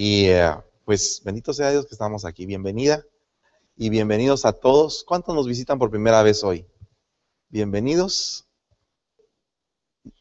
Y 0.00 0.28
eh, 0.28 0.54
pues 0.84 1.20
bendito 1.24 1.52
sea 1.52 1.72
Dios 1.72 1.84
que 1.84 1.96
estamos 1.96 2.24
aquí. 2.24 2.46
Bienvenida 2.46 3.04
y 3.76 3.90
bienvenidos 3.90 4.44
a 4.44 4.52
todos. 4.52 5.02
¿Cuántos 5.02 5.34
nos 5.34 5.48
visitan 5.48 5.76
por 5.76 5.90
primera 5.90 6.22
vez 6.22 6.44
hoy? 6.44 6.64
Bienvenidos. 7.48 8.46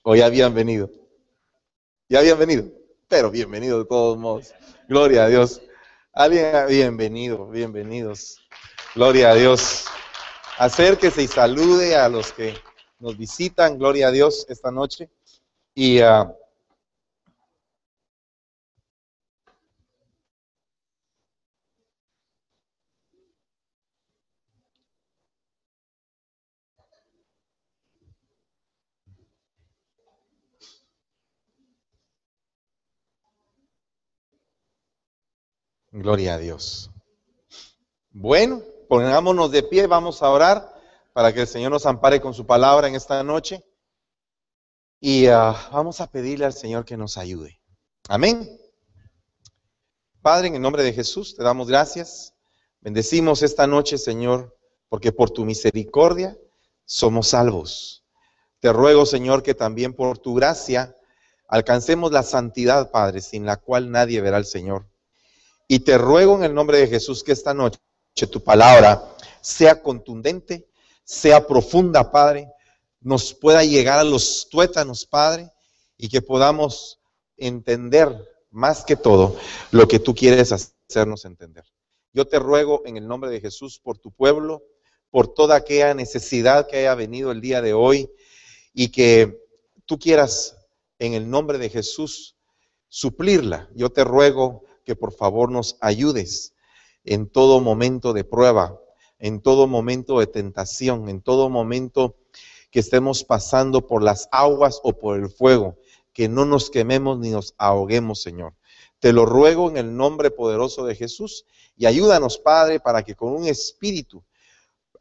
O 0.02 0.16
ya 0.16 0.26
habían 0.26 0.56
venido. 0.56 0.90
Ya 2.10 2.22
habían 2.22 2.40
venido. 2.40 2.66
Pero 3.08 3.30
bienvenido 3.30 3.78
de 3.78 3.86
todos 3.86 4.18
modos. 4.18 4.56
Gloria 4.90 5.26
a 5.26 5.28
Dios. 5.28 5.62
Alguien, 6.12 6.66
bienvenido, 6.68 7.48
bienvenidos. 7.48 8.40
Gloria 8.96 9.30
a 9.30 9.36
Dios. 9.36 9.86
Acérquese 10.58 11.22
y 11.22 11.28
salude 11.28 11.96
a 11.96 12.10
los 12.10 12.34
que 12.34 12.56
nos 12.98 13.16
visitan. 13.16 13.78
Gloria 13.78 14.08
a 14.08 14.12
Dios 14.12 14.44
esta 14.50 14.72
noche. 14.72 15.12
Y 15.76 16.02
uh, 16.02 16.34
Gloria 35.98 36.36
a 36.36 36.38
Dios. 36.38 36.92
Bueno, 38.12 38.62
pongámonos 38.88 39.50
de 39.50 39.64
pie, 39.64 39.88
vamos 39.88 40.22
a 40.22 40.30
orar 40.30 40.72
para 41.12 41.34
que 41.34 41.42
el 41.42 41.48
Señor 41.48 41.72
nos 41.72 41.88
ampare 41.88 42.22
con 42.22 42.36
su 42.36 42.46
palabra 42.46 42.88
en 42.88 42.94
esta 42.94 43.24
noche. 43.24 43.66
Y 45.00 45.28
uh, 45.28 45.56
vamos 45.72 46.00
a 46.00 46.06
pedirle 46.06 46.46
al 46.46 46.54
Señor 46.54 46.86
que 46.86 46.98
nos 46.98 47.18
ayude. 47.18 47.60
Amén. 48.10 48.48
Padre, 50.22 50.50
en 50.50 50.56
el 50.56 50.62
nombre 50.62 50.84
de 50.84 50.94
Jesús, 50.94 51.36
te 51.36 51.44
damos 51.44 51.68
gracias. 51.68 52.36
Bendecimos 52.80 53.42
esta 53.42 53.66
noche, 53.66 53.98
Señor, 53.98 54.56
porque 54.90 55.12
por 55.12 55.32
tu 55.32 55.46
misericordia 55.46 56.38
somos 56.86 57.30
salvos. 57.30 58.06
Te 58.60 58.72
ruego, 58.72 59.08
Señor, 59.08 59.42
que 59.42 59.56
también 59.56 59.96
por 59.96 60.20
tu 60.20 60.36
gracia 60.36 60.96
alcancemos 61.48 62.12
la 62.12 62.22
santidad, 62.22 62.92
Padre, 62.92 63.22
sin 63.22 63.48
la 63.48 63.58
cual 63.58 63.90
nadie 63.90 64.22
verá 64.22 64.38
al 64.38 64.46
Señor. 64.46 64.86
Y 65.68 65.80
te 65.80 65.98
ruego 65.98 66.36
en 66.38 66.44
el 66.44 66.54
nombre 66.54 66.80
de 66.80 66.88
Jesús 66.88 67.24
que 67.24 67.34
esta 67.34 67.54
noche 67.54 67.80
tu 68.26 68.42
palabra 68.42 69.16
sea 69.42 69.84
contundente, 69.84 70.68
sea 71.04 71.46
profunda, 71.46 72.12
Padre, 72.12 72.50
nos 73.02 73.34
pueda 73.34 73.64
llegar 73.64 74.00
a 74.00 74.04
los 74.04 74.48
tuétanos, 74.50 75.06
Padre, 75.06 75.52
y 75.98 76.10
que 76.10 76.22
podamos 76.22 77.00
entender 77.38 78.10
más 78.50 78.84
que 78.84 78.96
todo 78.96 79.38
lo 79.72 79.88
que 79.88 80.00
tú 80.00 80.16
quieres 80.16 80.52
hacernos 80.52 81.26
entender. 81.26 81.64
Yo 82.14 82.28
te 82.28 82.40
ruego 82.40 82.82
en 82.86 82.98
el 82.98 83.08
nombre 83.08 83.30
de 83.30 83.40
Jesús 83.40 83.80
por 83.80 84.00
tu 84.00 84.12
pueblo, 84.12 84.64
por 85.12 85.34
toda 85.34 85.56
aquella 85.56 85.94
necesidad 85.94 86.68
que 86.68 86.78
haya 86.78 86.96
venido 86.96 87.32
el 87.32 87.42
día 87.42 87.62
de 87.62 87.74
hoy 87.74 88.10
y 88.74 88.90
que 88.90 89.40
tú 89.86 90.00
quieras 90.00 90.58
en 91.00 91.14
el 91.14 91.30
nombre 91.30 91.58
de 91.58 91.70
Jesús 91.70 92.36
suplirla. 92.88 93.70
Yo 93.76 93.92
te 93.92 94.04
ruego 94.04 94.64
que 94.88 94.96
por 94.96 95.12
favor 95.12 95.52
nos 95.52 95.78
ayudes 95.82 96.54
en 97.04 97.28
todo 97.28 97.60
momento 97.60 98.14
de 98.14 98.24
prueba, 98.24 98.80
en 99.20 99.42
todo 99.42 99.68
momento 99.68 100.22
de 100.22 100.28
tentación, 100.28 101.10
en 101.10 101.22
todo 101.22 101.50
momento 101.50 102.16
que 102.72 102.80
estemos 102.80 103.26
pasando 103.26 103.86
por 103.86 104.02
las 104.02 104.30
aguas 104.32 104.80
o 104.84 104.94
por 104.94 105.20
el 105.20 105.30
fuego, 105.30 105.76
que 106.14 106.30
no 106.30 106.46
nos 106.46 106.70
quememos 106.70 107.20
ni 107.20 107.32
nos 107.32 107.54
ahoguemos, 107.58 108.22
Señor. 108.22 108.54
Te 109.00 109.12
lo 109.12 109.26
ruego 109.26 109.70
en 109.70 109.76
el 109.76 109.98
nombre 109.98 110.32
poderoso 110.32 110.86
de 110.86 110.96
Jesús 110.96 111.46
y 111.76 111.86
ayúdanos, 111.86 112.38
Padre, 112.38 112.80
para 112.80 113.04
que 113.04 113.14
con 113.14 113.34
un 113.34 113.46
espíritu 113.46 114.24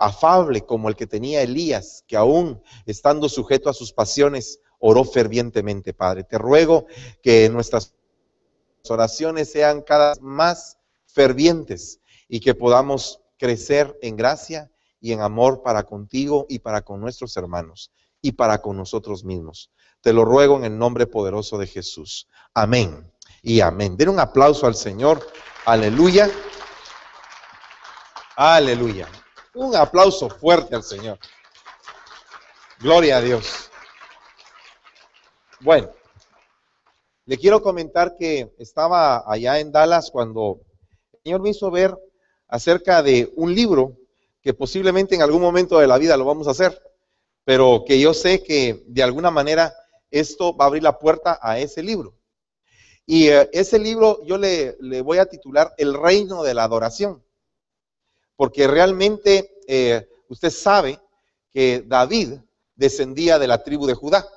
afable 0.01 0.63
como 0.63 0.89
el 0.89 0.97
que 0.97 1.07
tenía 1.07 1.43
Elías, 1.43 2.03
que 2.09 2.17
aún 2.17 2.61
estando 2.87 3.29
sujeto 3.29 3.71
a 3.71 3.73
sus 3.73 3.93
pasiones, 3.93 4.59
oró 4.81 5.05
fervientemente, 5.05 5.95
Padre. 5.95 6.25
Te 6.25 6.39
ruego 6.39 6.87
que 7.23 7.49
nuestras 7.49 7.95
oraciones 8.91 9.51
sean 9.51 9.83
cada 9.83 10.11
vez 10.11 10.21
más 10.21 10.79
fervientes 11.07 12.01
y 12.29 12.41
que 12.41 12.55
podamos 12.55 13.21
crecer 13.39 13.99
en 14.03 14.17
gracia 14.17 14.71
y 15.01 15.13
en 15.13 15.21
amor 15.21 15.63
para 15.63 15.85
contigo 15.85 16.47
y 16.49 16.59
para 16.59 16.83
con 16.83 17.01
nuestros 17.01 17.37
hermanos 17.37 17.93
y 18.21 18.33
para 18.33 18.61
con 18.61 18.77
nosotros 18.77 19.25
mismos. 19.25 19.71
Te 20.01 20.13
lo 20.13 20.25
ruego 20.25 20.57
en 20.57 20.65
el 20.65 20.79
nombre 20.79 21.07
poderoso 21.07 21.59
de 21.59 21.67
Jesús. 21.67 22.29
Amén 22.55 23.13
y 23.43 23.61
amén. 23.61 23.97
Den 23.97 24.11
un 24.11 24.21
aplauso 24.21 24.67
al 24.67 24.75
Señor. 24.75 25.27
Aleluya. 25.65 26.31
Aleluya. 28.37 29.09
Un 29.55 29.75
aplauso 29.75 30.29
fuerte 30.29 30.75
al 30.75 30.83
Señor. 30.83 31.19
Gloria 32.79 33.17
a 33.17 33.21
Dios. 33.21 33.71
Bueno, 35.61 35.91
le 37.27 37.39
quiero 37.39 37.61
comentar 37.61 38.15
que 38.17 38.55
estaba 38.59 39.25
allá 39.31 39.59
en 39.59 39.73
Dallas 39.73 40.13
cuando 40.13 40.61
el 41.13 41.21
Señor 41.25 41.41
me 41.41 41.51
hizo 41.51 41.73
ver 41.73 41.99
acerca 42.47 43.03
de 43.03 43.33
un 43.35 43.53
libro 43.53 43.97
que 44.41 44.55
posiblemente 44.55 45.17
en 45.17 45.23
algún 45.23 45.43
momento 45.43 45.79
de 45.81 45.89
la 45.89 45.99
vida 45.99 46.17
lo 46.17 46.25
vamos 46.25 46.47
a 46.47 46.53
hacer, 46.53 46.81
pero 47.45 47.83
que 47.85 47.99
yo 47.99 48.15
sé 48.15 48.45
que 48.45 48.85
de 48.87 49.03
alguna 49.03 49.33
manera 49.33 49.75
esto 50.13 50.57
va 50.57 50.67
a 50.67 50.69
abrir 50.69 50.85
la 50.85 51.01
puerta 51.01 51.41
a 51.43 51.59
ese 51.59 51.83
libro. 51.83 52.15
Y 53.05 53.27
eh, 53.27 53.51
ese 53.53 53.81
libro 53.81 54.25
yo 54.25 54.39
le, 54.39 54.77
voy 55.03 55.19
a 55.19 55.27
titular 55.27 55.75
El 55.79 55.95
reino 55.95 56.45
de 56.45 56.55
la 56.55 56.63
adoración, 56.63 57.25
porque 58.37 58.69
realmente 58.69 59.59
eh, 59.67 60.09
usted 60.29 60.51
sabe 60.51 61.01
que 61.53 61.83
David 61.85 62.35
descendía 62.77 63.41
de 63.41 63.49
la 63.49 63.65
tribu 63.65 63.85
de 63.85 63.95
Judá 63.95 64.29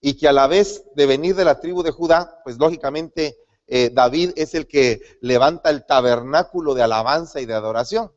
y 0.00 0.16
que 0.16 0.28
a 0.28 0.32
la 0.32 0.46
vez 0.46 0.84
de 0.94 1.06
venir 1.06 1.34
de 1.34 1.44
la 1.44 1.60
tribu 1.60 1.82
de 1.82 1.90
Judá, 1.90 2.40
pues 2.44 2.56
lógicamente 2.56 3.36
eh, 3.66 3.90
David 3.92 4.32
es 4.36 4.54
el 4.54 4.66
que 4.66 5.00
levanta 5.20 5.70
el 5.70 5.84
tabernáculo 5.86 6.74
de 6.74 6.82
alabanza 6.82 7.40
y 7.40 7.46
de 7.46 7.54
adoración. 7.54 8.12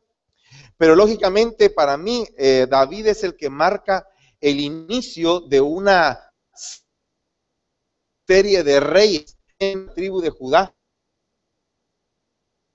Pero 0.77 0.95
lógicamente 0.95 1.69
para 1.69 1.97
mí 1.97 2.25
eh, 2.37 2.67
David 2.69 3.07
es 3.07 3.23
el 3.23 3.35
que 3.35 3.49
marca 3.49 4.07
el 4.39 4.59
inicio 4.59 5.41
de 5.41 5.61
una 5.61 6.33
serie 8.25 8.63
de 8.63 8.79
reyes 8.79 9.37
en 9.59 9.87
la 9.87 9.93
tribu 9.93 10.21
de 10.21 10.29
Judá. 10.29 10.75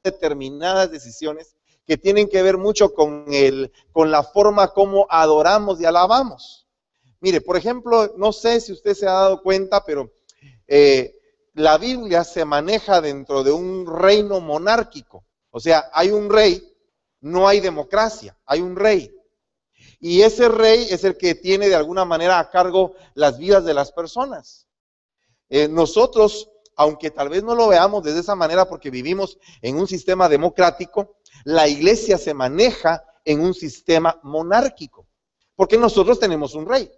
Determinadas 0.04 0.90
decisiones 0.90 1.56
que 1.86 1.96
tienen 1.96 2.28
que 2.28 2.42
ver 2.42 2.58
mucho 2.58 2.92
con, 2.92 3.24
el, 3.32 3.72
con 3.92 4.10
la 4.10 4.22
forma 4.22 4.68
como 4.68 5.06
adoramos 5.08 5.80
y 5.80 5.86
alabamos. 5.86 6.67
Mire, 7.20 7.40
por 7.40 7.56
ejemplo, 7.56 8.14
no 8.16 8.32
sé 8.32 8.60
si 8.60 8.72
usted 8.72 8.94
se 8.94 9.06
ha 9.06 9.12
dado 9.12 9.42
cuenta, 9.42 9.84
pero 9.84 10.12
eh, 10.66 11.16
la 11.54 11.76
Biblia 11.78 12.22
se 12.24 12.44
maneja 12.44 13.00
dentro 13.00 13.42
de 13.42 13.50
un 13.50 13.86
reino 13.86 14.40
monárquico. 14.40 15.24
O 15.50 15.58
sea, 15.58 15.90
hay 15.92 16.10
un 16.10 16.30
rey, 16.30 16.62
no 17.20 17.48
hay 17.48 17.60
democracia, 17.60 18.38
hay 18.46 18.60
un 18.60 18.76
rey. 18.76 19.12
Y 20.00 20.22
ese 20.22 20.48
rey 20.48 20.86
es 20.90 21.02
el 21.02 21.16
que 21.16 21.34
tiene 21.34 21.68
de 21.68 21.74
alguna 21.74 22.04
manera 22.04 22.38
a 22.38 22.50
cargo 22.50 22.94
las 23.14 23.38
vidas 23.38 23.64
de 23.64 23.74
las 23.74 23.90
personas. 23.90 24.68
Eh, 25.48 25.66
nosotros, 25.66 26.50
aunque 26.76 27.10
tal 27.10 27.30
vez 27.30 27.42
no 27.42 27.56
lo 27.56 27.68
veamos 27.68 28.04
de 28.04 28.16
esa 28.16 28.36
manera 28.36 28.68
porque 28.68 28.90
vivimos 28.90 29.38
en 29.60 29.76
un 29.76 29.88
sistema 29.88 30.28
democrático, 30.28 31.16
la 31.44 31.66
iglesia 31.66 32.18
se 32.18 32.34
maneja 32.34 33.02
en 33.24 33.40
un 33.40 33.54
sistema 33.54 34.20
monárquico. 34.22 35.08
Porque 35.56 35.76
nosotros 35.76 36.20
tenemos 36.20 36.54
un 36.54 36.66
rey. 36.66 36.88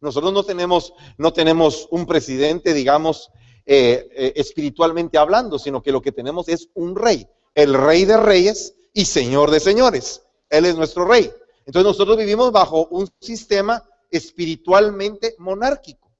Nosotros 0.00 0.32
no 0.32 0.42
tenemos, 0.44 0.94
no 1.18 1.32
tenemos 1.32 1.86
un 1.90 2.06
presidente, 2.06 2.72
digamos, 2.72 3.30
eh, 3.66 4.08
eh, 4.12 4.32
espiritualmente 4.36 5.18
hablando, 5.18 5.58
sino 5.58 5.82
que 5.82 5.92
lo 5.92 6.00
que 6.00 6.12
tenemos 6.12 6.48
es 6.48 6.68
un 6.74 6.96
rey, 6.96 7.28
el 7.54 7.74
rey 7.74 8.04
de 8.04 8.16
reyes 8.16 8.74
y 8.92 9.04
señor 9.04 9.50
de 9.50 9.60
señores. 9.60 10.22
Él 10.48 10.64
es 10.64 10.76
nuestro 10.76 11.04
rey. 11.04 11.30
Entonces 11.66 11.86
nosotros 11.86 12.16
vivimos 12.16 12.50
bajo 12.50 12.86
un 12.86 13.08
sistema 13.20 13.84
espiritualmente 14.10 15.36
monárquico. 15.38 16.10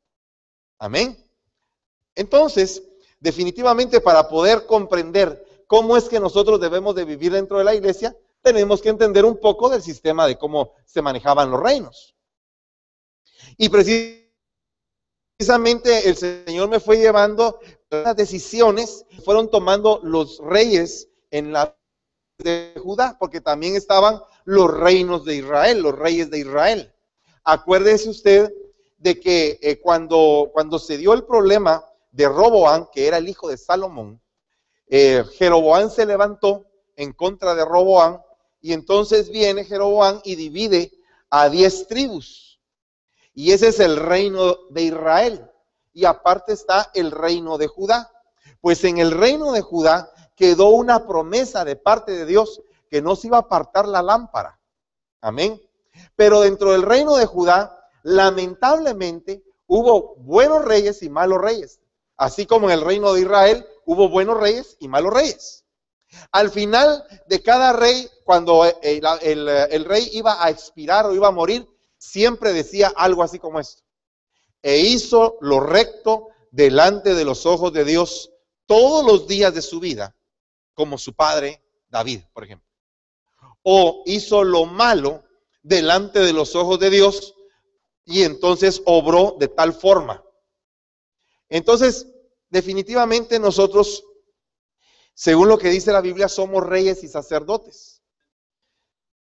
Amén. 0.78 1.16
Entonces, 2.14 2.82
definitivamente 3.18 4.00
para 4.00 4.28
poder 4.28 4.66
comprender 4.66 5.44
cómo 5.66 5.96
es 5.96 6.08
que 6.08 6.20
nosotros 6.20 6.60
debemos 6.60 6.94
de 6.94 7.04
vivir 7.04 7.32
dentro 7.32 7.58
de 7.58 7.64
la 7.64 7.74
iglesia, 7.74 8.16
tenemos 8.42 8.80
que 8.80 8.88
entender 8.88 9.24
un 9.24 9.38
poco 9.38 9.68
del 9.68 9.82
sistema 9.82 10.26
de 10.26 10.38
cómo 10.38 10.72
se 10.84 11.02
manejaban 11.02 11.50
los 11.50 11.60
reinos. 11.60 12.14
Y 13.56 13.68
precisamente 13.68 14.30
el 16.08 16.16
Señor 16.16 16.68
me 16.68 16.80
fue 16.80 16.98
llevando 16.98 17.60
las 17.90 18.16
decisiones, 18.16 19.04
fueron 19.24 19.50
tomando 19.50 20.00
los 20.02 20.38
reyes 20.38 21.08
en 21.30 21.52
la 21.52 21.76
de 22.38 22.72
Judá, 22.82 23.16
porque 23.18 23.40
también 23.40 23.76
estaban 23.76 24.20
los 24.44 24.72
reinos 24.72 25.24
de 25.24 25.36
Israel, 25.36 25.82
los 25.82 25.98
reyes 25.98 26.30
de 26.30 26.38
Israel. 26.38 26.92
Acuérdese 27.44 28.08
usted 28.08 28.52
de 28.98 29.18
que 29.20 29.58
eh, 29.62 29.80
cuando, 29.80 30.50
cuando 30.52 30.78
se 30.78 30.96
dio 30.96 31.12
el 31.12 31.24
problema 31.24 31.84
de 32.10 32.28
Roboán, 32.28 32.88
que 32.92 33.06
era 33.06 33.18
el 33.18 33.28
hijo 33.28 33.48
de 33.48 33.56
Salomón, 33.56 34.20
eh, 34.88 35.24
Jeroboán 35.38 35.90
se 35.90 36.04
levantó 36.04 36.66
en 36.96 37.12
contra 37.12 37.54
de 37.54 37.64
Roboán 37.64 38.20
y 38.60 38.72
entonces 38.72 39.30
viene 39.30 39.64
Jeroboán 39.64 40.20
y 40.24 40.34
divide 40.34 40.92
a 41.30 41.48
diez 41.48 41.86
tribus. 41.86 42.49
Y 43.40 43.52
ese 43.52 43.68
es 43.68 43.80
el 43.80 43.96
reino 43.96 44.54
de 44.68 44.82
Israel. 44.82 45.50
Y 45.94 46.04
aparte 46.04 46.52
está 46.52 46.90
el 46.92 47.10
reino 47.10 47.56
de 47.56 47.68
Judá. 47.68 48.12
Pues 48.60 48.84
en 48.84 48.98
el 48.98 49.12
reino 49.12 49.52
de 49.52 49.62
Judá 49.62 50.12
quedó 50.36 50.68
una 50.68 51.06
promesa 51.06 51.64
de 51.64 51.74
parte 51.74 52.12
de 52.12 52.26
Dios 52.26 52.60
que 52.90 53.00
no 53.00 53.16
se 53.16 53.28
iba 53.28 53.38
a 53.38 53.40
apartar 53.40 53.88
la 53.88 54.02
lámpara. 54.02 54.60
Amén. 55.22 55.58
Pero 56.16 56.42
dentro 56.42 56.72
del 56.72 56.82
reino 56.82 57.16
de 57.16 57.24
Judá, 57.24 57.74
lamentablemente, 58.02 59.42
hubo 59.66 60.16
buenos 60.16 60.62
reyes 60.62 61.02
y 61.02 61.08
malos 61.08 61.40
reyes. 61.40 61.80
Así 62.18 62.44
como 62.44 62.68
en 62.68 62.74
el 62.78 62.84
reino 62.84 63.14
de 63.14 63.22
Israel 63.22 63.66
hubo 63.86 64.10
buenos 64.10 64.38
reyes 64.38 64.76
y 64.80 64.88
malos 64.88 65.14
reyes. 65.14 65.64
Al 66.30 66.50
final 66.50 67.06
de 67.26 67.42
cada 67.42 67.72
rey, 67.72 68.06
cuando 68.26 68.66
el, 68.82 69.84
rey 69.86 70.10
iba 70.12 70.44
a 70.44 70.50
expirar 70.50 71.06
o 71.06 71.14
iba 71.14 71.28
a 71.28 71.32
morir, 71.32 71.66
siempre 72.00 72.52
decía 72.52 72.92
algo 72.96 73.22
así 73.22 73.38
como 73.38 73.60
esto. 73.60 73.82
E 74.62 74.78
hizo 74.78 75.38
lo 75.40 75.60
recto 75.60 76.28
delante 76.50 77.14
de 77.14 77.24
los 77.24 77.46
ojos 77.46 77.72
de 77.72 77.84
Dios 77.84 78.32
todos 78.66 79.04
los 79.04 79.28
días 79.28 79.54
de 79.54 79.62
su 79.62 79.78
vida, 79.78 80.16
como 80.74 80.98
su 80.98 81.14
padre 81.14 81.62
David, 81.88 82.22
por 82.32 82.44
ejemplo. 82.44 82.68
O 83.62 84.02
hizo 84.06 84.42
lo 84.42 84.66
malo 84.66 85.22
delante 85.62 86.20
de 86.20 86.32
los 86.32 86.56
ojos 86.56 86.80
de 86.80 86.90
Dios 86.90 87.34
y 88.04 88.22
entonces 88.22 88.82
obró 88.86 89.36
de 89.38 89.48
tal 89.48 89.72
forma. 89.72 90.24
Entonces, 91.48 92.06
definitivamente 92.48 93.38
nosotros 93.38 94.04
según 95.20 95.48
lo 95.48 95.58
que 95.58 95.68
dice 95.68 95.92
la 95.92 96.00
Biblia, 96.00 96.28
somos 96.28 96.66
reyes 96.66 97.04
y 97.04 97.08
sacerdotes. 97.08 97.99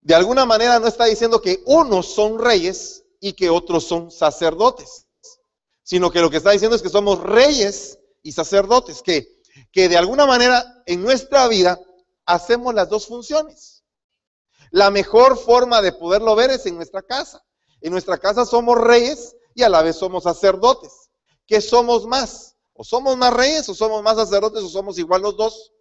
De 0.07 0.15
alguna 0.15 0.45
manera 0.45 0.79
no 0.79 0.87
está 0.87 1.03
diciendo 1.03 1.41
que 1.41 1.61
unos 1.65 2.05
son 2.05 2.39
reyes 2.39 3.03
y 3.19 3.33
que 3.33 3.49
otros 3.49 3.83
son 3.83 4.09
sacerdotes, 4.09 5.05
sino 5.83 6.09
que 6.11 6.21
lo 6.21 6.29
que 6.29 6.37
está 6.37 6.51
diciendo 6.51 6.77
es 6.77 6.81
que 6.81 6.87
somos 6.87 7.21
reyes 7.21 7.99
y 8.23 8.31
sacerdotes, 8.31 9.01
que, 9.01 9.41
que 9.69 9.89
de 9.89 9.97
alguna 9.97 10.25
manera 10.25 10.81
en 10.85 11.03
nuestra 11.03 11.49
vida 11.49 11.77
hacemos 12.25 12.73
las 12.73 12.87
dos 12.87 13.05
funciones. 13.05 13.83
La 14.71 14.91
mejor 14.91 15.37
forma 15.37 15.81
de 15.81 15.91
poderlo 15.91 16.37
ver 16.37 16.51
es 16.51 16.65
en 16.67 16.77
nuestra 16.77 17.01
casa. 17.01 17.43
En 17.81 17.91
nuestra 17.91 18.17
casa 18.17 18.45
somos 18.45 18.77
reyes 18.77 19.35
y 19.55 19.63
a 19.63 19.67
la 19.67 19.81
vez 19.81 19.97
somos 19.97 20.23
sacerdotes. 20.23 21.09
¿Qué 21.45 21.59
somos 21.59 22.05
más? 22.05 22.55
¿O 22.71 22.85
somos 22.85 23.17
más 23.17 23.33
reyes 23.33 23.67
o 23.67 23.75
somos 23.75 24.01
más 24.03 24.15
sacerdotes 24.15 24.63
o 24.63 24.69
somos 24.69 24.97
igual 24.99 25.23
los 25.23 25.35
dos? 25.35 25.73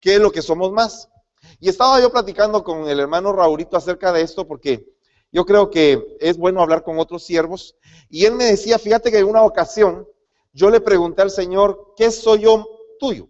qué 0.00 0.14
es 0.14 0.20
lo 0.20 0.32
que 0.32 0.40
somos 0.40 0.72
más. 0.72 1.10
Y 1.58 1.68
estaba 1.68 2.00
yo 2.00 2.10
platicando 2.10 2.62
con 2.64 2.88
el 2.88 3.00
hermano 3.00 3.32
Raurito 3.32 3.76
acerca 3.76 4.12
de 4.12 4.22
esto 4.22 4.46
porque 4.46 4.86
yo 5.32 5.44
creo 5.44 5.70
que 5.70 6.16
es 6.20 6.36
bueno 6.36 6.60
hablar 6.62 6.82
con 6.82 6.98
otros 6.98 7.24
siervos. 7.24 7.76
Y 8.08 8.24
él 8.24 8.34
me 8.34 8.44
decía, 8.44 8.78
fíjate 8.78 9.10
que 9.10 9.18
en 9.18 9.28
una 9.28 9.42
ocasión 9.42 10.06
yo 10.52 10.70
le 10.70 10.80
pregunté 10.80 11.22
al 11.22 11.30
Señor, 11.30 11.94
¿qué 11.96 12.10
soy 12.10 12.40
yo 12.40 12.66
tuyo? 12.98 13.28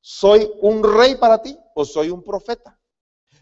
¿Soy 0.00 0.50
un 0.60 0.82
rey 0.82 1.16
para 1.16 1.42
ti 1.42 1.58
o 1.74 1.84
soy 1.84 2.10
un 2.10 2.22
profeta? 2.22 2.78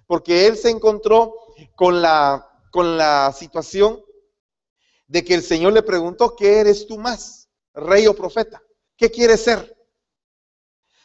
Porque 0.07 0.47
él 0.47 0.57
se 0.57 0.71
encontró 0.71 1.35
con 1.77 2.03
la, 2.03 2.49
con 2.71 2.97
la 2.97 3.33
situación 3.33 4.03
de 5.07 5.25
que 5.25 5.35
el 5.35 5.43
Señor 5.43 5.73
le 5.73 5.83
preguntó, 5.83 6.35
¿qué 6.37 6.61
eres 6.61 6.87
tú 6.87 6.99
más? 6.99 7.49
¿Rey 7.75 8.07
o 8.07 8.15
profeta? 8.15 8.63
¿Qué 8.97 9.11
quieres 9.11 9.43
ser? 9.43 9.77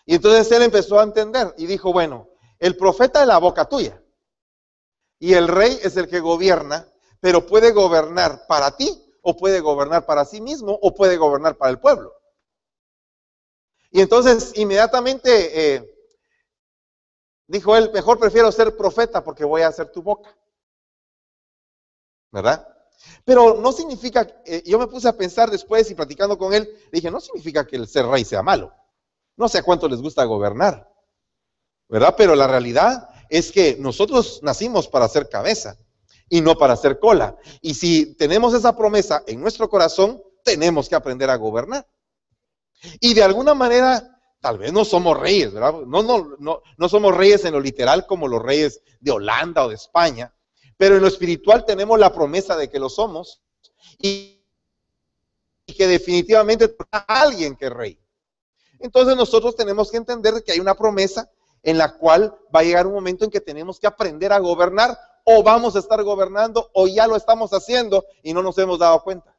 Y 0.06 0.16
entonces 0.16 0.52
él 0.52 0.64
empezó 0.64 1.00
a 1.00 1.04
entender 1.04 1.54
y 1.58 1.66
dijo, 1.66 1.92
bueno, 1.92 2.30
el 2.60 2.78
profeta 2.78 3.22
es 3.22 3.28
la 3.28 3.38
boca 3.38 3.66
tuya. 3.66 4.02
Y 5.20 5.34
el 5.34 5.48
rey 5.48 5.80
es 5.82 5.98
el 5.98 6.08
que 6.08 6.20
gobierna, 6.20 6.88
pero 7.20 7.46
puede 7.46 7.72
gobernar 7.72 8.46
para 8.48 8.76
ti, 8.76 9.02
o 9.22 9.36
puede 9.36 9.60
gobernar 9.60 10.06
para 10.06 10.26
sí 10.26 10.42
mismo, 10.42 10.78
o 10.82 10.94
puede 10.94 11.18
gobernar 11.18 11.58
para 11.58 11.72
el 11.72 11.80
pueblo. 11.80 12.14
Y 13.92 14.02
entonces 14.02 14.52
inmediatamente 14.56 15.76
eh, 15.76 15.96
dijo 17.48 17.76
él, 17.76 17.92
mejor 17.94 18.20
prefiero 18.20 18.52
ser 18.52 18.76
profeta 18.76 19.24
porque 19.24 19.46
voy 19.46 19.62
a 19.62 19.70
hacer 19.70 19.92
tu 19.92 20.04
boca. 20.04 20.36
¿Verdad? 22.32 22.68
Pero 23.24 23.56
no 23.56 23.72
significa, 23.72 24.28
eh, 24.46 24.62
yo 24.66 24.78
me 24.78 24.88
puse 24.88 25.08
a 25.08 25.18
pensar 25.18 25.50
después 25.50 25.90
y 25.90 25.96
platicando 25.96 26.38
con 26.38 26.54
él, 26.54 26.70
dije, 26.92 27.10
no 27.10 27.20
significa 27.20 27.66
que 27.66 27.78
el 27.78 27.88
ser 27.88 28.06
rey 28.06 28.26
sea 28.26 28.44
malo. 28.44 28.74
No 29.38 29.48
sé 29.48 29.60
a 29.60 29.64
cuánto 29.64 29.88
les 29.88 30.02
gusta 30.02 30.24
gobernar, 30.26 30.92
¿verdad? 31.90 32.16
Pero 32.18 32.36
la 32.36 32.48
realidad 32.48 33.10
es 33.30 33.52
que 33.52 33.78
nosotros 33.80 34.40
nacimos 34.44 34.88
para 34.88 35.08
ser 35.08 35.30
cabeza 35.30 35.78
y 36.30 36.42
no 36.42 36.56
para 36.56 36.76
ser 36.76 37.00
cola. 37.00 37.36
Y 37.62 37.74
si 37.76 38.16
tenemos 38.16 38.54
esa 38.54 38.76
promesa 38.76 39.24
en 39.28 39.42
nuestro 39.42 39.70
corazón, 39.70 40.22
tenemos 40.44 40.90
que 40.90 40.96
aprender 40.96 41.30
a 41.30 41.36
gobernar. 41.36 41.88
Y 43.00 43.14
de 43.14 43.24
alguna 43.24 43.54
manera, 43.54 44.20
tal 44.40 44.58
vez 44.58 44.72
no 44.72 44.86
somos 44.86 45.20
reyes, 45.20 45.54
¿verdad? 45.54 45.74
No, 45.88 46.04
no, 46.04 46.36
no, 46.40 46.62
no 46.78 46.90
somos 46.90 47.16
reyes 47.16 47.46
en 47.46 47.54
lo 47.54 47.60
literal 47.60 48.06
como 48.06 48.28
los 48.28 48.42
reyes 48.42 48.82
de 49.00 49.12
Holanda 49.12 49.66
o 49.66 49.70
de 49.70 49.76
España, 49.76 50.34
pero 50.78 50.96
en 50.96 51.02
lo 51.02 51.08
espiritual 51.08 51.66
tenemos 51.66 51.98
la 52.00 52.14
promesa 52.14 52.56
de 52.56 52.70
que 52.70 52.80
lo 52.80 52.90
somos 52.90 53.42
y, 53.98 54.44
que 55.66 55.88
definitivamente 55.88 56.76
alguien 57.08 57.56
que 57.56 57.66
es 57.66 57.74
rey. 57.74 58.00
Entonces 58.80 59.16
nosotros 59.16 59.56
tenemos 59.56 59.90
que 59.90 59.98
entender 59.98 60.44
que 60.44 60.52
hay 60.52 60.60
una 60.60 60.76
promesa 60.76 61.30
en 61.66 61.80
la 61.80 61.98
cual 61.98 62.38
va 62.56 62.60
a 62.60 62.64
llegar 62.64 62.86
un 62.86 62.94
momento 62.94 63.26
en 63.26 63.32
que 63.32 63.42
tenemos 63.42 63.80
que 63.80 63.88
aprender 63.88 64.32
a 64.32 64.40
gobernar 64.40 64.98
o 65.26 65.42
vamos 65.42 65.76
a 65.76 65.80
estar 65.80 66.02
gobernando 66.04 66.70
o 66.74 66.88
ya 66.88 67.08
lo 67.08 67.16
estamos 67.16 67.52
haciendo 67.52 68.06
y 68.22 68.34
no 68.34 68.44
nos 68.44 68.58
hemos 68.60 68.78
dado 68.78 69.02
cuenta. 69.04 69.36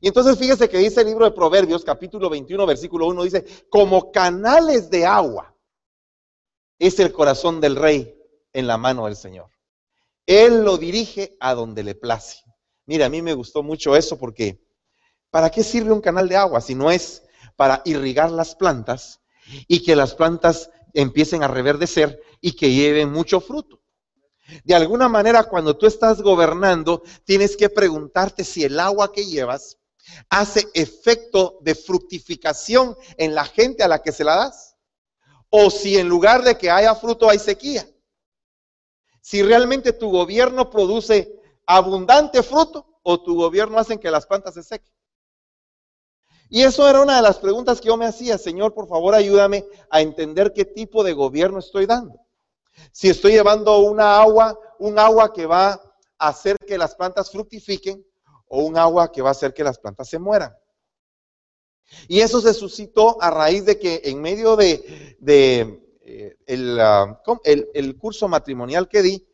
Y 0.00 0.08
entonces 0.08 0.36
fíjese 0.36 0.68
que 0.68 0.78
dice 0.78 1.02
el 1.02 1.06
libro 1.06 1.24
de 1.24 1.30
Proverbios, 1.30 1.84
capítulo 1.84 2.28
21, 2.28 2.66
versículo 2.66 3.06
1, 3.06 3.22
dice, 3.22 3.46
como 3.70 4.10
canales 4.10 4.90
de 4.90 5.06
agua 5.06 5.54
es 6.78 6.98
el 6.98 7.12
corazón 7.12 7.60
del 7.60 7.76
rey 7.76 8.20
en 8.52 8.66
la 8.66 8.76
mano 8.76 9.04
del 9.06 9.14
Señor. 9.14 9.46
Él 10.26 10.64
lo 10.64 10.76
dirige 10.76 11.36
a 11.38 11.54
donde 11.54 11.84
le 11.84 11.94
place. 11.94 12.42
Mira, 12.86 13.06
a 13.06 13.08
mí 13.08 13.22
me 13.22 13.32
gustó 13.32 13.62
mucho 13.62 13.94
eso 13.94 14.18
porque 14.18 14.60
¿para 15.30 15.50
qué 15.50 15.62
sirve 15.62 15.92
un 15.92 16.00
canal 16.00 16.28
de 16.28 16.36
agua 16.36 16.60
si 16.60 16.74
no 16.74 16.90
es 16.90 17.22
para 17.54 17.80
irrigar 17.84 18.32
las 18.32 18.56
plantas 18.56 19.20
y 19.68 19.82
que 19.82 19.96
las 19.96 20.14
plantas 20.14 20.70
empiecen 20.92 21.42
a 21.42 21.48
reverdecer 21.48 22.20
y 22.40 22.52
que 22.52 22.72
lleven 22.72 23.12
mucho 23.12 23.40
fruto. 23.40 23.80
De 24.62 24.74
alguna 24.74 25.08
manera, 25.08 25.44
cuando 25.44 25.76
tú 25.76 25.86
estás 25.86 26.20
gobernando, 26.20 27.02
tienes 27.24 27.56
que 27.56 27.68
preguntarte 27.68 28.44
si 28.44 28.62
el 28.62 28.78
agua 28.78 29.12
que 29.12 29.24
llevas 29.24 29.78
hace 30.28 30.68
efecto 30.74 31.58
de 31.62 31.74
fructificación 31.74 32.96
en 33.16 33.34
la 33.34 33.44
gente 33.44 33.82
a 33.82 33.88
la 33.88 34.02
que 34.02 34.12
se 34.12 34.24
la 34.24 34.36
das. 34.36 34.76
O 35.48 35.70
si 35.70 35.98
en 35.98 36.08
lugar 36.08 36.42
de 36.42 36.58
que 36.58 36.70
haya 36.70 36.94
fruto 36.94 37.30
hay 37.30 37.38
sequía. 37.38 37.88
Si 39.20 39.42
realmente 39.42 39.92
tu 39.92 40.10
gobierno 40.10 40.68
produce 40.68 41.40
abundante 41.66 42.42
fruto 42.42 43.00
o 43.02 43.22
tu 43.22 43.36
gobierno 43.36 43.78
hace 43.78 43.98
que 43.98 44.10
las 44.10 44.26
plantas 44.26 44.54
se 44.54 44.62
sequen. 44.62 44.93
Y 46.54 46.62
eso 46.62 46.88
era 46.88 47.02
una 47.02 47.16
de 47.16 47.22
las 47.22 47.38
preguntas 47.38 47.80
que 47.80 47.88
yo 47.88 47.96
me 47.96 48.06
hacía, 48.06 48.38
Señor, 48.38 48.74
por 48.74 48.86
favor 48.86 49.12
ayúdame 49.12 49.66
a 49.90 50.00
entender 50.00 50.52
qué 50.52 50.64
tipo 50.64 51.02
de 51.02 51.12
gobierno 51.12 51.58
estoy 51.58 51.84
dando. 51.84 52.20
Si 52.92 53.08
estoy 53.08 53.32
llevando 53.32 53.80
una 53.80 54.20
agua, 54.20 54.56
un 54.78 54.96
agua 54.96 55.32
que 55.32 55.46
va 55.46 55.72
a 55.72 56.28
hacer 56.28 56.56
que 56.64 56.78
las 56.78 56.94
plantas 56.94 57.32
fructifiquen 57.32 58.06
o 58.46 58.60
un 58.60 58.78
agua 58.78 59.10
que 59.10 59.20
va 59.20 59.30
a 59.30 59.32
hacer 59.32 59.52
que 59.52 59.64
las 59.64 59.80
plantas 59.80 60.08
se 60.08 60.20
mueran. 60.20 60.54
Y 62.06 62.20
eso 62.20 62.40
se 62.40 62.54
suscitó 62.54 63.20
a 63.20 63.32
raíz 63.32 63.64
de 63.64 63.76
que 63.76 64.02
en 64.04 64.22
medio 64.22 64.54
de, 64.54 65.18
eh, 66.06 66.36
ah, 66.78 67.20
el, 67.42 67.68
el, 67.74 67.98
curso 67.98 68.28
matrimonial 68.28 68.88
que 68.88 69.02
di, 69.02 69.26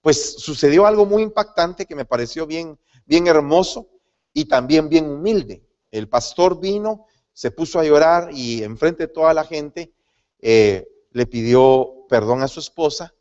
pues 0.00 0.34
sucedió 0.34 0.86
algo 0.86 1.06
muy 1.06 1.24
impactante 1.24 1.86
que 1.86 1.96
me 1.96 2.04
pareció 2.04 2.46
bien, 2.46 2.78
bien 3.04 3.26
hermoso 3.26 3.88
y 4.32 4.44
también 4.44 4.88
bien 4.88 5.10
humilde. 5.10 5.67
El 5.90 6.08
pastor 6.08 6.60
vino, 6.60 7.06
se 7.32 7.50
puso 7.50 7.78
a 7.78 7.84
llorar 7.84 8.30
y 8.32 8.62
enfrente 8.62 9.06
de 9.06 9.12
toda 9.12 9.32
la 9.32 9.44
gente 9.44 9.92
eh, 10.40 10.86
le 11.12 11.26
pidió 11.26 12.06
perdón 12.08 12.42
a 12.42 12.48
su 12.48 12.60
esposa 12.60 13.14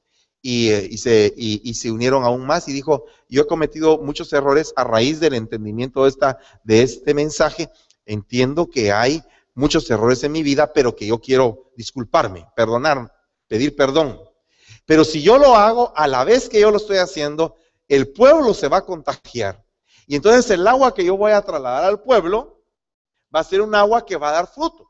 eh, 0.43 0.87
y, 0.89 0.97
se, 0.97 1.33
y, 1.35 1.73
se, 1.73 1.91
unieron 1.91 2.23
aún 2.23 2.45
más 2.45 2.67
y 2.67 2.73
dijo, 2.73 3.05
yo 3.27 3.41
he 3.41 3.47
cometido 3.47 3.97
muchos 3.97 4.31
errores 4.31 4.71
a 4.75 4.83
raíz 4.83 5.19
del 5.19 5.33
entendimiento 5.33 6.03
de, 6.03 6.09
esta, 6.09 6.37
de 6.63 6.83
este 6.83 7.13
mensaje. 7.13 7.69
Entiendo 8.05 8.69
que 8.69 8.91
hay 8.91 9.21
muchos 9.55 9.89
errores 9.89 10.23
en 10.23 10.31
mi 10.31 10.43
vida, 10.43 10.71
pero 10.71 10.95
que 10.95 11.07
yo 11.07 11.19
quiero 11.19 11.71
disculparme, 11.75 12.47
perdonar, 12.55 13.11
pedir 13.47 13.75
perdón. 13.75 14.21
Pero 14.85 15.03
si 15.03 15.21
yo 15.21 15.37
lo 15.37 15.55
hago 15.55 15.91
a 15.95 16.07
la 16.07 16.23
vez 16.23 16.47
que 16.47 16.61
yo 16.61 16.71
lo 16.71 16.77
estoy 16.77 16.97
haciendo, 16.97 17.55
el 17.89 18.13
pueblo 18.13 18.53
se 18.53 18.69
va 18.69 18.77
a 18.77 18.85
contagiar. 18.85 19.65
Y 20.05 20.15
entonces 20.15 20.49
el 20.51 20.65
agua 20.65 20.93
que 20.93 21.03
yo 21.03 21.17
voy 21.17 21.33
a 21.33 21.41
trasladar 21.41 21.83
al 21.83 22.01
pueblo 22.01 22.56
va 23.33 23.41
a 23.41 23.43
ser 23.43 23.61
un 23.61 23.75
agua 23.75 24.05
que 24.05 24.17
va 24.17 24.29
a 24.29 24.33
dar 24.33 24.47
fruto. 24.47 24.89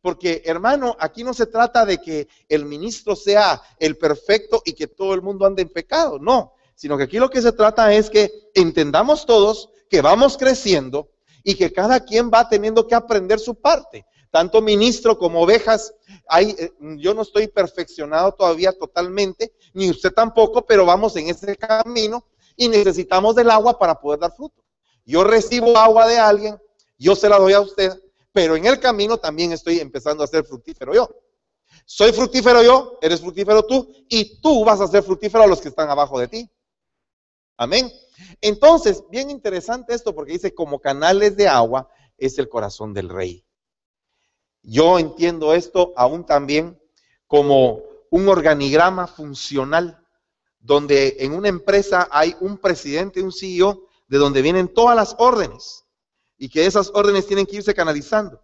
Porque, 0.00 0.42
hermano, 0.44 0.96
aquí 1.00 1.24
no 1.24 1.34
se 1.34 1.46
trata 1.46 1.84
de 1.84 1.98
que 1.98 2.28
el 2.48 2.64
ministro 2.64 3.16
sea 3.16 3.60
el 3.78 3.96
perfecto 3.96 4.62
y 4.64 4.74
que 4.74 4.86
todo 4.86 5.14
el 5.14 5.22
mundo 5.22 5.44
ande 5.44 5.62
en 5.62 5.68
pecado, 5.68 6.18
no, 6.18 6.54
sino 6.74 6.96
que 6.96 7.04
aquí 7.04 7.18
lo 7.18 7.28
que 7.28 7.42
se 7.42 7.52
trata 7.52 7.92
es 7.92 8.08
que 8.08 8.30
entendamos 8.54 9.26
todos 9.26 9.70
que 9.90 10.00
vamos 10.00 10.36
creciendo 10.36 11.10
y 11.42 11.56
que 11.56 11.72
cada 11.72 12.00
quien 12.04 12.30
va 12.30 12.48
teniendo 12.48 12.86
que 12.86 12.94
aprender 12.94 13.40
su 13.40 13.56
parte. 13.56 14.06
Tanto 14.30 14.60
ministro 14.60 15.18
como 15.18 15.40
ovejas, 15.40 15.94
hay, 16.28 16.50
eh, 16.58 16.72
yo 16.98 17.14
no 17.14 17.22
estoy 17.22 17.48
perfeccionado 17.48 18.32
todavía 18.32 18.72
totalmente, 18.72 19.54
ni 19.72 19.90
usted 19.90 20.12
tampoco, 20.12 20.66
pero 20.66 20.84
vamos 20.84 21.16
en 21.16 21.28
ese 21.28 21.56
camino 21.56 22.26
y 22.54 22.68
necesitamos 22.68 23.34
del 23.34 23.50
agua 23.50 23.78
para 23.78 23.98
poder 23.98 24.20
dar 24.20 24.32
fruto. 24.36 24.62
Yo 25.06 25.24
recibo 25.24 25.78
agua 25.78 26.06
de 26.06 26.18
alguien, 26.18 26.58
yo 26.98 27.14
se 27.14 27.28
la 27.28 27.38
doy 27.38 27.52
a 27.52 27.60
usted, 27.60 27.92
pero 28.32 28.56
en 28.56 28.66
el 28.66 28.80
camino 28.80 29.18
también 29.18 29.52
estoy 29.52 29.78
empezando 29.78 30.22
a 30.22 30.26
ser 30.26 30.44
fructífero 30.44 30.92
yo. 30.94 31.08
Soy 31.86 32.12
fructífero 32.12 32.62
yo, 32.62 32.98
eres 33.00 33.20
fructífero 33.20 33.64
tú, 33.64 33.90
y 34.08 34.40
tú 34.40 34.64
vas 34.64 34.80
a 34.80 34.88
ser 34.88 35.02
fructífero 35.02 35.44
a 35.44 35.46
los 35.46 35.60
que 35.60 35.68
están 35.68 35.88
abajo 35.88 36.18
de 36.18 36.28
ti. 36.28 36.50
Amén. 37.56 37.90
Entonces, 38.40 39.02
bien 39.10 39.30
interesante 39.30 39.94
esto 39.94 40.14
porque 40.14 40.32
dice, 40.32 40.54
como 40.54 40.80
canales 40.80 41.36
de 41.36 41.48
agua 41.48 41.88
es 42.16 42.38
el 42.38 42.48
corazón 42.48 42.92
del 42.92 43.08
rey. 43.08 43.44
Yo 44.62 44.98
entiendo 44.98 45.54
esto 45.54 45.92
aún 45.96 46.26
también 46.26 46.80
como 47.26 47.82
un 48.10 48.28
organigrama 48.28 49.06
funcional, 49.06 50.04
donde 50.58 51.16
en 51.20 51.32
una 51.32 51.48
empresa 51.48 52.08
hay 52.10 52.36
un 52.40 52.58
presidente, 52.58 53.22
un 53.22 53.32
CEO, 53.32 53.86
de 54.08 54.18
donde 54.18 54.42
vienen 54.42 54.72
todas 54.72 54.96
las 54.96 55.14
órdenes 55.18 55.87
y 56.38 56.48
que 56.48 56.64
esas 56.64 56.90
órdenes 56.94 57.26
tienen 57.26 57.44
que 57.44 57.56
irse 57.56 57.74
canalizando. 57.74 58.40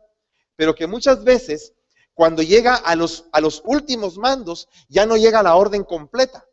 Pero 0.57 0.75
que 0.75 0.87
muchas 0.87 1.25
veces, 1.25 1.73
cuando 2.13 2.43
llega 2.43 2.75
a 2.75 2.95
los, 2.97 3.25
a 3.33 3.41
los 3.41 3.63
últimos 3.65 4.19
mandos, 4.19 4.69
ya 4.89 5.07
no 5.07 5.17
llega 5.17 5.43
la 5.43 5.57
orden 5.57 5.85
completa 5.85 6.45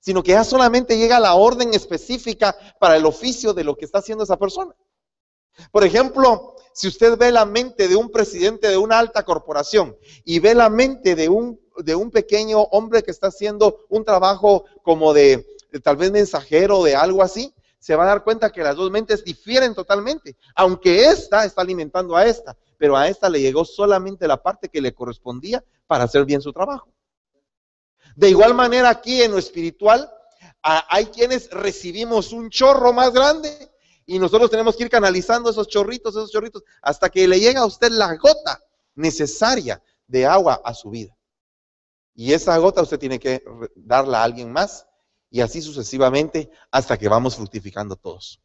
sino 0.00 0.22
que 0.22 0.32
ya 0.32 0.44
solamente 0.44 0.96
llega 0.96 1.20
la 1.20 1.34
orden 1.34 1.74
específica 1.74 2.56
para 2.78 2.96
el 2.96 3.06
oficio 3.06 3.52
de 3.52 3.64
lo 3.64 3.76
que 3.76 3.84
está 3.84 3.98
haciendo 3.98 4.24
esa 4.24 4.36
persona. 4.36 4.74
Por 5.72 5.84
ejemplo, 5.84 6.54
si 6.72 6.86
usted 6.86 7.18
ve 7.18 7.32
la 7.32 7.44
mente 7.44 7.88
de 7.88 7.96
un 7.96 8.10
presidente 8.10 8.68
de 8.68 8.76
una 8.76 8.98
alta 8.98 9.24
corporación 9.24 9.96
y 10.24 10.38
ve 10.38 10.54
la 10.54 10.70
mente 10.70 11.16
de 11.16 11.28
un, 11.28 11.60
de 11.78 11.96
un 11.96 12.10
pequeño 12.10 12.60
hombre 12.60 13.02
que 13.02 13.10
está 13.10 13.28
haciendo 13.28 13.84
un 13.88 14.04
trabajo 14.04 14.64
como 14.82 15.12
de, 15.12 15.44
tal 15.82 15.96
vez 15.96 16.12
mensajero 16.12 16.84
de 16.84 16.94
algo 16.94 17.22
así, 17.22 17.52
se 17.78 17.94
va 17.94 18.04
a 18.04 18.08
dar 18.08 18.24
cuenta 18.24 18.50
que 18.50 18.62
las 18.62 18.76
dos 18.76 18.90
mentes 18.90 19.24
difieren 19.24 19.74
totalmente, 19.74 20.36
aunque 20.54 21.06
esta 21.06 21.44
está 21.44 21.62
alimentando 21.62 22.16
a 22.16 22.26
esta, 22.26 22.56
pero 22.76 22.96
a 22.96 23.08
esta 23.08 23.28
le 23.28 23.40
llegó 23.40 23.64
solamente 23.64 24.26
la 24.26 24.42
parte 24.42 24.68
que 24.68 24.80
le 24.80 24.92
correspondía 24.92 25.64
para 25.86 26.04
hacer 26.04 26.24
bien 26.24 26.40
su 26.40 26.52
trabajo. 26.52 26.92
De 28.16 28.30
igual 28.30 28.54
manera 28.54 28.88
aquí 28.88 29.22
en 29.22 29.30
lo 29.30 29.38
espiritual, 29.38 30.10
hay 30.62 31.06
quienes 31.06 31.50
recibimos 31.50 32.32
un 32.32 32.50
chorro 32.50 32.92
más 32.92 33.12
grande 33.12 33.70
y 34.06 34.18
nosotros 34.18 34.50
tenemos 34.50 34.76
que 34.76 34.84
ir 34.84 34.90
canalizando 34.90 35.50
esos 35.50 35.68
chorritos, 35.68 36.16
esos 36.16 36.32
chorritos, 36.32 36.64
hasta 36.82 37.10
que 37.10 37.28
le 37.28 37.38
llega 37.38 37.60
a 37.60 37.66
usted 37.66 37.90
la 37.90 38.16
gota 38.16 38.60
necesaria 38.94 39.82
de 40.06 40.26
agua 40.26 40.60
a 40.64 40.74
su 40.74 40.90
vida. 40.90 41.16
Y 42.14 42.32
esa 42.32 42.56
gota 42.58 42.82
usted 42.82 42.98
tiene 42.98 43.20
que 43.20 43.44
darla 43.76 44.20
a 44.20 44.24
alguien 44.24 44.50
más 44.50 44.87
y 45.30 45.40
así 45.40 45.62
sucesivamente 45.62 46.50
hasta 46.70 46.96
que 46.96 47.08
vamos 47.08 47.36
fructificando 47.36 47.96
todos. 47.96 48.40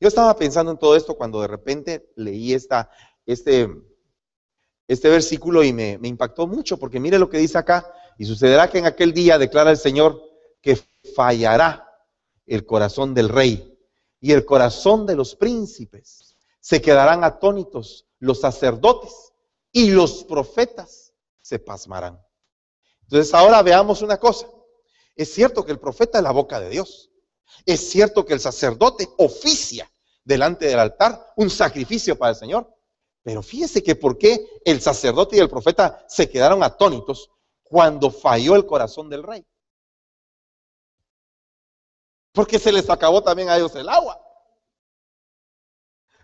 Yo 0.00 0.08
estaba 0.08 0.36
pensando 0.36 0.72
en 0.72 0.78
todo 0.78 0.96
esto 0.96 1.14
cuando 1.14 1.40
de 1.40 1.48
repente 1.48 2.10
leí 2.16 2.52
este, 2.52 3.68
este 4.86 5.08
versículo 5.08 5.62
y 5.62 5.72
me, 5.72 5.98
me 5.98 6.08
impactó 6.08 6.46
mucho 6.46 6.76
porque 6.76 7.00
mire 7.00 7.18
lo 7.18 7.30
que 7.30 7.38
dice 7.38 7.58
acá, 7.58 7.90
y 8.18 8.24
sucederá 8.24 8.70
que 8.70 8.78
en 8.78 8.86
aquel 8.86 9.12
día, 9.12 9.38
declara 9.38 9.70
el 9.70 9.76
Señor, 9.76 10.22
que 10.60 10.80
fallará 11.14 11.86
el 12.46 12.64
corazón 12.64 13.14
del 13.14 13.28
rey 13.28 13.78
y 14.20 14.32
el 14.32 14.44
corazón 14.44 15.06
de 15.06 15.16
los 15.16 15.36
príncipes. 15.36 16.36
Se 16.60 16.80
quedarán 16.80 17.24
atónitos 17.24 18.06
los 18.18 18.40
sacerdotes 18.40 19.32
y 19.70 19.90
los 19.90 20.24
profetas 20.24 21.12
se 21.40 21.58
pasmarán. 21.58 22.20
Entonces 23.02 23.32
ahora 23.34 23.62
veamos 23.62 24.02
una 24.02 24.16
cosa. 24.16 24.48
Es 25.16 25.32
cierto 25.32 25.64
que 25.64 25.72
el 25.72 25.80
profeta 25.80 26.18
es 26.18 26.24
la 26.24 26.30
boca 26.30 26.60
de 26.60 26.68
Dios. 26.68 27.10
Es 27.64 27.90
cierto 27.90 28.24
que 28.24 28.34
el 28.34 28.40
sacerdote 28.40 29.08
oficia 29.16 29.90
delante 30.24 30.66
del 30.66 30.78
altar 30.78 31.32
un 31.36 31.48
sacrificio 31.48 32.16
para 32.18 32.30
el 32.30 32.36
Señor. 32.36 32.72
Pero 33.22 33.42
fíjese 33.42 33.82
que 33.82 33.96
por 33.96 34.18
qué 34.18 34.46
el 34.64 34.80
sacerdote 34.80 35.36
y 35.36 35.40
el 35.40 35.48
profeta 35.48 36.04
se 36.08 36.28
quedaron 36.28 36.62
atónitos 36.62 37.30
cuando 37.62 38.10
falló 38.10 38.54
el 38.54 38.66
corazón 38.66 39.08
del 39.08 39.22
rey. 39.22 39.44
Porque 42.32 42.58
se 42.58 42.70
les 42.70 42.88
acabó 42.90 43.22
también 43.22 43.48
a 43.48 43.56
ellos 43.56 43.74
el 43.74 43.88
agua. 43.88 44.20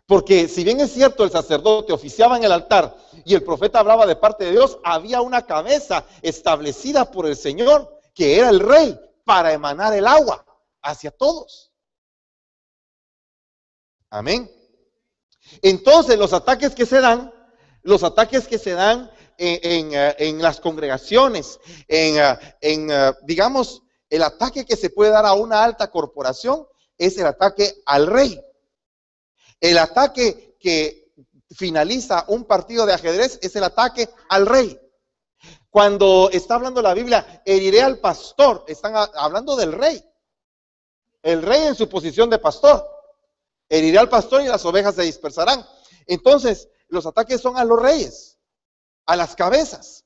Porque 0.07 0.47
si 0.47 0.63
bien 0.63 0.79
es 0.81 0.93
cierto, 0.93 1.25
el 1.25 1.31
sacerdote 1.31 1.93
oficiaba 1.93 2.37
en 2.37 2.45
el 2.45 2.53
altar 2.53 2.95
y 3.25 3.35
el 3.35 3.43
profeta 3.43 3.81
hablaba 3.81 4.05
de 4.05 4.17
parte 4.17 4.45
de 4.45 4.51
Dios, 4.51 4.79
había 4.85 5.23
una 5.23 5.47
cabeza 5.47 6.05
establecida 6.21 7.11
por 7.11 7.27
el 7.27 7.37
Señor, 7.37 8.01
que 8.14 8.38
era 8.38 8.50
el 8.50 8.61
rey, 8.61 8.99
para 9.25 9.52
emanar 9.52 9.95
el 9.95 10.07
agua 10.07 10.45
hacia 10.83 11.11
todos. 11.11 11.73
Amén. 14.11 14.50
Entonces 15.62 16.19
los 16.19 16.33
ataques 16.33 16.75
que 16.75 16.87
se 16.87 17.00
dan, 17.00 17.33
los 17.83 18.02
ataques 18.02 18.47
que 18.47 18.59
se 18.59 18.73
dan 18.73 19.11
eh, 19.38 20.14
en, 20.19 20.42
las 20.42 20.61
congregaciones, 20.61 21.59
en, 21.88 22.19
eh, 22.19 22.38
en, 22.61 22.90
eh, 22.90 23.12
digamos, 23.23 23.83
el 24.11 24.23
ataque 24.23 24.64
que 24.64 24.76
se 24.76 24.90
puede 24.90 25.11
dar 25.11 25.25
a 25.25 25.33
una 25.33 25.64
alta 25.64 25.90
corporación 25.90 26.66
es 26.99 27.16
el 27.19 27.26
ataque 27.26 27.83
al 27.87 28.07
rey. 28.07 28.40
El 29.61 29.78
ataque 29.78 30.57
que 30.61 31.12
finaliza 31.54 32.25
un 32.28 32.45
partido 32.45 32.85
de 32.87 32.92
ajedrez 32.92 33.38
es 33.42 33.57
el 33.57 33.64
ataque 33.64 34.09
al 34.28 34.47
rey. 34.47 34.78
Cuando 35.73 36.29
está 36.31 36.57
hablando 36.57 36.83
la 36.83 36.93
Biblia, 36.93 37.43
heriré 37.47 37.81
al 37.81 37.99
pastor, 37.99 38.62
están 38.69 38.93
hablando 39.14 39.57
del 39.57 39.73
rey. 39.73 40.05
El 41.23 41.41
rey 41.41 41.62
en 41.62 41.75
su 41.75 41.88
posición 41.88 42.29
de 42.29 42.38
pastor. 42.38 42.87
Heriré 43.71 43.97
al 43.97 44.11
pastor 44.11 44.43
y 44.43 44.49
las 44.49 44.67
ovejas 44.67 44.95
se 44.95 45.02
dispersarán. 45.02 45.64
Entonces, 46.07 46.69
los 46.88 47.07
ataques 47.07 47.41
son 47.41 47.57
a 47.57 47.64
los 47.64 47.81
reyes 47.81 48.38
a 49.07 49.17
las 49.17 49.35
cabezas. 49.35 50.05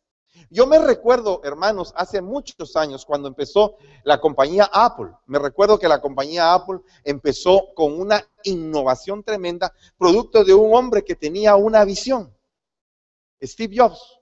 Yo 0.50 0.68
me 0.68 0.78
recuerdo, 0.78 1.40
hermanos, 1.42 1.92
hace 1.96 2.22
muchos 2.22 2.76
años 2.76 3.04
cuando 3.04 3.26
empezó 3.26 3.76
la 4.04 4.20
compañía 4.20 4.70
Apple. 4.72 5.10
Me 5.26 5.40
recuerdo 5.40 5.80
que 5.80 5.88
la 5.88 6.00
compañía 6.00 6.54
Apple 6.54 6.78
empezó 7.02 7.74
con 7.74 7.98
una 7.98 8.24
innovación 8.44 9.24
tremenda, 9.24 9.74
producto 9.98 10.44
de 10.44 10.54
un 10.54 10.72
hombre 10.76 11.04
que 11.04 11.16
tenía 11.16 11.56
una 11.56 11.84
visión. 11.84 12.32
Steve 13.42 13.74
Jobs. 13.76 14.20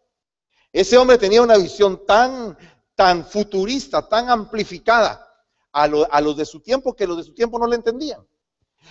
Ese 0.74 0.98
hombre 0.98 1.18
tenía 1.18 1.40
una 1.40 1.56
visión 1.56 2.04
tan, 2.04 2.58
tan 2.96 3.24
futurista, 3.24 4.08
tan 4.08 4.28
amplificada 4.28 5.24
a, 5.72 5.84
a 5.84 6.20
los 6.20 6.36
de 6.36 6.44
su 6.44 6.58
tiempo 6.58 6.96
que 6.96 7.06
los 7.06 7.16
de 7.16 7.22
su 7.22 7.32
tiempo 7.32 7.60
no 7.60 7.68
le 7.68 7.76
entendían. 7.76 8.26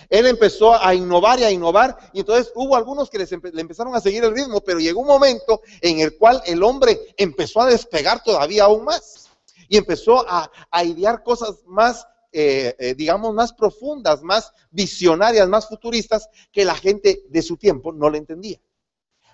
Él 0.09 0.25
empezó 0.27 0.73
a 0.73 0.95
innovar 0.95 1.39
y 1.39 1.43
a 1.43 1.51
innovar 1.51 1.97
y 2.13 2.21
entonces 2.21 2.53
hubo 2.55 2.77
algunos 2.77 3.09
que 3.09 3.19
le 3.19 3.61
empezaron 3.61 3.93
a 3.93 3.99
seguir 3.99 4.23
el 4.23 4.33
ritmo, 4.33 4.61
pero 4.61 4.79
llegó 4.79 5.01
un 5.01 5.07
momento 5.07 5.61
en 5.81 5.99
el 5.99 6.17
cual 6.17 6.41
el 6.45 6.63
hombre 6.63 7.13
empezó 7.17 7.59
a 7.59 7.65
despegar 7.65 8.23
todavía 8.23 8.63
aún 8.63 8.85
más 8.85 9.29
y 9.67 9.75
empezó 9.75 10.25
a, 10.25 10.49
idear 10.85 11.21
cosas 11.21 11.63
más, 11.65 12.07
eh, 12.31 12.75
eh, 12.79 12.95
digamos, 12.95 13.33
más 13.33 13.51
profundas, 13.51 14.23
más 14.23 14.53
visionarias, 14.71 15.49
más 15.49 15.67
futuristas 15.67 16.29
que 16.49 16.63
la 16.63 16.75
gente 16.75 17.23
de 17.27 17.41
su 17.41 17.57
tiempo 17.57 17.91
no 17.91 18.09
le 18.09 18.19
entendía. 18.19 18.61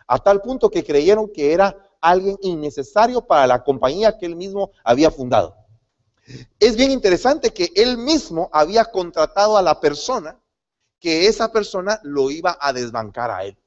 A 0.08 0.18
tal 0.18 0.42
punto 0.42 0.72
que 0.72 0.84
creyeron 0.84 1.32
que 1.32 1.54
era 1.54 1.89
alguien 2.02 2.38
innecesario 2.42 3.22
para 3.26 3.48
la 3.48 3.64
compañía 3.64 4.18
que 4.18 4.26
él 4.26 4.36
mismo 4.36 4.72
había 4.84 5.12
fundado. 5.12 5.56
Es 6.60 6.76
bien 6.76 6.92
interesante 6.92 7.52
que 7.52 7.72
él 7.76 7.98
mismo 7.98 8.50
había 8.54 8.86
contratado 8.86 9.58
a 9.58 9.62
la 9.62 9.80
persona 9.80 10.40
que 11.00 11.28
esa 11.28 11.52
persona 11.52 12.00
lo 12.04 12.30
iba 12.30 12.58
a 12.60 12.74
desbancar 12.74 13.32
a 13.32 13.46
él. 13.46 13.58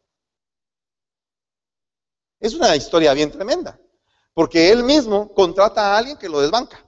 Es 2.38 2.54
una 2.54 2.74
historia 2.76 3.14
bien 3.14 3.30
tremenda, 3.30 3.78
porque 4.34 4.70
él 4.70 4.82
mismo 4.82 5.32
contrata 5.32 5.94
a 5.94 5.98
alguien 5.98 6.16
que 6.16 6.28
lo 6.28 6.40
desbanca. 6.40 6.84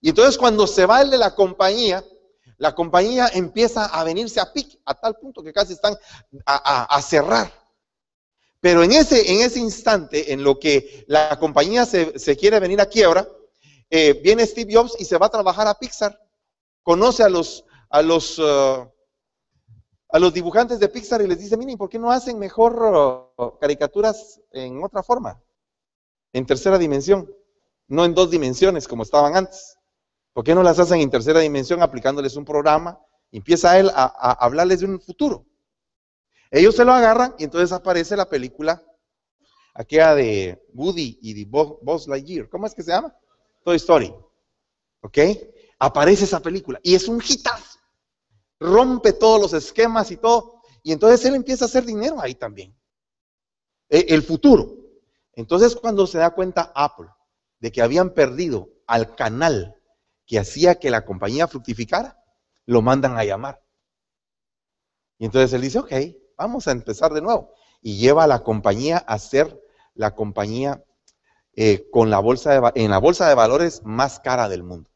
Y 0.00 0.10
entonces 0.10 0.36
cuando 0.36 0.66
se 0.66 0.84
va 0.84 1.00
el 1.00 1.10
de 1.10 1.18
la 1.18 1.34
compañía, 1.34 2.04
la 2.58 2.74
compañía 2.74 3.28
empieza 3.32 3.86
a 3.86 4.04
venirse 4.04 4.40
a 4.40 4.52
pique, 4.52 4.78
a 4.84 4.94
tal 4.94 5.16
punto 5.16 5.42
que 5.42 5.52
casi 5.52 5.72
están 5.72 5.96
a, 6.44 7.00
cerrar. 7.02 7.50
Pero 8.64 8.82
en 8.82 8.92
ese, 8.92 9.30
en 9.30 9.42
ese 9.42 9.60
instante, 9.60 10.32
en 10.32 10.42
lo 10.42 10.58
que 10.58 11.04
la 11.06 11.38
compañía 11.38 11.84
se, 11.84 12.34
quiere 12.34 12.58
venir 12.60 12.80
a 12.80 12.86
quiebra, 12.86 13.28
eh, 13.90 14.18
viene 14.24 14.46
Steve 14.46 14.72
Jobs 14.72 14.96
y 14.98 15.04
se 15.04 15.18
va 15.18 15.26
a 15.26 15.30
trabajar 15.30 15.68
a 15.68 15.78
Pixar. 15.78 16.18
Conoce 16.82 17.22
a 17.22 17.28
los, 17.28 17.66
a 17.90 18.00
los 18.00 18.38
uh, 18.38 18.88
a 20.08 20.18
los 20.18 20.32
dibujantes 20.32 20.80
de 20.80 20.88
Pixar 20.88 21.20
y 21.20 21.26
les 21.26 21.40
dice, 21.40 21.58
miren, 21.58 21.76
¿por 21.76 21.90
qué 21.90 21.98
no 21.98 22.10
hacen 22.10 22.38
mejor 22.38 23.30
uh, 23.36 23.58
caricaturas 23.58 24.40
en 24.50 24.82
otra 24.82 25.02
forma? 25.02 25.38
En 26.32 26.46
tercera 26.46 26.78
dimensión, 26.78 27.30
no 27.88 28.06
en 28.06 28.14
dos 28.14 28.30
dimensiones 28.30 28.88
como 28.88 29.02
estaban 29.02 29.36
antes. 29.36 29.76
¿Por 30.32 30.42
qué 30.42 30.54
no 30.54 30.62
las 30.62 30.78
hacen 30.78 31.02
en 31.02 31.10
tercera 31.10 31.40
dimensión 31.40 31.82
aplicándoles 31.82 32.34
un 32.34 32.46
programa? 32.46 32.98
Empieza 33.30 33.78
él 33.78 33.90
a 33.92 34.32
hablarles 34.42 34.80
de 34.80 34.86
un 34.86 35.02
futuro. 35.02 35.44
Ellos 36.54 36.76
se 36.76 36.84
lo 36.84 36.92
agarran 36.92 37.34
y 37.36 37.42
entonces 37.42 37.72
aparece 37.72 38.16
la 38.16 38.28
película, 38.28 38.80
aquella 39.74 40.14
de 40.14 40.64
Woody 40.72 41.18
y 41.20 41.34
de 41.34 41.46
Buzz 41.50 42.06
Lightyear. 42.06 42.48
¿Cómo 42.48 42.64
es 42.64 42.74
que 42.76 42.84
se 42.84 42.92
llama? 42.92 43.12
Toy 43.64 43.74
Story. 43.74 44.14
¿Ok? 45.00 45.18
Aparece 45.80 46.22
esa 46.22 46.38
película 46.38 46.78
y 46.84 46.94
es 46.94 47.08
un 47.08 47.20
hitazo. 47.20 47.80
Rompe 48.60 49.14
todos 49.14 49.40
los 49.40 49.52
esquemas 49.52 50.12
y 50.12 50.16
todo. 50.16 50.60
Y 50.84 50.92
entonces 50.92 51.26
él 51.26 51.34
empieza 51.34 51.64
a 51.64 51.66
hacer 51.66 51.84
dinero 51.84 52.20
ahí 52.20 52.36
también. 52.36 52.72
E, 53.88 54.06
el 54.10 54.22
futuro. 54.22 54.76
Entonces 55.32 55.74
cuando 55.74 56.06
se 56.06 56.18
da 56.18 56.30
cuenta 56.30 56.70
Apple 56.76 57.08
de 57.58 57.72
que 57.72 57.82
habían 57.82 58.10
perdido 58.10 58.68
al 58.86 59.16
canal 59.16 59.74
que 60.24 60.38
hacía 60.38 60.76
que 60.76 60.90
la 60.90 61.04
compañía 61.04 61.48
fructificara, 61.48 62.22
lo 62.64 62.80
mandan 62.80 63.18
a 63.18 63.24
llamar. 63.24 63.60
Y 65.18 65.24
entonces 65.24 65.52
él 65.52 65.62
dice, 65.62 65.80
ok, 65.80 65.92
vamos 66.36 66.68
a 66.68 66.72
empezar 66.72 67.12
de 67.12 67.22
nuevo. 67.22 67.52
Y 67.82 67.98
lleva 67.98 68.24
a 68.24 68.26
la 68.26 68.42
compañía 68.42 68.98
a 68.98 69.18
ser 69.18 69.60
la 69.94 70.14
compañía 70.14 70.84
eh, 71.54 71.88
con 71.90 72.10
la 72.10 72.18
bolsa 72.18 72.72
en 72.74 72.90
la 72.90 72.98
bolsa 72.98 73.28
de 73.28 73.34
valores 73.34 73.82
más 73.84 74.18
cara 74.20 74.48
del 74.48 74.62
mundo. 74.62 74.90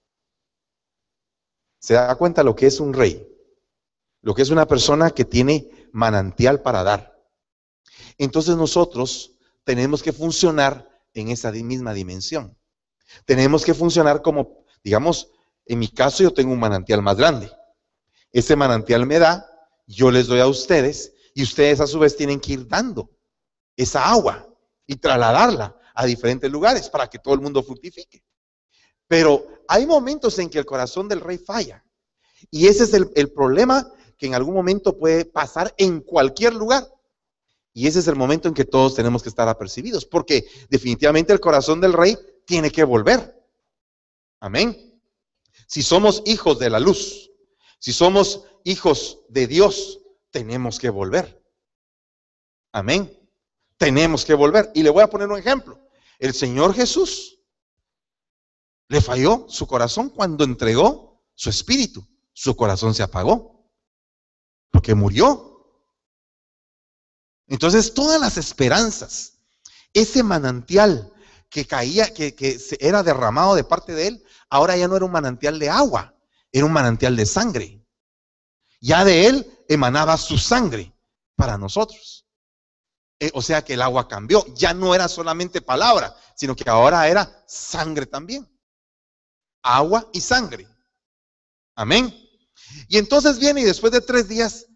Se 1.78 1.94
da 1.94 2.14
cuenta 2.16 2.42
lo 2.42 2.56
que 2.56 2.66
es 2.66 2.80
un 2.80 2.92
rey, 2.92 3.28
lo 4.22 4.34
que 4.34 4.42
es 4.42 4.50
una 4.50 4.66
persona 4.66 5.10
que 5.10 5.24
tiene 5.24 5.70
manantial 5.92 6.60
para 6.62 6.82
dar. 6.82 7.16
Entonces 8.16 8.56
nosotros 8.56 9.32
tenemos 9.64 10.02
que 10.02 10.12
funcionar 10.12 10.88
en 11.14 11.28
esa 11.28 11.52
misma 11.52 11.94
dimensión. 11.94 12.56
Tenemos 13.24 13.64
que 13.64 13.74
funcionar 13.74 14.22
como, 14.22 14.64
digamos, 14.82 15.30
en 15.66 15.78
mi 15.78 15.88
caso 15.88 16.22
yo 16.22 16.32
tengo 16.32 16.52
un 16.52 16.60
manantial 16.60 17.02
más 17.02 17.16
grande. 17.16 17.50
Ese 18.32 18.56
manantial 18.56 19.06
me 19.06 19.18
da, 19.18 19.46
yo 19.86 20.10
les 20.10 20.26
doy 20.26 20.40
a 20.40 20.46
ustedes 20.46 21.14
y 21.38 21.44
ustedes 21.44 21.78
a 21.78 21.86
su 21.86 22.00
vez 22.00 22.16
tienen 22.16 22.40
que 22.40 22.54
ir 22.54 22.66
dando 22.66 23.08
esa 23.76 24.10
agua 24.10 24.52
y 24.88 24.96
trasladarla 24.96 25.72
a 25.94 26.04
diferentes 26.04 26.50
lugares 26.50 26.90
para 26.90 27.08
que 27.08 27.20
todo 27.20 27.32
el 27.32 27.40
mundo 27.40 27.62
fructifique. 27.62 28.24
Pero 29.06 29.46
hay 29.68 29.86
momentos 29.86 30.36
en 30.40 30.50
que 30.50 30.58
el 30.58 30.66
corazón 30.66 31.06
del 31.06 31.20
rey 31.20 31.38
falla. 31.38 31.84
Y 32.50 32.66
ese 32.66 32.82
es 32.82 32.92
el, 32.92 33.08
el, 33.14 33.30
problema 33.30 33.88
que 34.16 34.26
en 34.26 34.34
algún 34.34 34.52
momento 34.52 34.98
puede 34.98 35.26
pasar 35.26 35.72
en 35.78 36.00
cualquier 36.00 36.54
lugar. 36.54 36.88
Y 37.72 37.86
ese 37.86 38.00
es 38.00 38.08
el 38.08 38.16
momento 38.16 38.48
en 38.48 38.54
que 38.54 38.64
todos 38.64 38.96
tenemos 38.96 39.22
que 39.22 39.28
estar 39.28 39.48
apercibidos, 39.48 40.04
porque 40.06 40.44
definitivamente 40.68 41.32
el 41.32 41.38
corazón 41.38 41.80
del 41.80 41.92
rey 41.92 42.18
tiene 42.46 42.72
que 42.72 42.82
volver. 42.82 43.40
Amén. 44.40 45.00
Si 45.68 45.84
somos 45.84 46.20
hijos 46.26 46.58
de 46.58 46.68
la 46.68 46.80
luz, 46.80 47.30
si 47.78 47.92
somos 47.92 48.42
hijos 48.64 49.20
de 49.28 49.46
Dios, 49.46 49.97
tenemos 50.30 50.78
que 50.78 50.90
volver. 50.90 51.42
Amén. 52.72 53.12
Tenemos 53.76 54.24
que 54.24 54.34
volver. 54.34 54.70
Y 54.74 54.82
le 54.82 54.90
voy 54.90 55.02
a 55.02 55.10
poner 55.10 55.28
un 55.28 55.38
ejemplo. 55.38 55.78
El 56.18 56.34
Señor 56.34 56.74
Jesús 56.74 57.38
le 58.88 59.00
falló 59.00 59.46
su 59.48 59.66
corazón 59.66 60.10
cuando 60.10 60.44
entregó 60.44 61.22
su 61.34 61.50
espíritu. 61.50 62.06
Su 62.32 62.56
corazón 62.56 62.94
se 62.94 63.02
apagó. 63.02 63.70
Porque 64.70 64.94
murió. 64.94 65.48
Entonces 67.46 67.94
todas 67.94 68.20
las 68.20 68.36
esperanzas, 68.36 69.38
ese 69.94 70.22
manantial 70.22 71.12
que 71.48 71.66
caía, 71.66 72.12
que, 72.12 72.34
que 72.34 72.58
era 72.78 73.02
derramado 73.02 73.54
de 73.54 73.64
parte 73.64 73.94
de 73.94 74.08
él, 74.08 74.24
ahora 74.50 74.76
ya 74.76 74.86
no 74.86 74.96
era 74.96 75.06
un 75.06 75.12
manantial 75.12 75.58
de 75.58 75.70
agua, 75.70 76.14
era 76.52 76.66
un 76.66 76.72
manantial 76.72 77.16
de 77.16 77.24
sangre. 77.24 77.86
Ya 78.80 79.04
de 79.04 79.26
él 79.26 79.57
emanaba 79.68 80.16
su 80.16 80.38
sangre 80.38 80.92
para 81.36 81.56
nosotros. 81.56 82.26
Eh, 83.20 83.30
o 83.34 83.42
sea 83.42 83.64
que 83.64 83.74
el 83.74 83.82
agua 83.82 84.08
cambió. 84.08 84.44
Ya 84.54 84.74
no 84.74 84.94
era 84.94 85.08
solamente 85.08 85.60
palabra, 85.60 86.16
sino 86.34 86.56
que 86.56 86.68
ahora 86.68 87.06
era 87.08 87.44
sangre 87.46 88.06
también. 88.06 88.48
Agua 89.62 90.08
y 90.12 90.20
sangre. 90.20 90.66
Amén. 91.74 92.14
Y 92.88 92.98
entonces 92.98 93.38
viene 93.38 93.60
y 93.60 93.64
después 93.64 93.92
de 93.92 94.00
tres 94.00 94.28
días, 94.28 94.66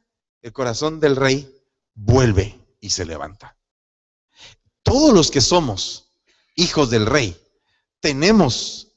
el 0.42 0.52
corazón 0.52 1.00
del 1.00 1.16
rey 1.16 1.64
vuelve 1.94 2.76
y 2.81 2.90
se 2.90 3.05
levanta. 3.05 3.57
Todos 4.83 5.14
los 5.14 5.31
que 5.31 5.40
somos 5.40 6.12
hijos 6.55 6.90
del 6.90 7.07
rey, 7.07 7.37
tenemos 8.00 8.88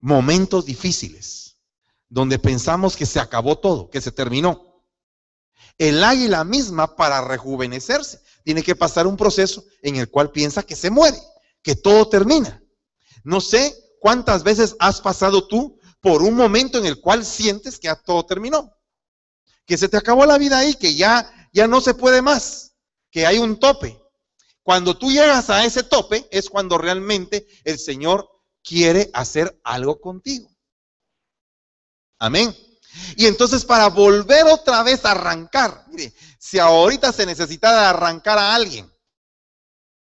momentos 0.00 0.66
difíciles 0.66 1.56
donde 2.08 2.38
pensamos 2.38 2.96
que 2.96 3.06
se 3.06 3.20
acabó 3.20 3.58
todo, 3.58 3.88
que 3.88 4.00
se 4.00 4.10
terminó. 4.10 4.69
El 5.80 6.04
águila 6.04 6.44
misma 6.44 6.94
para 6.94 7.22
rejuvenecerse 7.22 8.20
tiene 8.44 8.62
que 8.62 8.76
pasar 8.76 9.06
un 9.06 9.16
proceso 9.16 9.64
en 9.80 9.96
el 9.96 10.10
cual 10.10 10.30
piensa 10.30 10.62
que 10.62 10.76
se 10.76 10.90
muere, 10.90 11.18
que 11.62 11.74
todo 11.74 12.06
termina. 12.06 12.62
No 13.24 13.40
sé 13.40 13.74
cuántas 13.98 14.42
veces 14.42 14.76
has 14.78 15.00
pasado 15.00 15.46
tú 15.46 15.80
por 16.02 16.20
un 16.20 16.34
momento 16.34 16.76
en 16.76 16.84
el 16.84 17.00
cual 17.00 17.24
sientes 17.24 17.78
que 17.78 17.90
todo 18.04 18.26
terminó, 18.26 18.76
que 19.64 19.78
se 19.78 19.88
te 19.88 19.96
acabó 19.96 20.26
la 20.26 20.36
vida 20.36 20.58
ahí, 20.58 20.74
que 20.74 20.94
ya 20.94 21.48
ya 21.50 21.66
no 21.66 21.80
se 21.80 21.94
puede 21.94 22.20
más, 22.20 22.74
que 23.10 23.24
hay 23.24 23.38
un 23.38 23.58
tope. 23.58 23.98
Cuando 24.62 24.98
tú 24.98 25.10
llegas 25.10 25.48
a 25.48 25.64
ese 25.64 25.82
tope 25.82 26.28
es 26.30 26.50
cuando 26.50 26.76
realmente 26.76 27.46
el 27.64 27.78
Señor 27.78 28.28
quiere 28.62 29.08
hacer 29.14 29.58
algo 29.64 29.98
contigo. 29.98 30.54
Amén. 32.18 32.54
Y 33.16 33.26
entonces 33.26 33.64
para 33.64 33.88
volver 33.88 34.46
otra 34.46 34.82
vez 34.82 35.04
a 35.04 35.12
arrancar, 35.12 35.84
mire, 35.88 36.12
si 36.38 36.58
ahorita 36.58 37.12
se 37.12 37.26
necesita 37.26 37.72
de 37.72 37.86
arrancar 37.86 38.38
a 38.38 38.54
alguien, 38.54 38.90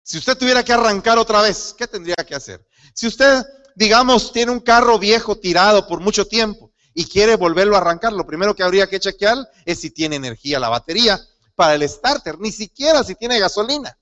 si 0.03 0.17
usted 0.17 0.37
tuviera 0.37 0.63
que 0.63 0.73
arrancar 0.73 1.17
otra 1.17 1.41
vez, 1.41 1.75
¿qué 1.77 1.85
tendría 1.87 2.15
que 2.15 2.35
hacer? 2.35 2.65
Si 2.93 3.05
usted, 3.05 3.45
digamos, 3.75 4.31
tiene 4.31 4.51
un 4.51 4.59
carro 4.59 4.97
viejo 4.97 5.37
tirado 5.37 5.87
por 5.87 5.99
mucho 5.99 6.25
tiempo 6.25 6.71
y 6.93 7.05
quiere 7.05 7.35
volverlo 7.35 7.75
a 7.75 7.79
arrancar, 7.79 8.13
lo 8.13 8.25
primero 8.25 8.55
que 8.55 8.63
habría 8.63 8.87
que 8.87 8.99
chequear 8.99 9.37
es 9.65 9.79
si 9.79 9.91
tiene 9.91 10.15
energía 10.15 10.59
la 10.59 10.69
batería 10.69 11.19
para 11.53 11.75
el 11.75 11.87
starter, 11.87 12.39
ni 12.39 12.51
siquiera 12.51 13.03
si 13.03 13.15
tiene 13.15 13.39
gasolina. 13.39 13.99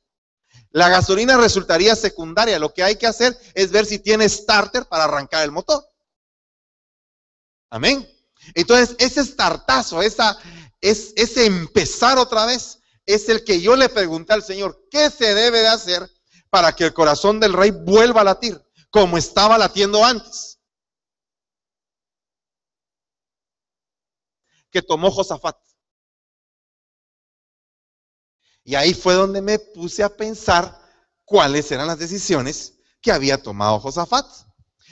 La 0.71 0.89
gasolina 0.89 1.38
resultaría 1.38 1.95
secundaria. 1.95 2.60
Lo 2.60 2.73
que 2.73 2.84
hay 2.84 2.97
que 2.97 3.08
hacer 3.08 3.38
es 3.54 3.71
ver 3.71 3.86
si 3.86 4.00
tiene 4.00 4.30
starter 4.30 4.86
para 4.86 5.06
arrancar 5.06 5.43
el 5.43 5.52
motor. 5.52 5.84
Amén. 7.69 8.08
Entonces, 8.54 8.96
ese 9.00 9.24
startazo, 9.24 10.02
esa, 10.02 10.38
es, 10.82 11.14
ese 11.16 11.46
empezar 11.46 12.18
otra 12.18 12.46
vez, 12.46 12.80
es 13.06 13.30
el 13.30 13.44
que 13.44 13.62
yo 13.62 13.76
le 13.76 13.90
pregunté 13.90 14.34
al 14.34 14.44
Señor, 14.44 14.88
¿qué 14.92 15.10
se 15.10 15.34
debe 15.34 15.60
de 15.60 15.68
hacer 15.68 16.10
para 16.50 16.74
que 16.76 16.86
el 16.86 16.94
corazón 16.94 17.40
del 17.40 17.54
rey 17.54 17.72
vuelva 17.72 18.22
a 18.22 18.26
latir 18.26 18.62
como 18.90 19.18
estaba 19.18 19.58
latiendo 19.58 20.04
antes? 20.04 20.60
Que 24.70 24.82
tomó 24.82 25.10
Josafat. 25.10 25.58
Y 28.64 28.76
ahí 28.76 28.94
fue 28.94 29.14
donde 29.14 29.42
me 29.42 29.60
puse 29.60 30.04
a 30.04 30.10
pensar 30.10 30.78
cuáles 31.24 31.72
eran 31.72 31.88
las 31.88 31.98
decisiones 31.98 32.74
que 33.02 33.14
había 33.14 33.42
tomado 33.42 33.80
Josafat. 33.80 34.26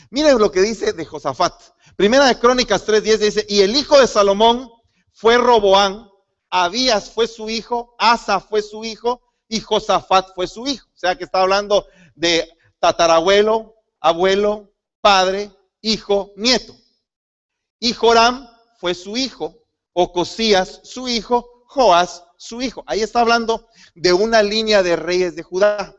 Miren 0.10 0.40
lo 0.40 0.50
que 0.50 0.62
dice 0.62 0.94
de 0.94 1.04
Josafat. 1.04 1.54
Primera 1.96 2.26
de 2.26 2.38
Crónicas 2.38 2.86
3.10 2.86 3.18
dice, 3.18 3.46
y 3.48 3.62
el 3.62 3.76
hijo 3.76 4.00
de 4.00 4.08
Salomón 4.08 4.70
fue 5.14 5.38
Roboán, 5.38 6.10
Abías 6.50 7.10
fue 7.10 7.28
su 7.28 7.50
hijo, 7.50 7.96
Asa 7.98 8.40
fue 8.40 8.62
su 8.62 8.84
hijo 8.84 9.22
y 9.48 9.62
Josafat 9.62 10.34
fue 10.36 10.48
su 10.48 10.68
hijo. 10.68 10.88
O 10.94 10.98
sea 10.98 11.18
que 11.18 11.24
está 11.24 11.42
hablando 11.42 11.86
de 12.16 12.50
tatarabuelo, 12.80 13.76
abuelo, 14.00 14.74
padre, 15.02 15.52
hijo, 15.82 16.34
nieto. 16.36 16.76
Y 17.80 17.94
Joram 17.94 18.48
fue 18.80 18.94
su 18.94 19.16
hijo, 19.16 19.56
Ocosías 19.94 20.82
su 20.84 21.08
hijo, 21.08 21.64
Joás 21.68 22.24
su 22.38 22.62
hijo. 22.62 22.84
Ahí 22.88 23.02
está 23.02 23.22
hablando 23.22 23.68
de 23.94 24.12
una 24.14 24.44
línea 24.44 24.84
de 24.84 24.96
reyes 24.98 25.36
de 25.36 25.44
Judá 25.44 25.96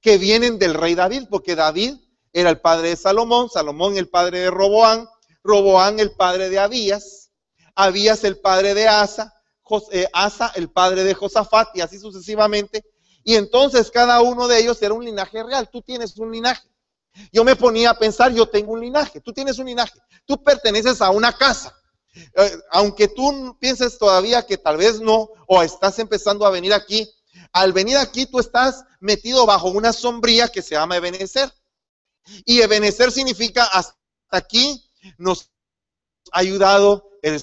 que 0.00 0.18
vienen 0.18 0.58
del 0.58 0.74
rey 0.74 0.94
David, 0.94 1.24
porque 1.28 1.56
David 1.56 1.94
era 2.32 2.50
el 2.50 2.60
padre 2.60 2.90
de 2.90 2.96
Salomón, 2.96 3.50
Salomón 3.50 3.96
el 3.96 4.08
padre 4.08 4.40
de 4.40 4.50
Roboán, 4.50 5.08
Roboán 5.44 6.00
el 6.00 6.12
padre 6.12 6.48
de 6.48 6.58
Abías, 6.58 7.30
Abías 7.74 8.24
el 8.24 8.38
padre 8.38 8.74
de 8.74 8.88
Asa, 8.88 9.34
eh, 9.90 10.08
Asa 10.12 10.52
el 10.54 10.70
padre 10.70 11.04
de 11.04 11.14
Josafat 11.14 11.76
y 11.76 11.80
así 11.80 11.98
sucesivamente. 11.98 12.84
Y 13.24 13.36
entonces 13.36 13.90
cada 13.90 14.20
uno 14.20 14.48
de 14.48 14.58
ellos 14.58 14.82
era 14.82 14.94
un 14.94 15.04
linaje 15.04 15.42
real. 15.42 15.68
Tú 15.70 15.80
tienes 15.80 16.16
un 16.18 16.32
linaje. 16.32 16.68
Yo 17.32 17.44
me 17.44 17.56
ponía 17.56 17.90
a 17.90 17.98
pensar, 17.98 18.32
yo 18.32 18.46
tengo 18.46 18.72
un 18.72 18.80
linaje, 18.80 19.20
tú 19.20 19.32
tienes 19.32 19.58
un 19.58 19.66
linaje, 19.66 19.98
tú 20.24 20.42
perteneces 20.42 21.00
a 21.02 21.10
una 21.10 21.32
casa. 21.32 21.74
Eh, 22.14 22.58
aunque 22.70 23.08
tú 23.08 23.56
pienses 23.58 23.98
todavía 23.98 24.46
que 24.46 24.58
tal 24.58 24.76
vez 24.76 25.00
no, 25.00 25.28
o 25.46 25.62
estás 25.62 25.98
empezando 25.98 26.46
a 26.46 26.50
venir 26.50 26.72
aquí, 26.72 27.10
al 27.52 27.72
venir 27.72 27.96
aquí 27.96 28.26
tú 28.26 28.38
estás 28.38 28.84
metido 29.00 29.46
bajo 29.46 29.68
una 29.68 29.92
sombría 29.92 30.48
que 30.48 30.62
se 30.62 30.74
llama 30.74 30.96
Ebenecer. 30.96 31.52
Y 32.44 32.60
Ebenecer 32.60 33.12
significa 33.12 33.64
hasta 33.64 33.96
aquí 34.30 34.82
nos 35.18 35.50
ha 36.32 36.40
ayudado 36.40 37.10
el 37.22 37.42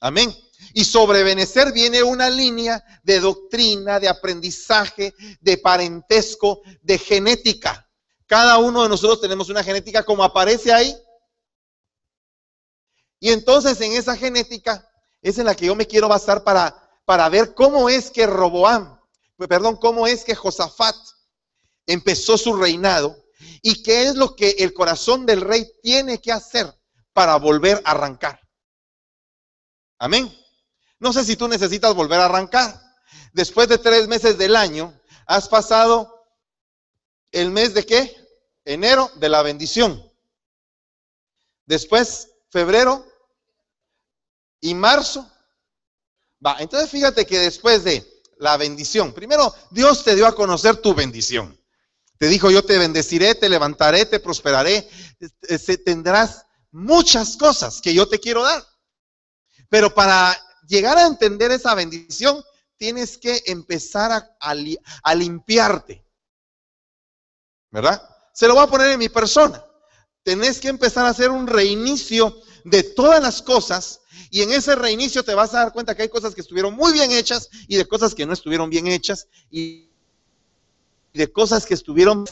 Amén. 0.00 0.34
Y 0.74 0.84
sobre 0.84 1.22
Benecer 1.22 1.72
viene 1.72 2.02
una 2.02 2.30
línea 2.30 2.84
de 3.02 3.20
doctrina, 3.20 3.98
de 3.98 4.08
aprendizaje, 4.08 5.14
de 5.40 5.58
parentesco, 5.58 6.62
de 6.82 6.98
genética. 6.98 7.88
Cada 8.26 8.58
uno 8.58 8.82
de 8.82 8.88
nosotros 8.88 9.20
tenemos 9.20 9.48
una 9.48 9.64
genética 9.64 10.04
como 10.04 10.22
aparece 10.22 10.72
ahí. 10.72 10.94
Y 13.20 13.30
entonces 13.30 13.80
en 13.80 13.92
esa 13.92 14.16
genética 14.16 14.88
es 15.20 15.38
en 15.38 15.46
la 15.46 15.54
que 15.56 15.66
yo 15.66 15.74
me 15.74 15.86
quiero 15.86 16.08
basar 16.08 16.44
para, 16.44 16.90
para 17.04 17.28
ver 17.28 17.54
cómo 17.54 17.88
es 17.88 18.10
que 18.10 18.26
Roboam, 18.26 19.00
perdón, 19.48 19.76
cómo 19.76 20.06
es 20.06 20.24
que 20.24 20.34
Josafat 20.34 20.94
empezó 21.86 22.38
su 22.38 22.54
reinado 22.54 23.16
y 23.62 23.82
qué 23.82 24.08
es 24.08 24.16
lo 24.16 24.34
que 24.34 24.50
el 24.58 24.72
corazón 24.72 25.26
del 25.26 25.40
rey 25.40 25.70
tiene 25.82 26.20
que 26.20 26.32
hacer 26.32 26.72
para 27.12 27.36
volver 27.36 27.82
a 27.84 27.92
arrancar. 27.92 28.40
Amén. 29.98 30.32
No 30.98 31.12
sé 31.12 31.24
si 31.24 31.36
tú 31.36 31.48
necesitas 31.48 31.94
volver 31.94 32.20
a 32.20 32.26
arrancar. 32.26 32.80
Después 33.32 33.68
de 33.68 33.78
tres 33.78 34.08
meses 34.08 34.38
del 34.38 34.56
año, 34.56 34.98
has 35.26 35.48
pasado 35.48 36.26
el 37.32 37.50
mes 37.50 37.74
de 37.74 37.84
qué? 37.84 38.16
Enero 38.64 39.10
de 39.16 39.28
la 39.28 39.42
bendición. 39.42 40.02
Después, 41.66 42.30
febrero 42.50 43.06
y 44.60 44.74
marzo. 44.74 45.30
Va, 46.44 46.56
entonces 46.60 46.90
fíjate 46.90 47.26
que 47.26 47.38
después 47.38 47.84
de 47.84 48.06
la 48.38 48.56
bendición, 48.56 49.12
primero 49.12 49.54
Dios 49.70 50.04
te 50.04 50.14
dio 50.14 50.26
a 50.26 50.34
conocer 50.34 50.76
tu 50.76 50.94
bendición. 50.94 51.57
Te 52.18 52.26
dijo, 52.26 52.50
yo 52.50 52.64
te 52.64 52.78
bendeciré, 52.78 53.36
te 53.36 53.48
levantaré, 53.48 54.04
te 54.04 54.18
prosperaré, 54.18 54.88
tendrás 55.84 56.46
muchas 56.72 57.36
cosas 57.36 57.80
que 57.80 57.94
yo 57.94 58.08
te 58.08 58.18
quiero 58.18 58.42
dar. 58.42 58.64
Pero 59.68 59.94
para 59.94 60.36
llegar 60.66 60.98
a 60.98 61.06
entender 61.06 61.52
esa 61.52 61.74
bendición, 61.74 62.42
tienes 62.76 63.18
que 63.18 63.42
empezar 63.46 64.36
a, 64.40 65.14
limpiarte. 65.14 66.04
¿Verdad? 67.70 68.02
Se 68.32 68.48
lo 68.48 68.54
voy 68.54 68.64
a 68.64 68.70
poner 68.70 68.90
en 68.90 68.98
mi 68.98 69.08
persona. 69.08 69.64
Tenés 70.22 70.60
que 70.60 70.68
empezar 70.68 71.06
a 71.06 71.10
hacer 71.10 71.30
un 71.30 71.46
reinicio 71.46 72.40
de 72.64 72.82
todas 72.82 73.22
las 73.22 73.42
cosas 73.42 74.00
y 74.30 74.42
en 74.42 74.52
ese 74.52 74.74
reinicio 74.74 75.22
te 75.22 75.34
vas 75.34 75.54
a 75.54 75.58
dar 75.58 75.72
cuenta 75.72 75.94
que 75.94 76.02
hay 76.02 76.08
cosas 76.08 76.34
que 76.34 76.40
estuvieron 76.40 76.74
muy 76.74 76.92
bien 76.92 77.12
hechas 77.12 77.48
y 77.66 77.76
de 77.76 77.86
cosas 77.86 78.14
que 78.14 78.26
no 78.26 78.32
estuvieron 78.32 78.68
bien 78.68 78.86
hechas 78.86 79.28
y 79.50 79.87
de 81.18 81.32
cosas 81.32 81.66
que 81.66 81.74
estuvieron 81.74 82.24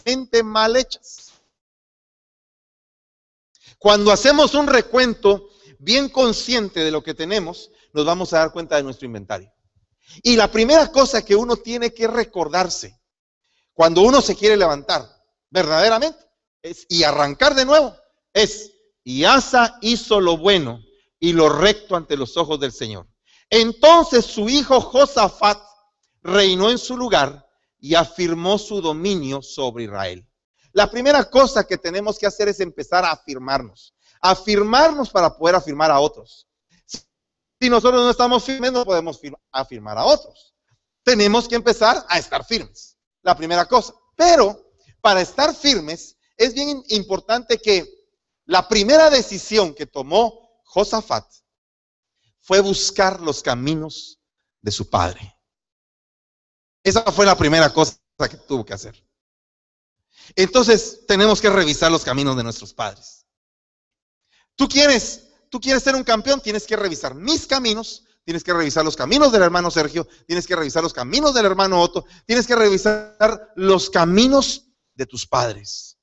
mal 0.44 0.77
hechas. 0.77 1.33
Cuando 3.79 4.12
hacemos 4.12 4.55
un 4.55 4.68
recuento 4.68 5.51
bien 5.81 6.09
consciente 6.09 6.81
de 6.81 6.92
lo 6.92 7.03
que 7.03 7.12
tenemos, 7.12 7.72
nos 7.92 8.07
vamos 8.07 8.33
a 8.33 8.38
dar 8.38 8.53
cuenta 8.53 8.77
de 8.77 8.85
nuestro 8.85 9.07
inventario. 9.07 9.53
Y 10.22 10.37
la 10.37 10.53
primera 10.53 10.92
cosa 10.92 11.25
que 11.25 11.35
uno 11.35 11.57
tiene 11.57 11.92
que 11.92 12.07
recordarse 12.07 12.96
cuando 13.75 14.03
uno 14.03 14.22
se 14.22 14.37
quiere 14.37 14.57
levantar 14.57 15.05
verdaderamente 15.51 16.18
es, 16.62 16.87
y 16.88 17.03
arrancar 17.03 17.57
de 17.57 17.64
nuevo 17.64 17.96
es, 18.33 18.70
y 19.03 19.25
Asa 19.25 19.79
hizo 19.81 20.20
lo 20.20 20.37
bueno 20.37 20.81
y 21.18 21.33
lo 21.33 21.49
recto 21.49 21.96
ante 21.96 22.16
los 22.16 22.37
ojos 22.37 22.61
del 22.61 22.72
Señor. 22.72 23.09
Entonces 23.51 24.25
su 24.25 24.49
hijo 24.49 24.81
Josafat 24.81 25.61
reinó 26.22 26.70
en 26.70 26.79
su 26.79 26.96
lugar 26.96 27.46
y 27.79 27.95
afirmó 27.95 28.59
su 28.59 28.81
dominio 28.81 29.43
sobre 29.43 29.85
Israel. 29.85 30.27
La 30.73 30.91
primera 30.91 31.25
cosa 31.25 31.67
que 31.67 31.79
tenemos 31.79 32.19
que 32.19 32.27
hacer 32.27 32.49
es 32.49 32.61
empezar 32.61 33.05
a 33.05 33.12
afirmarnos, 33.12 33.95
afirmarnos 34.21 35.11
para 35.11 35.37
poder 35.37 35.55
afirmar 35.55 35.91
a 35.91 36.01
otros. 36.01 36.47
Si 37.59 37.71
nosotros 37.71 38.03
no 38.03 38.11
estamos 38.11 38.45
firmes, 38.45 38.73
no 38.73 38.85
podemos 38.85 39.19
afirmar 39.51 39.97
a 39.97 40.05
otros. 40.05 40.55
Tenemos 41.03 41.49
que 41.49 41.55
empezar 41.55 42.05
a 42.09 42.19
estar 42.19 42.45
firmes. 42.45 42.99
La 43.23 43.35
primera 43.35 43.65
cosa. 43.65 43.95
Pero 44.15 44.73
para 45.01 45.21
estar 45.21 45.55
firmes, 45.55 46.17
es 46.37 46.53
bien 46.53 46.83
importante 46.89 47.59
que 47.59 47.89
la 48.45 48.69
primera 48.69 49.09
decisión 49.09 49.75
que 49.75 49.87
tomó 49.87 50.61
Josafat 50.65 51.25
fue 52.41 52.61
buscar 52.61 53.21
los 53.21 53.43
caminos 53.43 54.21
de 54.61 54.71
su 54.71 54.89
padre. 54.91 55.36
Esa 56.87 57.03
fue 57.11 57.27
la 57.27 57.37
primera 57.37 57.72
cosa 57.72 57.99
que 58.31 58.37
tuvo 58.37 58.64
que 58.64 58.72
hacer. 58.72 58.94
Entonces 60.37 61.01
tenemos 61.09 61.40
que 61.40 61.51
revisar 61.51 61.90
los 61.90 62.05
caminos 62.05 62.37
de 62.37 62.44
nuestros 62.44 62.72
padres. 62.72 63.27
Tú 64.55 64.68
quieres 64.68 65.25
tú 65.51 65.61
quieres 65.61 65.83
ser 65.83 65.96
un 65.96 66.05
campeón, 66.05 66.40
tienes 66.40 66.64
que 66.64 66.77
revisar 66.77 67.16
mis 67.16 67.44
caminos, 67.49 68.05
tienes 68.25 68.44
que 68.44 68.53
revisar 68.53 68.85
los 68.85 68.94
caminos 68.94 69.33
del 69.33 69.42
hermano 69.42 69.68
Sergio, 69.68 70.07
tienes 70.29 70.46
que 70.46 70.55
revisar 70.55 70.85
los 70.85 70.92
caminos 70.92 71.35
del 71.35 71.46
hermano 71.46 71.83
Otto, 71.83 72.05
tienes 72.25 72.46
que 72.46 72.55
revisar 72.55 73.53
los 73.57 73.90
caminos 73.90 74.66
de 74.94 75.07
tus 75.07 75.27
padres. 75.27 75.99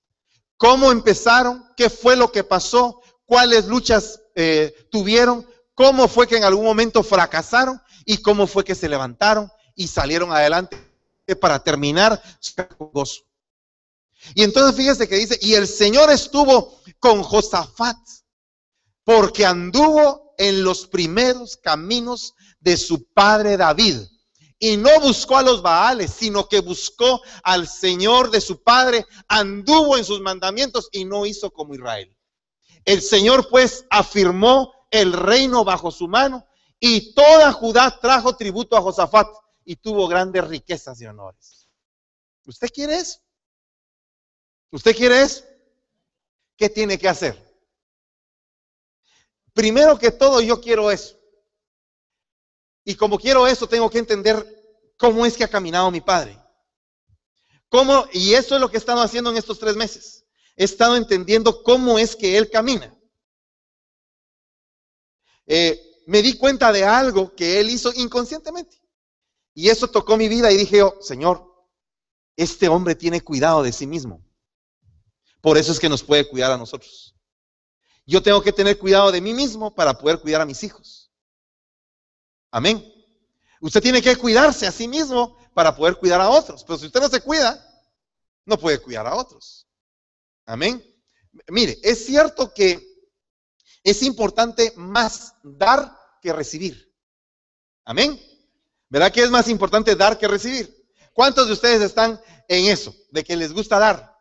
¿Cómo 0.58 0.92
empezaron? 0.92 1.66
¿Qué 1.78 1.90
fue 1.90 2.18
lo 2.18 2.30
que 2.30 2.44
pasó? 2.44 3.00
¿Cuáles 3.24 3.68
luchas 3.68 4.20
eh, 4.36 4.76
tuvieron? 4.92 5.48
¿Cómo 5.76 6.10
fue 6.10 6.28
que 6.28 6.36
en 6.36 6.44
algún 6.44 6.66
momento 6.66 7.04
fracasaron? 7.04 7.82
¿Y 8.04 8.18
cómo 8.18 8.48
fue 8.48 8.66
que 8.66 8.76
se 8.76 8.90
levantaron 8.90 9.50
y 9.76 9.88
salieron 9.88 10.32
adelante 10.32 10.78
para 11.40 11.64
terminar 11.64 12.22
gozo? 12.78 13.24
Y 14.36 14.44
entonces 14.44 14.76
fíjese 14.76 15.08
que 15.08 15.18
dice, 15.18 15.38
y 15.42 15.54
el 15.56 15.68
Señor 15.68 16.10
estuvo 16.12 16.80
con 17.00 17.24
Josafat 17.24 17.98
porque 19.04 19.46
anduvo 19.46 20.34
en 20.38 20.64
los 20.64 20.88
primeros 20.88 21.58
caminos 21.58 22.34
de 22.60 22.78
su 22.78 23.06
padre 23.14 23.58
David. 23.58 24.00
Y 24.60 24.78
no 24.78 25.02
buscó 25.02 25.38
a 25.38 25.42
los 25.44 25.62
Baales, 25.62 26.12
sino 26.12 26.48
que 26.48 26.62
buscó 26.62 27.22
al 27.44 27.68
Señor 27.68 28.32
de 28.32 28.40
su 28.40 28.64
padre, 28.64 29.06
anduvo 29.28 29.98
en 29.98 30.06
sus 30.06 30.22
mandamientos 30.22 30.88
y 30.94 31.04
no 31.04 31.26
hizo 31.26 31.52
como 31.52 31.76
Israel. 31.76 32.16
El 32.86 33.02
Señor 33.02 33.50
pues 33.50 33.86
afirmó 33.90 34.74
el 34.90 35.12
reino 35.12 35.66
bajo 35.66 35.92
su 35.92 36.08
mano 36.08 36.46
y 36.80 37.14
toda 37.14 37.52
Judá 37.52 38.00
trajo 38.00 38.38
tributo 38.38 38.78
a 38.78 38.82
Josafat 38.82 39.28
y 39.66 39.76
tuvo 39.76 40.08
grandes 40.08 40.48
riquezas 40.48 41.00
y 41.02 41.06
honores. 41.06 41.68
¿Usted 42.46 42.70
quiere 42.70 42.98
eso? 42.98 43.20
¿Usted 44.72 44.96
quiere 44.96 45.22
eso? 45.22 45.44
¿Qué 46.58 46.70
tiene 46.70 46.98
que 46.98 47.08
hacer? 47.08 47.42
Primero 49.54 49.98
que 49.98 50.12
todo, 50.12 50.42
yo 50.42 50.60
quiero 50.60 50.92
eso. 50.92 51.18
Y 52.84 52.96
como 52.96 53.18
quiero 53.18 53.48
eso, 53.48 53.68
tengo 53.68 53.90
que 53.90 54.00
entender 54.00 54.94
cómo 54.98 55.26
es 55.26 55.38
que 55.38 55.44
ha 55.44 55.50
caminado 55.50 55.90
mi 55.92 56.02
padre. 56.02 56.38
¿Cómo? 57.70 58.06
Y 58.12 58.34
eso 58.34 58.56
es 58.56 58.62
lo 58.62 58.70
que 58.70 58.78
he 58.78 58.80
estado 58.80 59.02
haciendo 59.02 59.30
en 59.30 59.38
estos 59.38 59.60
tres 59.60 59.76
meses. 59.76 60.26
He 60.56 60.66
estado 60.66 60.96
entendiendo 60.96 61.64
cómo 61.64 61.98
es 61.98 62.16
que 62.16 62.38
él 62.38 62.50
camina. 62.50 62.94
Eh, 65.46 66.04
me 66.06 66.22
di 66.22 66.38
cuenta 66.38 66.72
de 66.72 66.84
algo 66.84 67.34
que 67.36 67.60
él 67.60 67.70
hizo 67.70 67.92
inconscientemente. 67.94 68.83
Y 69.54 69.70
eso 69.70 69.88
tocó 69.88 70.18
mi 70.18 70.28
vida 70.28 70.52
y 70.52 70.58
dije, 70.58 70.82
oh, 70.82 70.98
Señor, 71.02 71.54
este 72.36 72.68
hombre 72.68 72.96
tiene 72.96 73.22
cuidado 73.22 73.62
de 73.62 73.72
sí 73.72 73.86
mismo. 73.86 74.26
Por 75.42 75.58
eso 75.58 75.72
es 75.72 75.80
que 75.80 75.90
nos 75.90 76.04
puede 76.04 76.28
cuidar 76.28 76.52
a 76.52 76.58
nosotros. 76.58 77.16
Yo 78.06 78.22
tengo 78.24 78.42
que 78.42 78.52
tener 78.52 78.78
cuidado 78.80 79.12
de 79.12 79.22
mí 79.22 79.34
mismo 79.34 79.74
para 79.74 79.98
poder 79.98 80.20
cuidar 80.20 80.42
a 80.42 80.46
mis 80.46 80.64
hijos. 80.64 81.12
Amén. 82.52 82.84
Usted 83.62 83.82
tiene 83.82 84.02
que 84.02 84.16
cuidarse 84.16 84.68
a 84.68 84.72
sí 84.72 84.88
mismo 84.88 85.38
para 85.54 85.76
poder 85.76 85.96
cuidar 85.96 86.20
a 86.20 86.30
otros. 86.30 86.64
Pero 86.64 86.78
si 86.78 86.88
usted 86.88 87.00
no 87.00 87.10
se 87.10 87.22
cuida, 87.22 87.64
no 88.46 88.58
puede 88.58 88.82
cuidar 88.82 89.08
a 89.08 89.16
otros. 89.16 89.68
Amén. 90.46 90.84
Mire, 91.48 91.80
es 91.82 92.06
cierto 92.06 92.54
que 92.54 92.86
es 93.84 94.04
importante 94.04 94.74
más 94.76 95.36
dar 95.44 95.98
que 96.22 96.34
recibir. 96.34 96.94
Amén. 97.86 98.20
¿Verdad 98.94 99.12
que 99.12 99.24
es 99.24 99.32
más 99.32 99.48
importante 99.48 99.96
dar 99.96 100.20
que 100.20 100.28
recibir? 100.28 100.72
¿Cuántos 101.14 101.48
de 101.48 101.54
ustedes 101.54 101.82
están 101.82 102.22
en 102.48 102.66
eso, 102.66 102.96
de 103.10 103.24
que 103.24 103.36
les 103.36 103.52
gusta 103.52 103.80
dar? 103.80 104.16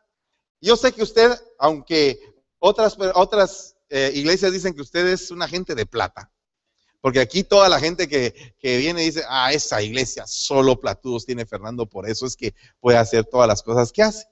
Yo 0.62 0.78
sé 0.78 0.92
que 0.92 1.02
usted, 1.02 1.30
aunque 1.58 2.18
otras, 2.58 2.96
otras 3.12 3.76
eh, 3.90 4.12
iglesias 4.14 4.50
dicen 4.50 4.72
que 4.72 4.80
usted 4.80 5.06
es 5.08 5.30
un 5.30 5.42
agente 5.42 5.74
de 5.74 5.84
plata. 5.84 6.32
Porque 7.02 7.20
aquí 7.20 7.44
toda 7.44 7.68
la 7.68 7.80
gente 7.80 8.08
que, 8.08 8.54
viene 8.62 9.02
dice, 9.02 9.22
ah, 9.28 9.52
esa 9.52 9.82
iglesia 9.82 10.26
solo 10.26 10.80
platudos 10.80 11.26
tiene 11.26 11.44
Fernando, 11.44 11.84
por 11.84 12.08
eso 12.08 12.24
es 12.24 12.34
que 12.34 12.54
puede 12.80 12.96
hacer 12.96 13.26
todas 13.26 13.46
las 13.46 13.62
cosas 13.62 13.92
que 13.92 14.02
hace. 14.02 14.24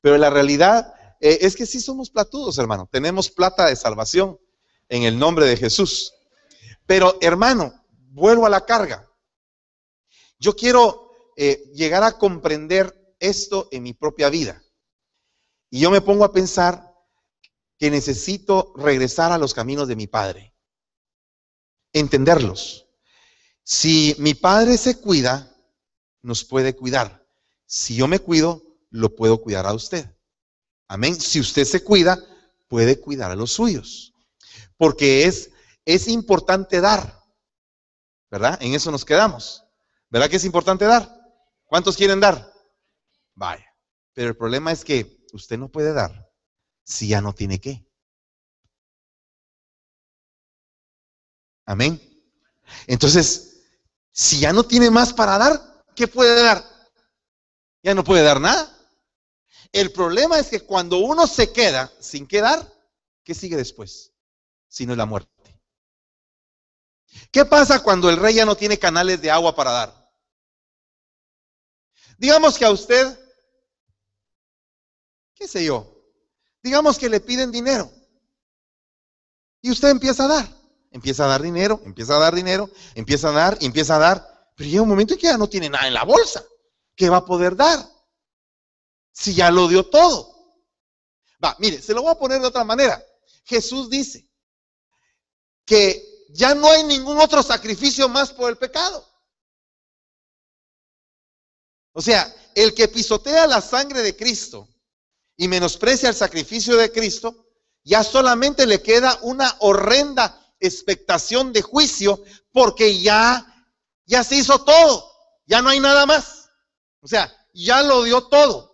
Pero 0.00 0.16
la 0.16 0.30
realidad 0.30 0.94
eh, 1.20 1.40
es 1.42 1.54
que 1.54 1.66
sí 1.66 1.78
somos 1.78 2.08
platudos, 2.08 2.56
hermano. 2.56 2.88
Tenemos 2.90 3.28
plata 3.28 3.66
de 3.66 3.76
salvación. 3.76 4.38
en 4.88 5.02
el 5.02 5.18
nombre 5.18 5.44
de 5.44 5.58
Jesús. 5.58 6.14
Pero 6.86 7.18
hermano, 7.20 7.84
vuelvo 8.12 8.46
a 8.46 8.50
la 8.50 8.64
carga. 8.64 9.10
Yo 10.38 10.54
quiero 10.56 11.10
eh, 11.36 11.70
llegar 11.74 12.02
a 12.02 12.18
comprender 12.18 13.14
esto 13.18 13.68
en 13.70 13.82
mi 13.82 13.94
propia 13.94 14.28
vida. 14.28 14.62
Y 15.70 15.80
yo 15.80 15.90
me 15.90 16.00
pongo 16.00 16.24
a 16.24 16.32
pensar 16.32 16.94
que 17.78 17.90
necesito 17.90 18.72
regresar 18.76 19.32
a 19.32 19.38
los 19.38 19.54
caminos 19.54 19.88
de 19.88 19.96
mi 19.96 20.06
padre. 20.06 20.54
Entenderlos. 21.92 22.86
Si 23.64 24.14
mi 24.18 24.34
padre 24.34 24.78
se 24.78 25.00
cuida, 25.00 25.56
nos 26.22 26.44
puede 26.44 26.76
cuidar. 26.76 27.26
Si 27.66 27.96
yo 27.96 28.06
me 28.06 28.18
cuido, 28.18 28.62
lo 28.90 29.16
puedo 29.16 29.40
cuidar 29.40 29.66
a 29.66 29.72
usted. 29.72 30.08
Amén. 30.86 31.20
Si 31.20 31.40
usted 31.40 31.64
se 31.64 31.82
cuida, 31.82 32.18
puede 32.68 33.00
cuidar 33.00 33.30
a 33.30 33.36
los 33.36 33.52
suyos. 33.52 34.14
Porque 34.76 35.24
es, 35.24 35.50
es 35.84 36.08
importante 36.08 36.80
dar. 36.80 37.20
¿Verdad? 38.30 38.58
En 38.60 38.74
eso 38.74 38.90
nos 38.90 39.04
quedamos. 39.04 39.63
¿Verdad 40.14 40.30
que 40.30 40.36
es 40.36 40.44
importante 40.44 40.84
dar? 40.84 41.10
¿Cuántos 41.64 41.96
quieren 41.96 42.20
dar? 42.20 42.48
Vaya. 43.34 43.66
Pero 44.12 44.28
el 44.28 44.36
problema 44.36 44.70
es 44.70 44.84
que 44.84 45.26
usted 45.32 45.58
no 45.58 45.72
puede 45.72 45.92
dar 45.92 46.30
si 46.84 47.08
ya 47.08 47.20
no 47.20 47.32
tiene 47.32 47.60
qué. 47.60 47.84
Amén. 51.66 52.00
Entonces, 52.86 53.64
si 54.12 54.38
ya 54.38 54.52
no 54.52 54.62
tiene 54.62 54.88
más 54.88 55.12
para 55.12 55.36
dar, 55.36 55.84
¿qué 55.96 56.06
puede 56.06 56.40
dar? 56.44 56.64
Ya 57.82 57.92
no 57.92 58.04
puede 58.04 58.22
dar 58.22 58.40
nada. 58.40 58.72
El 59.72 59.90
problema 59.90 60.38
es 60.38 60.48
que 60.48 60.60
cuando 60.60 60.98
uno 60.98 61.26
se 61.26 61.52
queda 61.52 61.90
sin 61.98 62.28
quedar, 62.28 62.72
¿qué 63.24 63.34
sigue 63.34 63.56
después? 63.56 64.12
Si 64.68 64.86
no 64.86 64.92
es 64.92 64.98
la 64.98 65.06
muerte. 65.06 65.60
¿Qué 67.32 67.44
pasa 67.44 67.82
cuando 67.82 68.08
el 68.10 68.16
rey 68.16 68.36
ya 68.36 68.44
no 68.44 68.56
tiene 68.56 68.78
canales 68.78 69.20
de 69.20 69.32
agua 69.32 69.56
para 69.56 69.72
dar? 69.72 70.03
Digamos 72.18 72.58
que 72.58 72.64
a 72.64 72.70
usted, 72.70 73.18
qué 75.34 75.48
sé 75.48 75.64
yo, 75.64 75.90
digamos 76.62 76.98
que 76.98 77.08
le 77.08 77.20
piden 77.20 77.52
dinero 77.52 77.90
y 79.60 79.70
usted 79.70 79.88
empieza 79.88 80.24
a 80.24 80.28
dar, 80.28 80.48
empieza 80.90 81.24
a 81.24 81.28
dar 81.28 81.42
dinero, 81.42 81.80
empieza 81.84 82.16
a 82.16 82.20
dar 82.20 82.34
dinero, 82.34 82.70
empieza 82.94 83.28
a 83.28 83.32
dar, 83.32 83.58
empieza 83.60 83.96
a 83.96 83.98
dar, 83.98 84.52
pero 84.56 84.70
llega 84.70 84.82
un 84.82 84.88
momento 84.88 85.14
en 85.14 85.20
que 85.20 85.26
ya 85.26 85.38
no 85.38 85.48
tiene 85.48 85.68
nada 85.68 85.86
en 85.88 85.94
la 85.94 86.04
bolsa. 86.04 86.44
¿Qué 86.94 87.08
va 87.08 87.18
a 87.18 87.24
poder 87.24 87.56
dar? 87.56 87.84
Si 89.12 89.34
ya 89.34 89.50
lo 89.50 89.68
dio 89.68 89.88
todo. 89.88 90.32
Va, 91.42 91.56
mire, 91.58 91.82
se 91.82 91.92
lo 91.92 92.02
voy 92.02 92.12
a 92.12 92.18
poner 92.18 92.40
de 92.40 92.46
otra 92.46 92.64
manera. 92.64 93.04
Jesús 93.44 93.90
dice 93.90 94.28
que 95.64 96.26
ya 96.30 96.54
no 96.54 96.68
hay 96.68 96.84
ningún 96.84 97.18
otro 97.18 97.42
sacrificio 97.42 98.08
más 98.08 98.32
por 98.32 98.50
el 98.50 98.56
pecado. 98.56 99.06
O 101.94 102.02
sea, 102.02 102.34
el 102.54 102.74
que 102.74 102.88
pisotea 102.88 103.46
la 103.46 103.60
sangre 103.60 104.02
de 104.02 104.14
Cristo 104.14 104.68
y 105.36 105.48
menosprecia 105.48 106.08
el 106.08 106.14
sacrificio 106.14 106.76
de 106.76 106.92
Cristo, 106.92 107.46
ya 107.84 108.04
solamente 108.04 108.66
le 108.66 108.82
queda 108.82 109.18
una 109.22 109.56
horrenda 109.60 110.54
expectación 110.60 111.52
de 111.52 111.62
juicio 111.62 112.22
porque 112.52 113.00
ya 113.00 113.50
ya 114.06 114.22
se 114.22 114.36
hizo 114.36 114.62
todo, 114.64 115.10
ya 115.46 115.62
no 115.62 115.70
hay 115.70 115.80
nada 115.80 116.06
más. 116.06 116.50
O 117.00 117.08
sea, 117.08 117.32
ya 117.52 117.82
lo 117.82 118.02
dio 118.02 118.24
todo. 118.24 118.72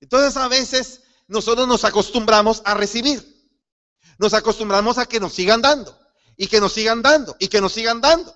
Entonces 0.00 0.36
a 0.36 0.48
veces 0.48 1.02
nosotros 1.26 1.66
nos 1.66 1.84
acostumbramos 1.84 2.62
a 2.64 2.74
recibir. 2.74 3.36
Nos 4.18 4.34
acostumbramos 4.34 4.98
a 4.98 5.06
que 5.06 5.20
nos 5.20 5.34
sigan 5.34 5.62
dando 5.62 5.98
y 6.36 6.46
que 6.48 6.60
nos 6.60 6.72
sigan 6.72 7.02
dando 7.02 7.36
y 7.38 7.48
que 7.48 7.60
nos 7.60 7.72
sigan 7.72 8.00
dando. 8.00 8.34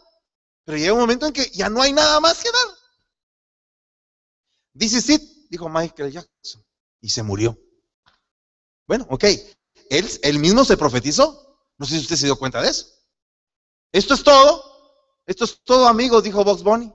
Pero 0.64 0.78
llega 0.78 0.92
un 0.92 1.00
momento 1.00 1.26
en 1.26 1.32
que 1.32 1.50
ya 1.50 1.68
no 1.68 1.82
hay 1.82 1.92
nada 1.92 2.20
más 2.20 2.42
que 2.42 2.50
dar. 2.50 2.76
Dice 4.74 5.12
it, 5.12 5.22
dijo 5.50 5.68
Michael 5.68 6.12
Jackson, 6.12 6.64
y 7.00 7.08
se 7.08 7.22
murió. 7.22 7.58
Bueno, 8.86 9.06
ok, 9.10 9.24
él, 9.90 10.38
mismo 10.38 10.64
se 10.64 10.76
profetizó. 10.76 11.58
No 11.78 11.86
sé 11.86 11.96
si 11.96 12.00
usted 12.02 12.16
se 12.16 12.26
dio 12.26 12.38
cuenta 12.38 12.62
de 12.62 12.70
eso. 12.70 12.86
Esto 13.90 14.14
es 14.14 14.22
todo. 14.22 14.70
Esto 15.26 15.44
es 15.44 15.62
todo, 15.64 15.86
amigos, 15.86 16.22
dijo 16.22 16.44
Box 16.44 16.62
Bunny. 16.62 16.92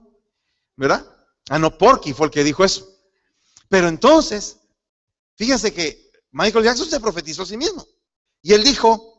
¿Verdad? 0.75 1.05
Ah, 1.49 1.59
no, 1.59 1.77
Porky 1.77 2.13
fue 2.13 2.27
el 2.27 2.31
que 2.31 2.43
dijo 2.43 2.63
eso. 2.63 2.87
Pero 3.69 3.87
entonces, 3.87 4.59
fíjese 5.35 5.73
que 5.73 6.11
Michael 6.31 6.65
Jackson 6.65 6.89
se 6.89 6.99
profetizó 6.99 7.43
a 7.43 7.45
sí 7.45 7.57
mismo. 7.57 7.85
Y 8.41 8.53
él 8.53 8.63
dijo, 8.63 9.16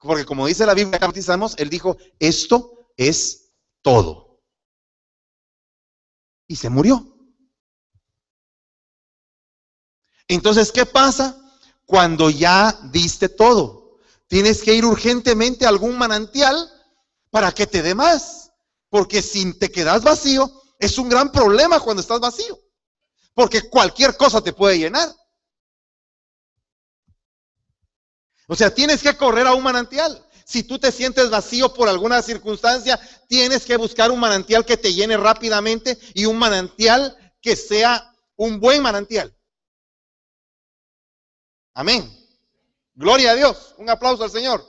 porque 0.00 0.24
como 0.24 0.46
dice 0.46 0.64
la 0.64 0.74
Biblia 0.74 0.98
que 0.98 1.62
él 1.62 1.70
dijo, 1.70 1.96
esto 2.18 2.88
es 2.96 3.52
todo. 3.82 4.40
Y 6.48 6.56
se 6.56 6.70
murió. 6.70 7.06
Entonces, 10.26 10.72
¿qué 10.72 10.86
pasa 10.86 11.36
cuando 11.84 12.30
ya 12.30 12.78
diste 12.92 13.28
todo? 13.28 13.98
Tienes 14.26 14.62
que 14.62 14.74
ir 14.74 14.84
urgentemente 14.84 15.66
a 15.66 15.68
algún 15.68 15.98
manantial 15.98 16.56
para 17.30 17.52
que 17.52 17.66
te 17.66 17.82
dé 17.82 17.94
más. 17.94 18.52
Porque 18.88 19.22
si 19.22 19.52
te 19.58 19.70
quedas 19.70 20.02
vacío, 20.02 20.50
es 20.78 20.98
un 20.98 21.08
gran 21.08 21.30
problema 21.30 21.78
cuando 21.78 22.00
estás 22.00 22.20
vacío. 22.20 22.58
Porque 23.34 23.68
cualquier 23.68 24.16
cosa 24.16 24.40
te 24.40 24.52
puede 24.52 24.78
llenar. 24.78 25.14
O 28.52 28.56
sea, 28.56 28.74
tienes 28.74 29.00
que 29.00 29.16
correr 29.16 29.46
a 29.46 29.54
un 29.54 29.62
manantial. 29.62 30.26
Si 30.44 30.64
tú 30.64 30.76
te 30.76 30.90
sientes 30.90 31.30
vacío 31.30 31.72
por 31.72 31.88
alguna 31.88 32.20
circunstancia, 32.20 32.98
tienes 33.28 33.64
que 33.64 33.76
buscar 33.76 34.10
un 34.10 34.18
manantial 34.18 34.66
que 34.66 34.76
te 34.76 34.92
llene 34.92 35.16
rápidamente 35.16 35.96
y 36.14 36.24
un 36.24 36.36
manantial 36.36 37.16
que 37.40 37.54
sea 37.54 38.12
un 38.34 38.58
buen 38.58 38.82
manantial. 38.82 39.32
Amén. 41.74 42.12
Gloria 42.94 43.30
a 43.30 43.34
Dios. 43.36 43.76
Un 43.78 43.88
aplauso 43.88 44.24
al 44.24 44.32
Señor. 44.32 44.66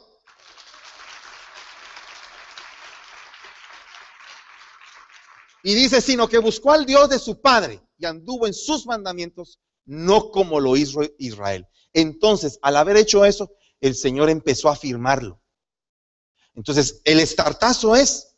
Y 5.63 5.74
dice, 5.74 6.02
sino 6.02 6.30
que 6.30 6.38
buscó 6.38 6.72
al 6.72 6.86
Dios 6.86 7.10
de 7.10 7.17
su 7.17 7.41
Padre 7.41 7.82
y 7.98 8.06
anduvo 8.06 8.46
en 8.46 8.54
sus 8.54 8.86
mandamientos, 8.86 9.60
no 9.86 10.30
como 10.30 10.60
lo 10.60 10.78
hizo 10.78 11.02
Israel. 11.17 11.67
Entonces, 11.94 12.60
al 12.62 12.78
haber 12.78 12.98
hecho 12.98 13.26
eso, 13.26 13.52
el 13.82 13.96
Señor 13.96 14.30
empezó 14.30 14.70
a 14.70 14.74
afirmarlo. 14.74 15.41
Entonces, 16.54 17.02
el 17.04 17.20
estartazo 17.20 17.96
es 17.96 18.36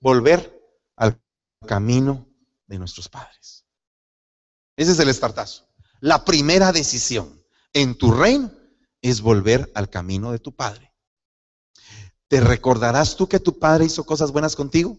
volver 0.00 0.60
al 0.96 1.20
camino 1.66 2.28
de 2.66 2.78
nuestros 2.78 3.08
padres. 3.08 3.64
Ese 4.76 4.92
es 4.92 4.98
el 4.98 5.08
estartazo. 5.08 5.68
La 6.00 6.24
primera 6.24 6.72
decisión 6.72 7.42
en 7.72 7.96
tu 7.96 8.12
reino 8.12 8.52
es 9.00 9.20
volver 9.20 9.70
al 9.74 9.88
camino 9.88 10.32
de 10.32 10.38
tu 10.38 10.54
padre. 10.54 10.92
¿Te 12.28 12.40
recordarás 12.40 13.16
tú 13.16 13.28
que 13.28 13.40
tu 13.40 13.58
padre 13.58 13.84
hizo 13.86 14.04
cosas 14.04 14.32
buenas 14.32 14.56
contigo? 14.56 14.98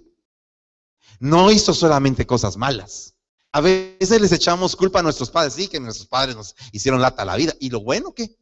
No 1.19 1.51
hizo 1.51 1.73
solamente 1.73 2.25
cosas 2.25 2.57
malas. 2.57 3.15
A 3.51 3.61
veces 3.61 4.21
les 4.21 4.31
echamos 4.31 4.75
culpa 4.75 4.99
a 4.99 5.03
nuestros 5.03 5.29
padres, 5.29 5.53
sí, 5.53 5.67
que 5.67 5.79
nuestros 5.79 6.07
padres 6.07 6.35
nos 6.35 6.55
hicieron 6.71 7.01
lata 7.01 7.25
la 7.25 7.35
vida. 7.35 7.53
¿Y 7.59 7.69
lo 7.69 7.81
bueno 7.81 8.13
qué? 8.13 8.37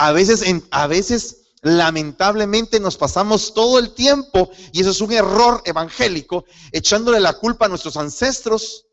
A 0.00 0.12
veces, 0.12 0.44
a 0.70 0.86
veces, 0.86 1.48
lamentablemente, 1.60 2.78
nos 2.78 2.96
pasamos 2.96 3.52
todo 3.52 3.80
el 3.80 3.94
tiempo, 3.94 4.48
y 4.72 4.80
eso 4.80 4.90
es 4.90 5.00
un 5.00 5.12
error 5.12 5.60
evangélico, 5.64 6.44
echándole 6.70 7.18
la 7.18 7.32
culpa 7.32 7.66
a 7.66 7.68
nuestros 7.68 7.96
ancestros, 7.96 8.86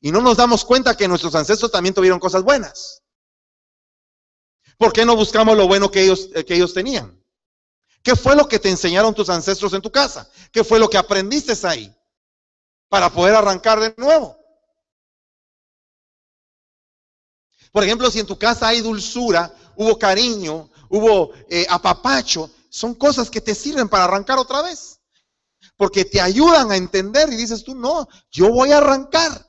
y 0.00 0.12
no 0.12 0.20
nos 0.20 0.36
damos 0.36 0.64
cuenta 0.64 0.96
que 0.96 1.08
nuestros 1.08 1.34
ancestros 1.34 1.72
también 1.72 1.96
tuvieron 1.96 2.20
cosas 2.20 2.44
buenas. 2.44 3.02
¿Por 4.78 4.92
qué 4.92 5.04
no 5.04 5.16
buscamos 5.16 5.56
lo 5.56 5.66
bueno 5.66 5.90
que 5.90 6.04
ellos, 6.04 6.30
que 6.46 6.54
ellos 6.54 6.72
tenían? 6.72 7.20
¿Qué 8.04 8.14
fue 8.14 8.36
lo 8.36 8.46
que 8.46 8.60
te 8.60 8.70
enseñaron 8.70 9.12
tus 9.12 9.28
ancestros 9.28 9.72
en 9.74 9.82
tu 9.82 9.90
casa? 9.90 10.30
¿Qué 10.52 10.62
fue 10.62 10.78
lo 10.78 10.88
que 10.88 10.96
aprendiste 10.96 11.54
ahí? 11.66 11.92
Para 12.88 13.10
poder 13.10 13.34
arrancar 13.34 13.80
de 13.80 13.92
nuevo. 13.98 14.38
Por 17.72 17.84
ejemplo, 17.84 18.10
si 18.10 18.20
en 18.20 18.26
tu 18.26 18.38
casa 18.38 18.68
hay 18.68 18.80
dulzura, 18.80 19.54
hubo 19.76 19.98
cariño, 19.98 20.70
hubo 20.88 21.32
eh, 21.48 21.66
apapacho, 21.68 22.50
son 22.68 22.94
cosas 22.94 23.30
que 23.30 23.40
te 23.40 23.54
sirven 23.54 23.88
para 23.88 24.04
arrancar 24.04 24.38
otra 24.38 24.62
vez. 24.62 25.00
Porque 25.76 26.04
te 26.04 26.20
ayudan 26.20 26.70
a 26.70 26.76
entender 26.76 27.32
y 27.32 27.36
dices 27.36 27.64
tú, 27.64 27.74
no, 27.74 28.08
yo 28.30 28.50
voy 28.50 28.72
a 28.72 28.78
arrancar. 28.78 29.46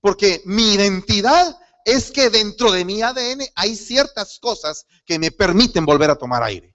Porque 0.00 0.42
mi 0.44 0.74
identidad 0.74 1.58
es 1.84 2.10
que 2.10 2.30
dentro 2.30 2.70
de 2.70 2.84
mi 2.84 3.02
ADN 3.02 3.42
hay 3.54 3.76
ciertas 3.76 4.38
cosas 4.38 4.86
que 5.06 5.18
me 5.18 5.30
permiten 5.30 5.86
volver 5.86 6.10
a 6.10 6.16
tomar 6.16 6.42
aire. 6.42 6.74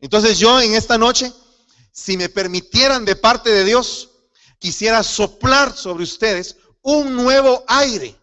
Entonces 0.00 0.38
yo 0.38 0.60
en 0.60 0.74
esta 0.74 0.98
noche, 0.98 1.32
si 1.92 2.16
me 2.16 2.28
permitieran 2.28 3.04
de 3.04 3.16
parte 3.16 3.50
de 3.50 3.64
Dios, 3.64 4.10
quisiera 4.58 5.02
soplar 5.02 5.76
sobre 5.76 6.04
ustedes 6.04 6.56
un 6.82 7.14
nuevo 7.14 7.64
aire 7.66 8.19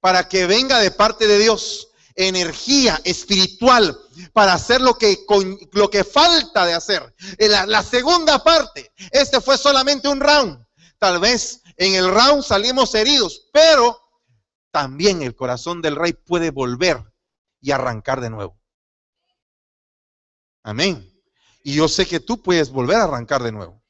para 0.00 0.28
que 0.28 0.46
venga 0.46 0.78
de 0.80 0.90
parte 0.90 1.26
de 1.26 1.38
Dios 1.38 1.88
energía 2.14 3.00
espiritual 3.04 3.96
para 4.32 4.52
hacer 4.52 4.80
lo 4.80 4.98
que, 4.98 5.24
lo 5.72 5.88
que 5.88 6.02
falta 6.02 6.66
de 6.66 6.74
hacer. 6.74 7.14
La, 7.38 7.64
la 7.64 7.82
segunda 7.82 8.42
parte, 8.42 8.92
este 9.12 9.40
fue 9.40 9.56
solamente 9.56 10.08
un 10.08 10.20
round. 10.20 10.66
Tal 10.98 11.20
vez 11.20 11.62
en 11.76 11.94
el 11.94 12.10
round 12.12 12.42
salimos 12.42 12.94
heridos, 12.94 13.48
pero 13.52 14.00
también 14.72 15.22
el 15.22 15.36
corazón 15.36 15.80
del 15.80 15.96
rey 15.96 16.12
puede 16.12 16.50
volver 16.50 17.02
y 17.60 17.70
arrancar 17.70 18.20
de 18.20 18.30
nuevo. 18.30 18.60
Amén. 20.64 21.08
Y 21.62 21.74
yo 21.74 21.88
sé 21.88 22.06
que 22.06 22.20
tú 22.20 22.42
puedes 22.42 22.70
volver 22.70 22.96
a 22.96 23.04
arrancar 23.04 23.42
de 23.42 23.52
nuevo. 23.52 23.82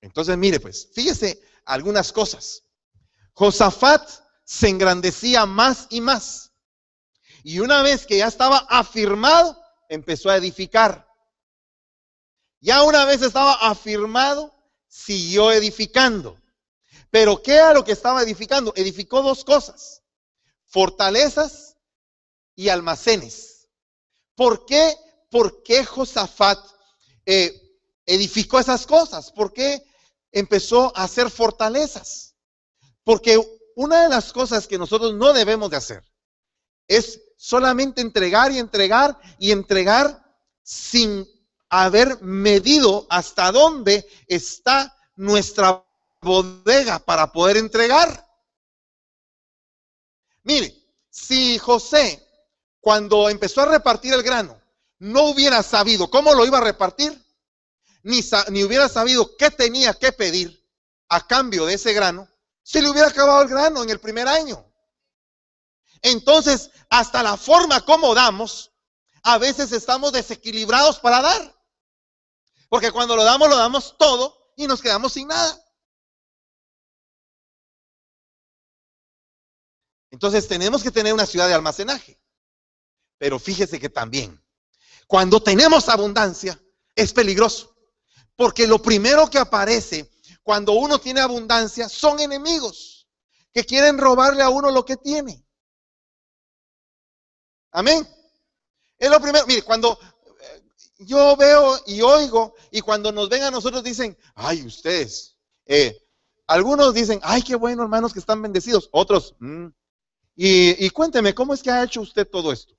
Entonces, 0.00 0.36
mire, 0.38 0.60
pues, 0.60 0.88
fíjese 0.94 1.40
algunas 1.64 2.12
cosas. 2.12 2.62
Josafat 3.32 4.08
se 4.48 4.70
engrandecía 4.70 5.44
más 5.44 5.88
y 5.90 6.00
más. 6.00 6.52
Y 7.44 7.58
una 7.58 7.82
vez 7.82 8.06
que 8.06 8.16
ya 8.16 8.28
estaba 8.28 8.56
afirmado, 8.70 9.60
empezó 9.90 10.30
a 10.30 10.38
edificar. 10.38 11.06
Ya 12.58 12.82
una 12.82 13.04
vez 13.04 13.20
estaba 13.20 13.52
afirmado, 13.52 14.54
siguió 14.88 15.52
edificando. 15.52 16.40
Pero 17.10 17.42
¿qué 17.42 17.56
era 17.56 17.74
lo 17.74 17.84
que 17.84 17.92
estaba 17.92 18.22
edificando? 18.22 18.72
Edificó 18.74 19.20
dos 19.20 19.44
cosas, 19.44 20.02
fortalezas 20.64 21.76
y 22.54 22.70
almacenes. 22.70 23.68
¿Por 24.34 24.64
qué? 24.64 24.96
¿Por 25.30 25.62
qué 25.62 25.84
Josafat 25.84 26.58
eh, 27.26 27.78
edificó 28.06 28.58
esas 28.58 28.86
cosas? 28.86 29.30
¿Por 29.30 29.52
qué 29.52 29.84
empezó 30.32 30.90
a 30.96 31.04
hacer 31.04 31.30
fortalezas? 31.30 32.34
Porque 33.04 33.57
una 33.78 34.02
de 34.02 34.08
las 34.08 34.32
cosas 34.32 34.66
que 34.66 34.76
nosotros 34.76 35.14
no 35.14 35.32
debemos 35.32 35.70
de 35.70 35.76
hacer 35.76 36.04
es 36.88 37.20
solamente 37.36 38.00
entregar 38.00 38.50
y 38.50 38.58
entregar 38.58 39.16
y 39.38 39.52
entregar 39.52 40.20
sin 40.64 41.24
haber 41.68 42.20
medido 42.20 43.06
hasta 43.08 43.52
dónde 43.52 44.04
está 44.26 44.96
nuestra 45.14 45.86
bodega 46.20 46.98
para 46.98 47.30
poder 47.30 47.56
entregar. 47.56 48.28
Mire, 50.42 50.74
si 51.08 51.56
José, 51.58 52.26
cuando 52.80 53.28
empezó 53.28 53.60
a 53.60 53.66
repartir 53.66 54.12
el 54.12 54.24
grano, 54.24 54.60
no 54.98 55.26
hubiera 55.26 55.62
sabido 55.62 56.10
cómo 56.10 56.34
lo 56.34 56.44
iba 56.44 56.58
a 56.58 56.62
repartir, 56.62 57.16
ni, 58.02 58.22
ni 58.48 58.64
hubiera 58.64 58.88
sabido 58.88 59.36
qué 59.36 59.52
tenía 59.52 59.94
que 59.94 60.10
pedir 60.10 60.68
a 61.08 61.24
cambio 61.28 61.64
de 61.64 61.74
ese 61.74 61.92
grano, 61.92 62.28
se 62.68 62.82
le 62.82 62.90
hubiera 62.90 63.08
acabado 63.08 63.40
el 63.40 63.48
grano 63.48 63.82
en 63.82 63.88
el 63.88 63.98
primer 63.98 64.28
año. 64.28 64.62
Entonces, 66.02 66.70
hasta 66.90 67.22
la 67.22 67.38
forma 67.38 67.82
como 67.82 68.14
damos, 68.14 68.74
a 69.22 69.38
veces 69.38 69.72
estamos 69.72 70.12
desequilibrados 70.12 70.98
para 70.98 71.22
dar. 71.22 71.64
Porque 72.68 72.92
cuando 72.92 73.16
lo 73.16 73.24
damos, 73.24 73.48
lo 73.48 73.56
damos 73.56 73.96
todo 73.96 74.52
y 74.54 74.66
nos 74.66 74.82
quedamos 74.82 75.14
sin 75.14 75.28
nada. 75.28 75.58
Entonces 80.10 80.46
tenemos 80.46 80.82
que 80.82 80.90
tener 80.90 81.14
una 81.14 81.24
ciudad 81.24 81.48
de 81.48 81.54
almacenaje. 81.54 82.20
Pero 83.16 83.38
fíjese 83.38 83.80
que 83.80 83.88
también, 83.88 84.44
cuando 85.06 85.42
tenemos 85.42 85.88
abundancia, 85.88 86.62
es 86.94 87.14
peligroso. 87.14 87.74
Porque 88.36 88.66
lo 88.66 88.82
primero 88.82 89.30
que 89.30 89.38
aparece 89.38 90.10
cuando 90.48 90.72
uno 90.72 90.98
tiene 90.98 91.20
abundancia 91.20 91.90
son 91.90 92.20
enemigos 92.20 93.06
que 93.52 93.64
quieren 93.64 93.98
robarle 93.98 94.42
a 94.42 94.48
uno 94.48 94.70
lo 94.70 94.82
que 94.82 94.96
tiene. 94.96 95.44
Amén. 97.70 98.08
Es 98.96 99.10
lo 99.10 99.20
primero. 99.20 99.46
Mire, 99.46 99.60
cuando 99.60 99.98
eh, 100.40 100.62
yo 101.00 101.36
veo 101.36 101.78
y 101.84 102.00
oigo 102.00 102.54
y 102.70 102.80
cuando 102.80 103.12
nos 103.12 103.28
ven 103.28 103.42
a 103.42 103.50
nosotros 103.50 103.84
dicen, 103.84 104.16
ay, 104.36 104.64
ustedes, 104.64 105.36
eh, 105.66 106.02
algunos 106.46 106.94
dicen, 106.94 107.20
ay, 107.24 107.42
qué 107.42 107.54
bueno, 107.54 107.82
hermanos, 107.82 108.14
que 108.14 108.20
están 108.20 108.40
bendecidos. 108.40 108.88
Otros, 108.92 109.34
mm, 109.40 109.66
y, 110.34 110.88
cuénteme, 110.88 111.34
¿cómo 111.34 111.52
es 111.52 111.62
que 111.62 111.70
ha 111.70 111.84
hecho 111.84 112.00
usted 112.00 112.26
todo 112.26 112.52
esto? 112.52 112.74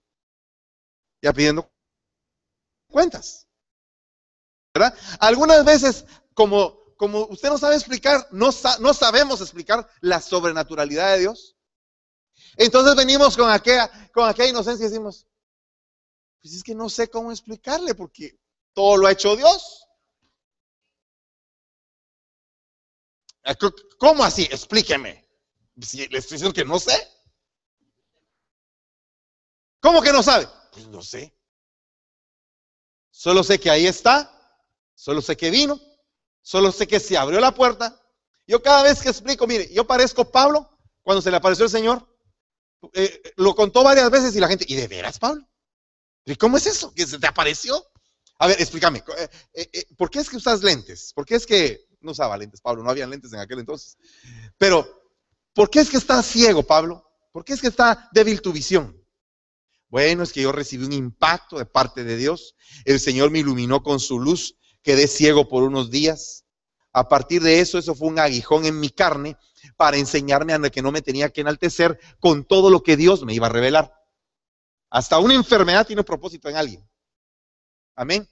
Ya 1.22 1.32
pidiendo 1.34 1.72
cuentas. 2.88 3.48
¿Verdad? 4.74 4.98
Algunas 5.20 5.64
veces, 5.64 6.06
como, 6.34 6.79
como 7.00 7.28
usted 7.28 7.48
no 7.48 7.58
sabe 7.58 7.76
explicar, 7.76 8.28
no, 8.30 8.52
sabemos 8.52 9.40
explicar 9.40 9.90
la 10.02 10.20
sobrenaturalidad 10.20 11.14
de 11.14 11.20
Dios. 11.20 11.56
Entonces 12.58 12.94
venimos 12.94 13.38
con 13.38 13.50
aquella, 13.50 13.90
con 14.12 14.28
aquella 14.28 14.50
inocencia 14.50 14.86
y 14.86 14.90
decimos, 14.90 15.26
pues 16.42 16.56
es 16.56 16.62
que 16.62 16.76
no 16.76 16.90
sé 16.90 17.10
cómo 17.10 17.32
explicarle 17.32 17.96
porque 17.96 18.38
todo 18.74 18.98
lo 18.98 19.08
ha 19.08 19.14
hecho 19.14 19.38
Dios. 19.38 19.88
¿Cómo 23.98 24.26
así? 24.26 24.44
Explíqueme. 24.44 25.26
Si 25.80 26.06
le 26.10 26.18
estoy 26.18 26.36
diciendo 26.36 26.54
que 26.54 26.66
no 26.66 26.80
sé. 26.80 27.10
¿Cómo 29.80 30.02
que 30.02 30.12
no 30.12 30.22
sabe? 30.22 30.50
Pues 30.74 30.86
no 30.88 31.02
sé. 31.02 31.34
Solo 33.10 33.42
sé 33.42 33.58
que 33.58 33.70
ahí 33.70 33.88
está, 33.88 34.30
solo 34.96 35.22
sé 35.22 35.38
que 35.38 35.50
vino, 35.50 35.80
solo 36.42 36.72
sé 36.72 36.88
que 36.88 37.00
se 37.00 37.18
abrió 37.18 37.40
la 37.40 37.54
puerta. 37.54 38.00
Yo 38.48 38.62
cada 38.62 38.84
vez 38.84 39.02
que 39.02 39.10
explico, 39.10 39.46
mire, 39.48 39.72
yo 39.74 39.86
parezco 39.86 40.32
Pablo 40.32 40.70
cuando 41.02 41.22
se 41.22 41.32
le 41.32 41.38
apareció 41.38 41.66
el 41.66 41.72
Señor. 41.72 42.08
Eh, 42.94 43.34
lo 43.36 43.56
contó 43.56 43.84
varias 43.84 44.10
veces 44.10 44.36
y 44.36 44.40
la 44.40 44.48
gente, 44.48 44.66
¿y 44.68 44.76
de 44.76 44.88
veras, 44.88 45.20
Pablo? 45.20 45.48
¿Y 46.26 46.36
cómo 46.36 46.58
es 46.58 46.66
eso? 46.66 46.94
¿Que 46.94 47.06
se 47.06 47.20
te 47.20 47.28
apareció? 47.28 47.84
A 48.38 48.48
ver, 48.48 48.62
explícame, 48.62 49.04
eh, 49.18 49.70
eh, 49.74 49.86
¿por 49.98 50.10
qué 50.10 50.20
es 50.20 50.30
que 50.30 50.38
usas 50.38 50.64
lentes? 50.64 51.12
¿Por 51.14 51.26
qué 51.26 51.36
es 51.36 51.46
que 51.46 51.88
no 52.00 52.12
usaba 52.12 52.38
lentes, 52.38 52.62
Pablo? 52.62 52.84
No 52.84 52.90
había 52.90 53.06
lentes 53.06 53.34
en 53.34 53.40
aquel 53.40 53.60
entonces. 53.60 53.98
Pero, 54.58 54.88
¿por 55.54 55.70
qué 55.70 55.82
es 55.82 55.90
que 55.90 55.98
estás 55.98 56.26
ciego, 56.26 56.64
Pablo? 56.64 57.06
¿Por 57.34 57.44
qué 57.44 57.54
es 57.54 57.62
que 57.62 57.68
está 57.68 58.10
débil 58.14 58.42
tu 58.42 58.54
visión? 58.54 58.96
Bueno, 59.90 60.24
es 60.24 60.32
que 60.32 60.42
yo 60.42 60.52
recibí 60.52 60.86
un 60.86 60.94
impacto 60.94 61.58
de 61.58 61.66
parte 61.66 62.04
de 62.04 62.16
Dios. 62.16 62.56
El 62.86 63.00
Señor 63.00 63.32
me 63.32 63.40
iluminó 63.40 63.82
con 63.82 64.00
su 64.00 64.20
luz. 64.20 64.56
Quedé 64.84 65.08
ciego 65.08 65.48
por 65.48 65.64
unos 65.64 65.92
días. 65.92 66.46
A 66.92 67.08
partir 67.08 67.42
de 67.42 67.60
eso, 67.60 67.78
eso 67.78 67.96
fue 67.96 68.08
un 68.08 68.20
aguijón 68.20 68.66
en 68.66 68.80
mi 68.80 68.90
carne 68.90 69.38
para 69.78 69.98
enseñarme 69.98 70.54
a 70.54 70.60
que 70.70 70.82
no 70.82 70.92
me 70.92 71.02
tenía 71.02 71.30
que 71.30 71.42
enaltecer 71.42 72.00
con 72.20 72.46
todo 72.46 72.70
lo 72.70 72.82
que 72.84 72.98
Dios 72.98 73.24
me 73.24 73.34
iba 73.34 73.48
a 73.48 73.52
revelar. 73.52 73.94
Hasta 74.90 75.20
una 75.20 75.36
enfermedad 75.36 75.86
tiene 75.86 76.04
propósito 76.04 76.50
en 76.50 76.56
alguien. 76.56 76.90
Amén. 77.96 78.28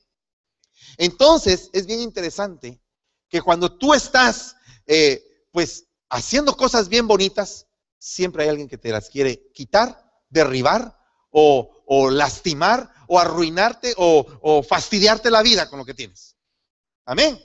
Entonces, 0.97 1.69
es 1.73 1.85
bien 1.85 1.99
interesante 1.99 2.81
que 3.29 3.41
cuando 3.41 3.77
tú 3.77 3.93
estás, 3.93 4.55
eh, 4.85 5.23
pues, 5.51 5.87
haciendo 6.09 6.55
cosas 6.55 6.87
bien 6.87 7.07
bonitas, 7.07 7.67
siempre 7.99 8.43
hay 8.43 8.49
alguien 8.49 8.69
que 8.69 8.77
te 8.77 8.91
las 8.91 9.09
quiere 9.09 9.51
quitar, 9.53 10.11
derribar 10.29 10.97
o, 11.29 12.09
lastimar 12.09 12.91
o 13.07 13.19
arruinarte 13.19 13.93
o 13.97 14.63
fastidiarte 14.63 15.29
la 15.29 15.41
vida 15.41 15.69
con 15.69 15.79
lo 15.79 15.85
que 15.85 15.93
tienes. 15.93 16.36
Amén. 17.07 17.41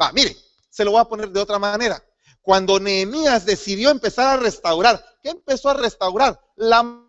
Va, 0.00 0.10
mire, 0.12 0.34
se 0.70 0.84
lo 0.84 0.92
voy 0.92 1.00
a 1.00 1.04
poner 1.04 1.28
de 1.28 1.40
otra 1.40 1.58
manera. 1.58 2.02
Cuando 2.40 2.80
Nehemías 2.80 3.44
decidió 3.44 3.90
empezar 3.90 4.26
a 4.38 4.40
restaurar, 4.40 5.04
¿qué 5.22 5.28
empezó 5.28 5.68
a 5.68 5.74
restaurar? 5.74 6.40
La 6.56 7.02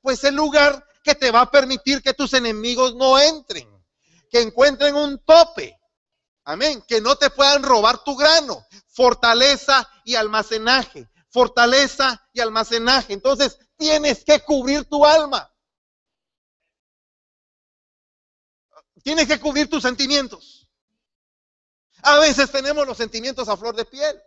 pues 0.00 0.24
el 0.24 0.34
lugar 0.34 0.82
que 1.04 1.14
te 1.14 1.30
va 1.30 1.42
a 1.42 1.50
permitir 1.50 2.00
que 2.00 2.14
tus 2.14 2.32
enemigos 2.32 2.94
no 2.94 3.18
entren, 3.18 3.68
que 4.30 4.40
encuentren 4.40 4.94
un 4.94 5.22
tope. 5.24 5.78
Amén, 6.44 6.82
que 6.88 7.02
no 7.02 7.16
te 7.16 7.28
puedan 7.28 7.62
robar 7.62 8.02
tu 8.02 8.16
grano, 8.16 8.66
fortaleza 8.88 9.86
y 10.04 10.14
almacenaje 10.14 11.06
fortaleza 11.30 12.26
y 12.32 12.40
almacenaje. 12.40 13.12
Entonces, 13.12 13.58
tienes 13.76 14.24
que 14.24 14.40
cubrir 14.40 14.84
tu 14.84 15.04
alma. 15.04 15.52
Tienes 19.02 19.26
que 19.26 19.40
cubrir 19.40 19.68
tus 19.68 19.82
sentimientos. 19.82 20.68
A 22.02 22.18
veces 22.18 22.50
tenemos 22.50 22.86
los 22.86 22.96
sentimientos 22.96 23.48
a 23.48 23.56
flor 23.56 23.74
de 23.74 23.84
piel. 23.84 24.20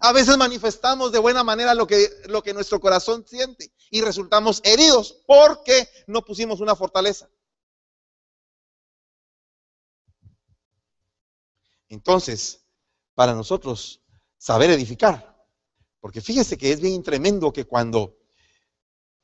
A 0.00 0.12
veces 0.12 0.36
manifestamos 0.36 1.12
de 1.12 1.18
buena 1.18 1.44
manera 1.44 1.74
lo 1.74 1.86
que, 1.86 2.08
lo 2.26 2.42
que 2.42 2.52
nuestro 2.52 2.80
corazón 2.80 3.24
siente 3.26 3.72
y 3.90 4.00
resultamos 4.02 4.60
heridos 4.64 5.22
porque 5.26 5.88
no 6.06 6.24
pusimos 6.24 6.60
una 6.60 6.76
fortaleza. 6.76 7.30
Entonces, 11.88 12.64
para 13.14 13.32
nosotros 13.32 14.02
saber 14.38 14.70
edificar 14.70 15.36
porque 16.06 16.20
fíjese 16.20 16.56
que 16.56 16.70
es 16.70 16.80
bien 16.80 17.02
tremendo 17.02 17.52
que 17.52 17.64
cuando 17.64 18.16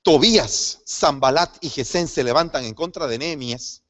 Tobías, 0.02 0.82
Zambalat 0.84 1.58
y 1.60 1.68
Gesén 1.68 2.08
se 2.08 2.24
levantan 2.24 2.64
en 2.64 2.74
contra 2.74 3.06
de 3.06 3.18
Nehemías, 3.18 3.81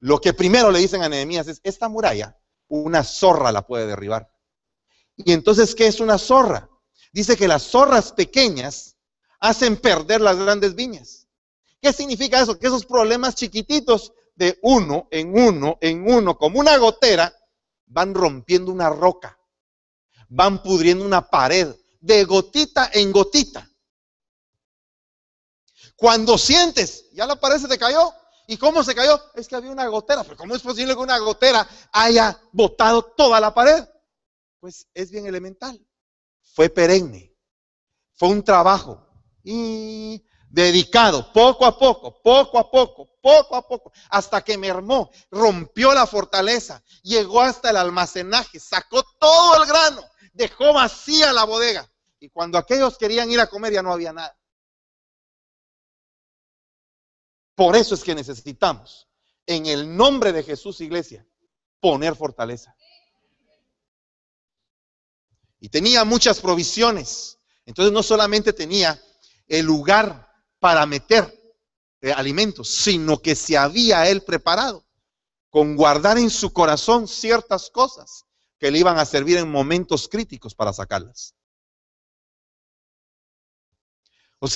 lo 0.00 0.20
que 0.20 0.32
primero 0.32 0.70
le 0.70 0.78
dicen 0.78 1.02
a 1.02 1.08
Nehemías 1.08 1.48
es, 1.48 1.60
esta 1.64 1.88
muralla, 1.88 2.38
una 2.68 3.04
zorra 3.04 3.52
la 3.52 3.66
puede 3.66 3.86
derribar. 3.86 4.30
Y 5.16 5.32
entonces, 5.32 5.74
¿qué 5.74 5.86
es 5.86 6.00
una 6.00 6.18
zorra? 6.18 6.68
Dice 7.12 7.36
que 7.36 7.48
las 7.48 7.62
zorras 7.62 8.12
pequeñas 8.12 8.96
hacen 9.40 9.76
perder 9.76 10.20
las 10.20 10.36
grandes 10.36 10.74
viñas. 10.74 11.28
¿Qué 11.80 11.92
significa 11.92 12.40
eso? 12.40 12.58
Que 12.58 12.66
esos 12.66 12.84
problemas 12.84 13.34
chiquititos 13.34 14.12
de 14.34 14.58
uno 14.62 15.08
en 15.10 15.38
uno 15.38 15.78
en 15.80 16.10
uno, 16.10 16.36
como 16.36 16.60
una 16.60 16.76
gotera, 16.76 17.34
van 17.86 18.14
rompiendo 18.14 18.70
una 18.70 18.90
roca, 18.90 19.38
van 20.28 20.62
pudriendo 20.62 21.04
una 21.04 21.28
pared, 21.28 21.74
de 22.00 22.24
gotita 22.24 22.90
en 22.92 23.10
gotita. 23.10 23.68
Cuando 25.96 26.36
sientes, 26.36 27.10
ya 27.12 27.26
la 27.26 27.36
pared 27.36 27.58
se 27.58 27.68
te 27.68 27.78
cayó. 27.78 28.12
¿Y 28.46 28.56
cómo 28.56 28.84
se 28.84 28.94
cayó? 28.94 29.20
Es 29.34 29.48
que 29.48 29.56
había 29.56 29.70
una 29.70 29.86
gotera. 29.86 30.22
Pero 30.22 30.36
¿cómo 30.36 30.54
es 30.54 30.62
posible 30.62 30.94
que 30.94 31.00
una 31.00 31.18
gotera 31.18 31.66
haya 31.92 32.40
botado 32.52 33.02
toda 33.02 33.40
la 33.40 33.52
pared? 33.52 33.84
Pues 34.60 34.86
es 34.94 35.10
bien 35.10 35.26
elemental. 35.26 35.84
Fue 36.54 36.68
perenne. 36.68 37.34
Fue 38.14 38.28
un 38.28 38.42
trabajo. 38.42 39.06
Y 39.42 40.24
dedicado, 40.48 41.32
poco 41.32 41.66
a 41.66 41.78
poco, 41.78 42.22
poco 42.22 42.58
a 42.58 42.70
poco, 42.70 43.10
poco 43.20 43.56
a 43.56 43.66
poco, 43.66 43.92
hasta 44.10 44.42
que 44.42 44.56
mermó, 44.56 45.10
rompió 45.30 45.92
la 45.92 46.06
fortaleza, 46.06 46.82
llegó 47.02 47.42
hasta 47.42 47.70
el 47.70 47.76
almacenaje, 47.76 48.58
sacó 48.58 49.04
todo 49.18 49.62
el 49.62 49.68
grano, 49.68 50.02
dejó 50.32 50.72
vacía 50.72 51.32
la 51.32 51.44
bodega. 51.44 51.90
Y 52.18 52.30
cuando 52.30 52.58
aquellos 52.58 52.96
querían 52.96 53.30
ir 53.30 53.40
a 53.40 53.48
comer 53.48 53.72
ya 53.72 53.82
no 53.82 53.92
había 53.92 54.12
nada. 54.12 54.36
Por 57.56 57.74
eso 57.74 57.94
es 57.94 58.04
que 58.04 58.14
necesitamos, 58.14 59.08
en 59.46 59.66
el 59.66 59.96
nombre 59.96 60.32
de 60.32 60.42
Jesús, 60.42 60.80
iglesia, 60.82 61.26
poner 61.80 62.14
fortaleza. 62.14 62.76
Y 65.58 65.70
tenía 65.70 66.04
muchas 66.04 66.38
provisiones. 66.40 67.38
Entonces 67.64 67.92
no 67.92 68.02
solamente 68.02 68.52
tenía 68.52 69.02
el 69.48 69.64
lugar 69.64 70.30
para 70.60 70.84
meter 70.84 71.32
eh, 72.02 72.12
alimentos, 72.12 72.68
sino 72.68 73.22
que 73.22 73.34
se 73.34 73.56
había 73.56 74.06
él 74.08 74.22
preparado 74.22 74.84
con 75.48 75.76
guardar 75.76 76.18
en 76.18 76.28
su 76.28 76.52
corazón 76.52 77.08
ciertas 77.08 77.70
cosas 77.70 78.26
que 78.58 78.70
le 78.70 78.78
iban 78.78 78.98
a 78.98 79.06
servir 79.06 79.38
en 79.38 79.50
momentos 79.50 80.08
críticos 80.08 80.54
para 80.54 80.74
sacarlas. 80.74 81.34
O 84.40 84.46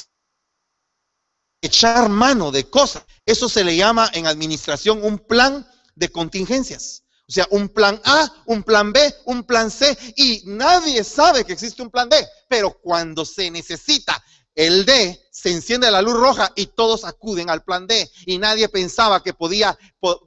echar 1.61 2.09
mano 2.09 2.51
de 2.51 2.69
cosas. 2.69 3.05
Eso 3.25 3.49
se 3.49 3.65
le 3.65 3.77
llama 3.77 4.11
en 4.13 4.27
administración 4.27 5.05
un 5.05 5.19
plan 5.19 5.69
de 5.95 6.11
contingencias. 6.11 7.05
O 7.29 7.33
sea, 7.33 7.47
un 7.51 7.69
plan 7.69 8.01
A, 8.05 8.29
un 8.47 8.65
plan 8.65 8.93
B, 8.93 9.15
un 9.27 9.45
plan 9.45 9.71
C. 9.71 9.97
Y 10.17 10.43
nadie 10.47 11.05
sabe 11.05 11.45
que 11.45 11.53
existe 11.53 11.81
un 11.81 11.91
plan 11.91 12.09
D. 12.09 12.17
Pero 12.49 12.81
cuando 12.81 13.25
se 13.25 13.51
necesita 13.51 14.21
el 14.55 14.85
D, 14.85 15.29
se 15.31 15.53
enciende 15.53 15.91
la 15.91 16.03
luz 16.03 16.15
roja 16.15 16.51
y 16.57 16.67
todos 16.67 17.05
acuden 17.05 17.49
al 17.49 17.63
plan 17.63 17.87
D. 17.87 18.11
Y 18.27 18.39
nadie 18.39 18.69
pensaba 18.69 19.23
que 19.23 19.33
podía 19.33 19.79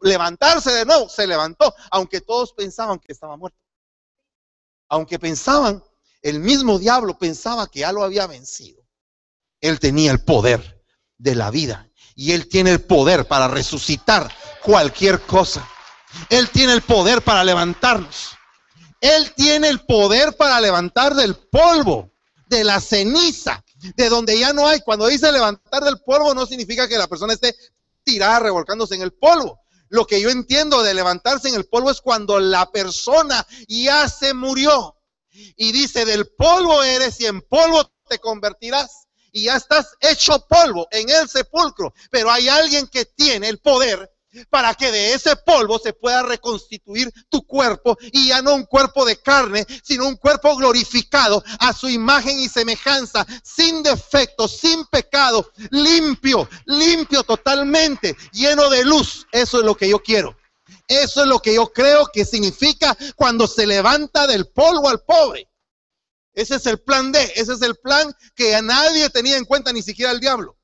levantarse 0.01 0.71
de 0.71 0.85
nuevo. 0.85 1.09
Se 1.09 1.27
levantó, 1.27 1.75
aunque 1.91 2.21
todos 2.21 2.53
pensaban 2.53 2.99
que 2.99 3.11
estaba 3.11 3.35
muerto. 3.35 3.59
Aunque 4.87 5.19
pensaban, 5.19 5.83
el 6.21 6.39
mismo 6.39 6.79
diablo 6.79 7.17
pensaba 7.17 7.67
que 7.67 7.81
ya 7.81 7.91
lo 7.91 8.03
había 8.03 8.27
vencido. 8.27 8.81
Él 9.59 9.79
tenía 9.79 10.11
el 10.11 10.23
poder 10.23 10.72
de 11.23 11.35
la 11.35 11.49
vida. 11.49 11.89
Y 12.15 12.33
Él 12.33 12.47
tiene 12.47 12.71
el 12.71 12.81
poder 12.81 13.25
para 13.25 13.47
resucitar 13.47 14.29
cualquier 14.61 15.21
cosa. 15.21 15.67
Él 16.29 16.49
tiene 16.49 16.73
el 16.73 16.81
poder 16.81 17.23
para 17.23 17.43
levantarnos. 17.43 18.31
Él 18.99 19.33
tiene 19.35 19.69
el 19.69 19.79
poder 19.81 20.35
para 20.35 20.61
levantar 20.61 21.15
del 21.15 21.35
polvo, 21.35 22.11
de 22.47 22.63
la 22.63 22.79
ceniza, 22.79 23.63
de 23.95 24.09
donde 24.09 24.37
ya 24.37 24.53
no 24.53 24.67
hay. 24.67 24.81
Cuando 24.81 25.07
dice 25.07 25.31
levantar 25.31 25.83
del 25.83 25.99
polvo 26.01 26.33
no 26.33 26.45
significa 26.45 26.87
que 26.87 26.97
la 26.97 27.07
persona 27.07 27.33
esté 27.33 27.55
tirada, 28.03 28.39
revolcándose 28.39 28.95
en 28.95 29.01
el 29.01 29.13
polvo. 29.13 29.61
Lo 29.89 30.05
que 30.05 30.21
yo 30.21 30.29
entiendo 30.29 30.83
de 30.83 30.93
levantarse 30.93 31.47
en 31.49 31.55
el 31.55 31.65
polvo 31.65 31.89
es 31.89 32.01
cuando 32.01 32.39
la 32.39 32.69
persona 32.71 33.45
ya 33.67 34.07
se 34.09 34.33
murió. 34.33 34.97
Y 35.31 35.71
dice, 35.71 36.05
del 36.05 36.27
polvo 36.27 36.83
eres 36.83 37.19
y 37.21 37.25
en 37.25 37.41
polvo 37.41 37.89
te 38.07 38.19
convertirás 38.19 39.02
y 39.33 39.45
ya 39.45 39.57
estás 39.57 39.97
hecho 39.99 40.39
polvo 40.47 40.87
en 40.91 41.09
el 41.09 41.27
sepulcro, 41.27 41.93
pero 42.09 42.31
hay 42.31 42.47
alguien 42.47 42.87
que 42.87 43.03
tiene 43.03 43.49
el 43.49 43.57
poder 43.57 44.09
para 44.49 44.73
que 44.73 44.91
de 44.91 45.13
ese 45.13 45.35
polvo 45.35 45.77
se 45.79 45.93
pueda 45.93 46.23
reconstituir 46.23 47.11
tu 47.29 47.45
cuerpo 47.45 47.97
y 48.11 48.29
ya 48.29 48.41
no 48.41 48.55
un 48.55 48.65
cuerpo 48.65 49.05
de 49.05 49.17
carne, 49.17 49.65
sino 49.83 50.07
un 50.07 50.15
cuerpo 50.15 50.55
glorificado 50.55 51.43
a 51.59 51.73
su 51.73 51.89
imagen 51.89 52.39
y 52.39 52.49
semejanza, 52.49 53.25
sin 53.43 53.83
defecto, 53.83 54.47
sin 54.47 54.85
pecado, 54.85 55.51
limpio, 55.69 56.49
limpio 56.65 57.23
totalmente, 57.23 58.15
lleno 58.31 58.69
de 58.69 58.83
luz. 58.85 59.27
Eso 59.31 59.59
es 59.59 59.65
lo 59.65 59.75
que 59.75 59.89
yo 59.89 59.99
quiero. 60.01 60.35
Eso 60.87 61.21
es 61.21 61.27
lo 61.27 61.39
que 61.39 61.53
yo 61.53 61.71
creo 61.71 62.07
que 62.11 62.25
significa 62.25 62.97
cuando 63.15 63.47
se 63.47 63.65
levanta 63.65 64.27
del 64.27 64.47
polvo 64.47 64.89
al 64.89 65.01
pobre. 65.01 65.47
Ese 66.33 66.55
es 66.55 66.65
el 66.65 66.79
plan 66.79 67.11
D, 67.11 67.19
ese 67.35 67.53
es 67.53 67.61
el 67.61 67.75
plan 67.75 68.11
que 68.35 68.55
a 68.55 68.61
nadie 68.61 69.09
tenía 69.09 69.37
en 69.37 69.45
cuenta, 69.45 69.71
ni 69.71 69.81
siquiera 69.81 70.11
el 70.11 70.19
diablo. 70.19 70.57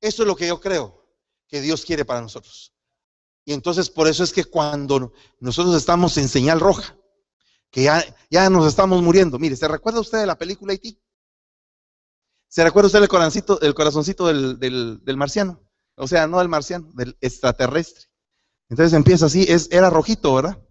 Eso 0.00 0.22
es 0.22 0.26
lo 0.26 0.36
que 0.36 0.48
yo 0.48 0.60
creo 0.60 1.04
que 1.48 1.60
Dios 1.60 1.84
quiere 1.84 2.04
para 2.04 2.20
nosotros. 2.20 2.72
Y 3.44 3.52
entonces 3.52 3.88
por 3.88 4.08
eso 4.08 4.24
es 4.24 4.32
que 4.32 4.44
cuando 4.44 5.12
nosotros 5.38 5.76
estamos 5.76 6.16
en 6.18 6.28
señal 6.28 6.58
roja, 6.58 6.98
que 7.70 7.84
ya, 7.84 8.04
ya 8.28 8.50
nos 8.50 8.66
estamos 8.66 9.02
muriendo, 9.02 9.38
mire, 9.38 9.56
¿se 9.56 9.68
recuerda 9.68 10.00
usted 10.00 10.18
de 10.18 10.26
la 10.26 10.38
película 10.38 10.72
Haití? 10.72 11.00
¿Se 12.48 12.64
recuerda 12.64 12.86
usted 12.86 13.02
el 13.02 13.08
corazoncito, 13.08 13.60
el 13.60 13.74
corazoncito 13.74 14.26
del, 14.26 14.58
del, 14.58 15.04
del 15.04 15.16
marciano? 15.16 15.62
O 15.96 16.08
sea, 16.08 16.26
no 16.26 16.38
del 16.38 16.48
marciano, 16.48 16.90
del 16.94 17.16
extraterrestre. 17.20 18.06
Entonces 18.68 18.92
empieza 18.94 19.26
así, 19.26 19.44
es, 19.48 19.68
era 19.70 19.90
rojito, 19.90 20.34
¿verdad? 20.34 20.65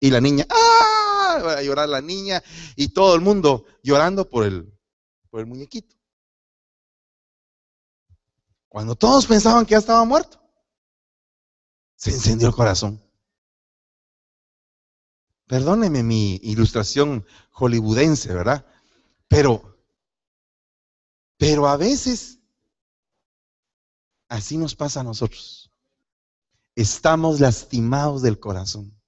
Y 0.00 0.10
la 0.10 0.20
niña, 0.20 0.46
¡ah! 0.48 1.42
Va 1.44 1.52
a 1.54 1.62
llorar 1.62 1.88
la 1.88 2.00
niña 2.00 2.42
y 2.76 2.88
todo 2.88 3.14
el 3.14 3.20
mundo 3.20 3.66
llorando 3.82 4.28
por 4.28 4.44
el, 4.44 4.72
por 5.30 5.40
el 5.40 5.46
muñequito. 5.46 5.96
Cuando 8.68 8.94
todos 8.94 9.26
pensaban 9.26 9.66
que 9.66 9.72
ya 9.72 9.78
estaba 9.78 10.04
muerto, 10.04 10.40
se 11.96 12.10
encendió 12.10 12.48
el 12.48 12.54
corazón. 12.54 13.02
Perdóneme 15.46 16.02
mi 16.02 16.36
ilustración 16.42 17.26
hollywoodense, 17.50 18.32
¿verdad? 18.32 18.64
Pero, 19.28 19.78
pero 21.36 21.66
a 21.66 21.76
veces 21.76 22.38
así 24.28 24.56
nos 24.56 24.74
pasa 24.76 25.00
a 25.00 25.04
nosotros 25.04 25.69
estamos 26.80 27.40
lastimados 27.40 28.22
del 28.22 28.40
corazón. 28.40 28.98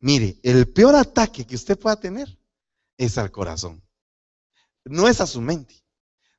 Mire, 0.00 0.38
el 0.42 0.72
peor 0.72 0.96
ataque 0.96 1.46
que 1.46 1.54
usted 1.54 1.78
pueda 1.78 1.98
tener 1.98 2.38
es 2.96 3.18
al 3.18 3.30
corazón. 3.30 3.82
No 4.84 5.08
es 5.08 5.20
a 5.20 5.26
su 5.26 5.40
mente, 5.40 5.84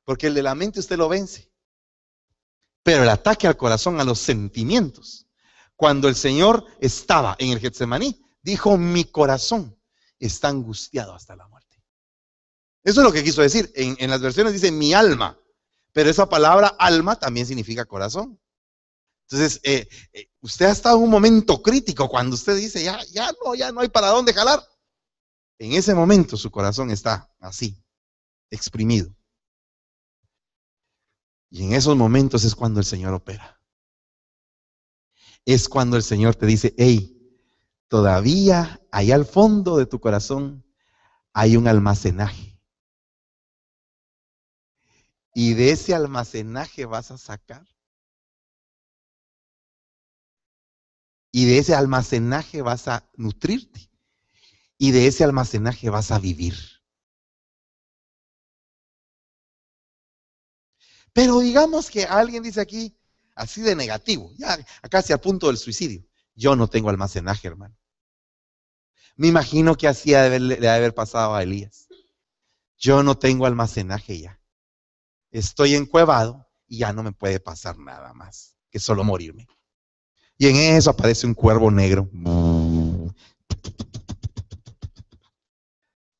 porque 0.04 0.26
el 0.26 0.34
de 0.34 0.42
la 0.42 0.54
mente 0.54 0.80
usted 0.80 0.96
lo 0.96 1.08
vence. 1.08 1.50
Pero 2.82 3.02
el 3.02 3.08
ataque 3.08 3.46
al 3.46 3.56
corazón, 3.56 4.00
a 4.00 4.04
los 4.04 4.18
sentimientos. 4.18 5.26
Cuando 5.76 6.08
el 6.08 6.14
Señor 6.14 6.66
estaba 6.80 7.36
en 7.38 7.50
el 7.50 7.60
Getsemaní, 7.60 8.22
dijo, 8.42 8.76
mi 8.76 9.04
corazón 9.04 9.78
está 10.18 10.48
angustiado 10.48 11.14
hasta 11.14 11.36
la 11.36 11.46
muerte. 11.48 11.82
Eso 12.82 13.00
es 13.00 13.04
lo 13.04 13.12
que 13.12 13.24
quiso 13.24 13.42
decir. 13.42 13.70
En, 13.74 13.96
en 13.98 14.10
las 14.10 14.20
versiones 14.20 14.52
dice 14.52 14.70
mi 14.70 14.94
alma. 14.94 15.38
Pero 15.92 16.08
esa 16.08 16.28
palabra 16.28 16.68
alma 16.78 17.16
también 17.16 17.46
significa 17.46 17.84
corazón. 17.84 18.39
Entonces, 19.30 19.60
eh, 19.62 19.88
eh, 20.12 20.28
usted 20.40 20.66
ha 20.66 20.72
estado 20.72 20.96
en 20.96 21.04
un 21.04 21.10
momento 21.10 21.62
crítico 21.62 22.08
cuando 22.08 22.34
usted 22.34 22.56
dice, 22.56 22.82
ya, 22.82 23.00
ya 23.12 23.30
no, 23.44 23.54
ya 23.54 23.70
no 23.70 23.80
hay 23.80 23.88
para 23.88 24.08
dónde 24.08 24.32
jalar. 24.32 24.60
En 25.58 25.72
ese 25.72 25.94
momento 25.94 26.36
su 26.36 26.50
corazón 26.50 26.90
está 26.90 27.32
así, 27.38 27.80
exprimido. 28.50 29.14
Y 31.48 31.64
en 31.64 31.74
esos 31.74 31.96
momentos 31.96 32.44
es 32.44 32.54
cuando 32.54 32.80
el 32.80 32.86
Señor 32.86 33.14
opera. 33.14 33.60
Es 35.44 35.68
cuando 35.68 35.96
el 35.96 36.02
Señor 36.02 36.34
te 36.34 36.46
dice, 36.46 36.74
hey, 36.76 37.16
todavía 37.88 38.80
allá 38.90 39.14
al 39.14 39.26
fondo 39.26 39.76
de 39.76 39.86
tu 39.86 40.00
corazón 40.00 40.64
hay 41.32 41.56
un 41.56 41.68
almacenaje 41.68 42.50
y 45.34 45.54
de 45.54 45.70
ese 45.70 45.94
almacenaje 45.94 46.84
vas 46.86 47.10
a 47.10 47.18
sacar. 47.18 47.64
Y 51.32 51.46
de 51.46 51.58
ese 51.58 51.74
almacenaje 51.74 52.62
vas 52.62 52.88
a 52.88 53.08
nutrirte. 53.16 53.90
Y 54.78 54.90
de 54.92 55.06
ese 55.06 55.24
almacenaje 55.24 55.90
vas 55.90 56.10
a 56.10 56.18
vivir. 56.18 56.54
Pero 61.12 61.40
digamos 61.40 61.90
que 61.90 62.04
alguien 62.04 62.42
dice 62.42 62.60
aquí, 62.60 62.96
así 63.34 63.62
de 63.62 63.74
negativo, 63.74 64.32
ya 64.36 64.58
casi 64.90 65.12
al 65.12 65.20
punto 65.20 65.48
del 65.48 65.58
suicidio. 65.58 66.06
Yo 66.34 66.56
no 66.56 66.68
tengo 66.68 66.88
almacenaje, 66.88 67.48
hermano. 67.48 67.76
Me 69.16 69.26
imagino 69.26 69.76
que 69.76 69.88
así 69.88 70.10
le 70.12 70.56
de 70.56 70.68
haber 70.68 70.94
pasado 70.94 71.34
a 71.34 71.42
Elías. 71.42 71.88
Yo 72.78 73.02
no 73.02 73.18
tengo 73.18 73.44
almacenaje 73.44 74.20
ya. 74.20 74.40
Estoy 75.30 75.74
encuevado 75.74 76.48
y 76.66 76.78
ya 76.78 76.92
no 76.92 77.02
me 77.02 77.12
puede 77.12 77.40
pasar 77.40 77.76
nada 77.78 78.14
más 78.14 78.56
que 78.70 78.78
solo 78.78 79.04
morirme. 79.04 79.46
Y 80.40 80.46
en 80.48 80.56
eso 80.56 80.88
aparece 80.88 81.26
un 81.26 81.34
cuervo 81.34 81.70
negro. 81.70 82.08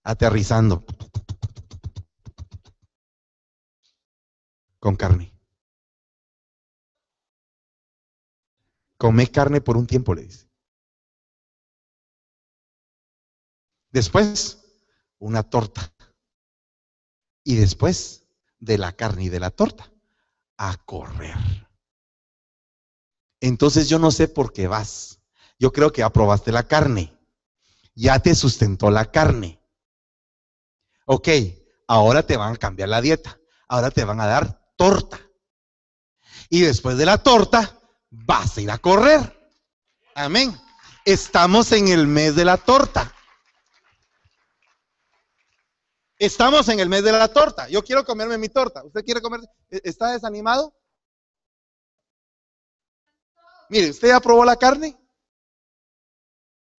Aterrizando. 0.05 0.85
Con 4.79 4.95
carne. 4.95 5.33
Come 8.99 9.31
carne 9.31 9.63
por 9.63 9.79
un 9.79 9.87
tiempo, 9.87 10.15
le 10.15 10.25
dice. 10.25 10.51
Después, 13.91 14.63
una 15.19 15.45
torta. 15.45 15.95
Y 17.43 17.57
después 17.57 18.27
de 18.59 18.77
la 18.77 18.93
carne 18.93 19.25
y 19.25 19.29
de 19.31 19.41
la 19.41 19.51
torta, 19.51 19.91
a 20.59 20.77
correr. 20.85 21.70
Entonces 23.41 23.89
yo 23.89 23.99
no 23.99 24.11
sé 24.11 24.29
por 24.29 24.53
qué 24.53 24.69
vas. 24.69 25.21
Yo 25.59 25.73
creo 25.73 25.93
que 25.93 26.03
aprobaste 26.03 26.53
la 26.53 26.65
carne. 26.67 27.17
Ya 27.95 28.19
te 28.19 28.35
sustentó 28.35 28.91
la 28.91 29.11
carne. 29.11 29.61
Ok, 31.07 31.29
ahora 31.89 32.25
te 32.25 32.37
van 32.37 32.55
a 32.55 32.57
cambiar 32.57 32.89
la 32.89 33.01
dieta. 33.01 33.39
Ahora 33.69 33.91
te 33.91 34.05
van 34.05 34.21
a 34.21 34.27
dar 34.27 34.73
torta. 34.77 35.21
Y 36.49 36.61
después 36.61 36.97
de 36.97 37.07
la 37.07 37.19
torta, 37.19 37.79
vas 38.11 38.57
a 38.57 38.61
ir 38.61 38.71
a 38.71 38.79
correr. 38.79 39.37
Amén. 40.15 40.59
Estamos 41.05 41.73
en 41.73 41.89
el 41.89 42.07
mes 42.07 42.35
de 42.35 42.45
la 42.45 42.57
torta. 42.57 43.15
Estamos 46.19 46.69
en 46.69 46.81
el 46.81 46.89
mes 46.89 47.03
de 47.03 47.13
la 47.13 47.29
torta. 47.29 47.69
Yo 47.69 47.83
quiero 47.83 48.05
comerme 48.05 48.37
mi 48.37 48.51
torta. 48.51 48.85
¿Usted 48.85 49.05
quiere 49.05 49.23
comer? 49.23 49.41
¿E-, 49.71 49.81
¿Está 49.85 50.13
desanimado? 50.13 50.75
Mire, 53.71 53.91
¿usted 53.91 54.09
ya 54.09 54.21
probó 54.21 54.45
la 54.45 54.57
carne? 54.57 54.99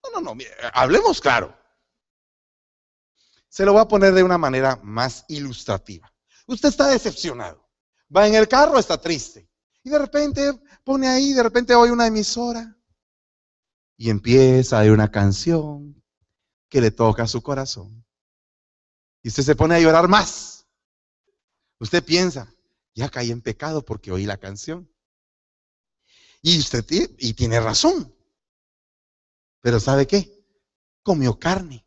No, 0.03 0.19
no, 0.19 0.35
no, 0.35 0.43
hablemos 0.73 1.21
claro. 1.21 1.57
Se 3.47 3.65
lo 3.65 3.73
voy 3.73 3.81
a 3.81 3.87
poner 3.87 4.13
de 4.13 4.23
una 4.23 4.37
manera 4.37 4.77
más 4.83 5.23
ilustrativa. 5.29 6.13
Usted 6.47 6.69
está 6.69 6.87
decepcionado. 6.87 7.65
Va 8.13 8.27
en 8.27 8.35
el 8.35 8.47
carro, 8.47 8.77
está 8.77 8.99
triste. 8.99 9.49
Y 9.83 9.89
de 9.89 9.99
repente 9.99 10.61
pone 10.83 11.07
ahí, 11.07 11.33
de 11.33 11.43
repente 11.43 11.73
oye 11.75 11.93
una 11.93 12.07
emisora. 12.07 12.77
Y 13.95 14.09
empieza 14.09 14.81
a 14.81 14.91
una 14.91 15.09
canción 15.09 16.03
que 16.67 16.81
le 16.81 16.91
toca 16.91 17.23
a 17.23 17.27
su 17.27 17.41
corazón. 17.41 18.05
Y 19.23 19.29
usted 19.29 19.43
se 19.43 19.55
pone 19.55 19.75
a 19.75 19.79
llorar 19.79 20.09
más. 20.09 20.67
Usted 21.79 22.03
piensa, 22.03 22.53
ya 22.93 23.09
caí 23.09 23.31
en 23.31 23.41
pecado 23.41 23.85
porque 23.85 24.11
oí 24.11 24.25
la 24.25 24.37
canción. 24.37 24.90
Y 26.41 26.59
usted 26.59 26.85
y 26.89 27.33
tiene 27.33 27.59
razón. 27.59 28.15
Pero 29.61 29.79
¿sabe 29.79 30.07
qué? 30.07 30.43
Comió 31.03 31.37
carne. 31.37 31.85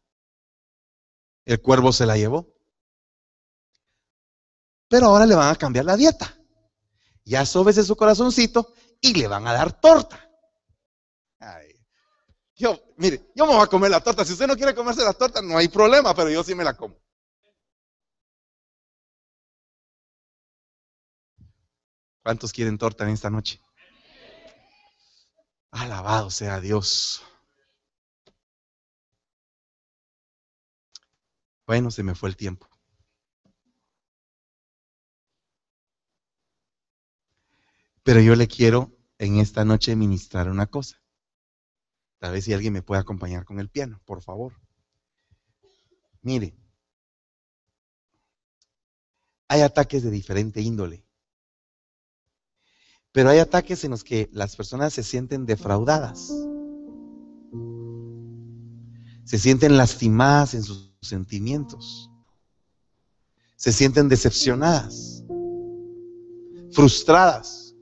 El 1.44 1.60
cuervo 1.60 1.92
se 1.92 2.06
la 2.06 2.16
llevó. 2.16 2.54
Pero 4.88 5.06
ahora 5.06 5.26
le 5.26 5.34
van 5.34 5.50
a 5.52 5.56
cambiar 5.56 5.84
la 5.84 5.96
dieta. 5.96 6.38
Ya 7.24 7.44
sóbese 7.44 7.82
su 7.82 7.96
corazoncito 7.96 8.74
y 9.00 9.14
le 9.14 9.26
van 9.26 9.46
a 9.46 9.52
dar 9.52 9.80
torta. 9.80 10.20
Yo, 12.56 12.78
mire, 12.96 13.32
yo 13.34 13.46
me 13.46 13.54
voy 13.54 13.64
a 13.64 13.66
comer 13.66 13.90
la 13.90 14.00
torta. 14.00 14.24
Si 14.24 14.32
usted 14.32 14.46
no 14.46 14.56
quiere 14.56 14.74
comerse 14.74 15.02
la 15.02 15.12
torta, 15.12 15.42
no 15.42 15.58
hay 15.58 15.68
problema, 15.68 16.14
pero 16.14 16.30
yo 16.30 16.44
sí 16.44 16.54
me 16.54 16.62
la 16.62 16.76
como. 16.76 16.96
¿Cuántos 22.22 22.52
quieren 22.52 22.78
torta 22.78 23.04
en 23.04 23.10
esta 23.10 23.28
noche? 23.28 23.60
Alabado 25.74 26.30
sea 26.30 26.60
Dios. 26.60 27.20
Bueno, 31.66 31.90
se 31.90 32.04
me 32.04 32.14
fue 32.14 32.28
el 32.28 32.36
tiempo. 32.36 32.68
Pero 38.04 38.20
yo 38.20 38.36
le 38.36 38.46
quiero 38.46 38.92
en 39.18 39.38
esta 39.38 39.64
noche 39.64 39.96
ministrar 39.96 40.48
una 40.48 40.66
cosa. 40.66 41.02
Tal 42.20 42.32
vez 42.32 42.44
si 42.44 42.52
alguien 42.52 42.72
me 42.72 42.82
puede 42.82 43.00
acompañar 43.00 43.44
con 43.44 43.58
el 43.58 43.68
piano, 43.68 44.00
por 44.04 44.22
favor. 44.22 44.52
Mire, 46.22 46.54
hay 49.48 49.62
ataques 49.62 50.04
de 50.04 50.10
diferente 50.12 50.60
índole. 50.60 51.04
Pero 53.14 53.30
hay 53.30 53.38
ataques 53.38 53.84
en 53.84 53.92
los 53.92 54.02
que 54.02 54.28
las 54.32 54.56
personas 54.56 54.92
se 54.92 55.04
sienten 55.04 55.46
defraudadas. 55.46 56.32
Se 59.22 59.38
sienten 59.38 59.76
lastimadas 59.76 60.54
en 60.54 60.64
sus 60.64 60.92
sentimientos. 61.00 62.10
Se 63.54 63.72
sienten 63.72 64.08
decepcionadas, 64.08 65.22
frustradas. 66.72 67.76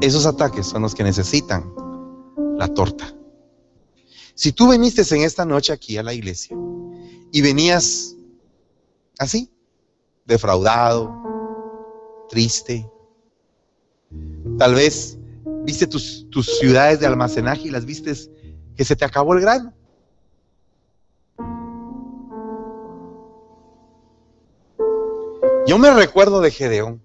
Esos 0.00 0.24
ataques 0.24 0.66
son 0.66 0.82
los 0.82 0.94
que 0.94 1.02
necesitan 1.02 1.74
la 2.56 2.68
torta. 2.68 3.12
Si 4.36 4.52
tú 4.52 4.70
viniste 4.70 5.02
en 5.16 5.22
esta 5.22 5.44
noche 5.44 5.72
aquí 5.72 5.96
a 5.96 6.04
la 6.04 6.14
iglesia 6.14 6.56
y 7.32 7.40
venías 7.40 8.14
así, 9.18 9.50
defraudado, 10.26 11.12
triste, 12.30 12.88
Tal 14.56 14.74
vez 14.74 15.18
viste 15.64 15.86
tus, 15.86 16.26
ciudades 16.58 17.00
de 17.00 17.06
almacenaje 17.06 17.68
y 17.68 17.70
las 17.70 17.84
vistes 17.84 18.30
que 18.76 18.84
se 18.84 18.96
te 18.96 19.04
acabó 19.04 19.34
el 19.34 19.40
grano. 19.40 19.74
Yo 25.66 25.76
me 25.76 25.90
recuerdo 25.90 26.40
de 26.40 26.50
Gedeón, 26.50 27.02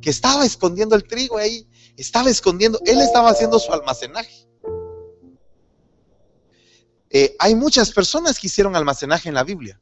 que 0.00 0.08
estaba 0.08 0.46
escondiendo 0.46 0.96
el 0.96 1.04
trigo 1.04 1.36
ahí, 1.36 1.68
estaba 1.96 2.30
escondiendo, 2.30 2.80
él 2.86 3.00
estaba 3.00 3.30
haciendo 3.30 3.58
su 3.58 3.72
almacenaje. 3.72 4.48
Eh, 7.10 7.36
hay 7.38 7.54
muchas 7.54 7.92
personas 7.92 8.38
que 8.38 8.46
hicieron 8.46 8.74
almacenaje 8.74 9.28
en 9.28 9.34
la 9.34 9.44
Biblia, 9.44 9.80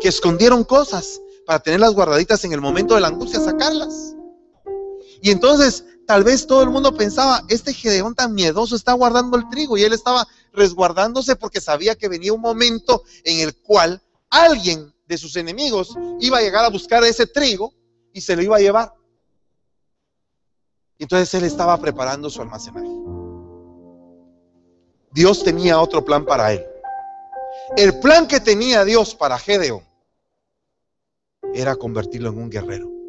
que 0.00 0.08
escondieron 0.08 0.64
cosas 0.64 1.20
para 1.46 1.60
tenerlas 1.60 1.94
guardaditas 1.94 2.44
en 2.44 2.52
el 2.52 2.60
momento 2.60 2.94
de 2.94 3.00
la 3.00 3.08
angustia, 3.08 3.40
sacarlas. 3.40 4.14
Y 5.22 5.30
entonces 5.30 5.84
tal 6.06 6.24
vez 6.24 6.46
todo 6.46 6.62
el 6.62 6.70
mundo 6.70 6.94
pensaba, 6.94 7.44
este 7.48 7.72
Gedeón 7.72 8.14
tan 8.14 8.34
miedoso 8.34 8.74
está 8.74 8.92
guardando 8.94 9.36
el 9.36 9.48
trigo 9.48 9.76
y 9.76 9.82
él 9.82 9.92
estaba 9.92 10.26
resguardándose 10.52 11.36
porque 11.36 11.60
sabía 11.60 11.94
que 11.94 12.08
venía 12.08 12.32
un 12.32 12.40
momento 12.40 13.04
en 13.24 13.40
el 13.40 13.54
cual 13.56 14.02
alguien 14.28 14.92
de 15.06 15.18
sus 15.18 15.36
enemigos 15.36 15.94
iba 16.20 16.38
a 16.38 16.40
llegar 16.40 16.64
a 16.64 16.70
buscar 16.70 17.04
ese 17.04 17.26
trigo 17.26 17.72
y 18.12 18.20
se 18.20 18.34
lo 18.34 18.42
iba 18.42 18.56
a 18.56 18.60
llevar. 18.60 18.94
Entonces 20.98 21.32
él 21.34 21.44
estaba 21.44 21.78
preparando 21.80 22.28
su 22.28 22.42
almacenaje. 22.42 22.90
Dios 25.12 25.42
tenía 25.42 25.80
otro 25.80 26.04
plan 26.04 26.24
para 26.24 26.52
él. 26.52 26.64
El 27.76 27.98
plan 28.00 28.26
que 28.26 28.40
tenía 28.40 28.84
Dios 28.84 29.14
para 29.14 29.38
Gedeón 29.38 29.84
era 31.54 31.76
convertirlo 31.76 32.30
en 32.30 32.38
un 32.38 32.50
guerrero 32.50 32.99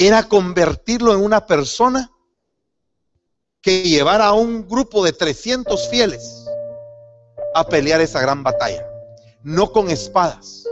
era 0.00 0.26
convertirlo 0.26 1.12
en 1.12 1.22
una 1.22 1.44
persona 1.44 2.10
que 3.60 3.82
llevara 3.82 4.28
a 4.28 4.32
un 4.32 4.66
grupo 4.66 5.04
de 5.04 5.12
300 5.12 5.90
fieles 5.90 6.46
a 7.54 7.66
pelear 7.66 8.00
esa 8.00 8.18
gran 8.22 8.42
batalla. 8.42 8.82
No 9.42 9.70
con 9.70 9.90
espadas, 9.90 10.64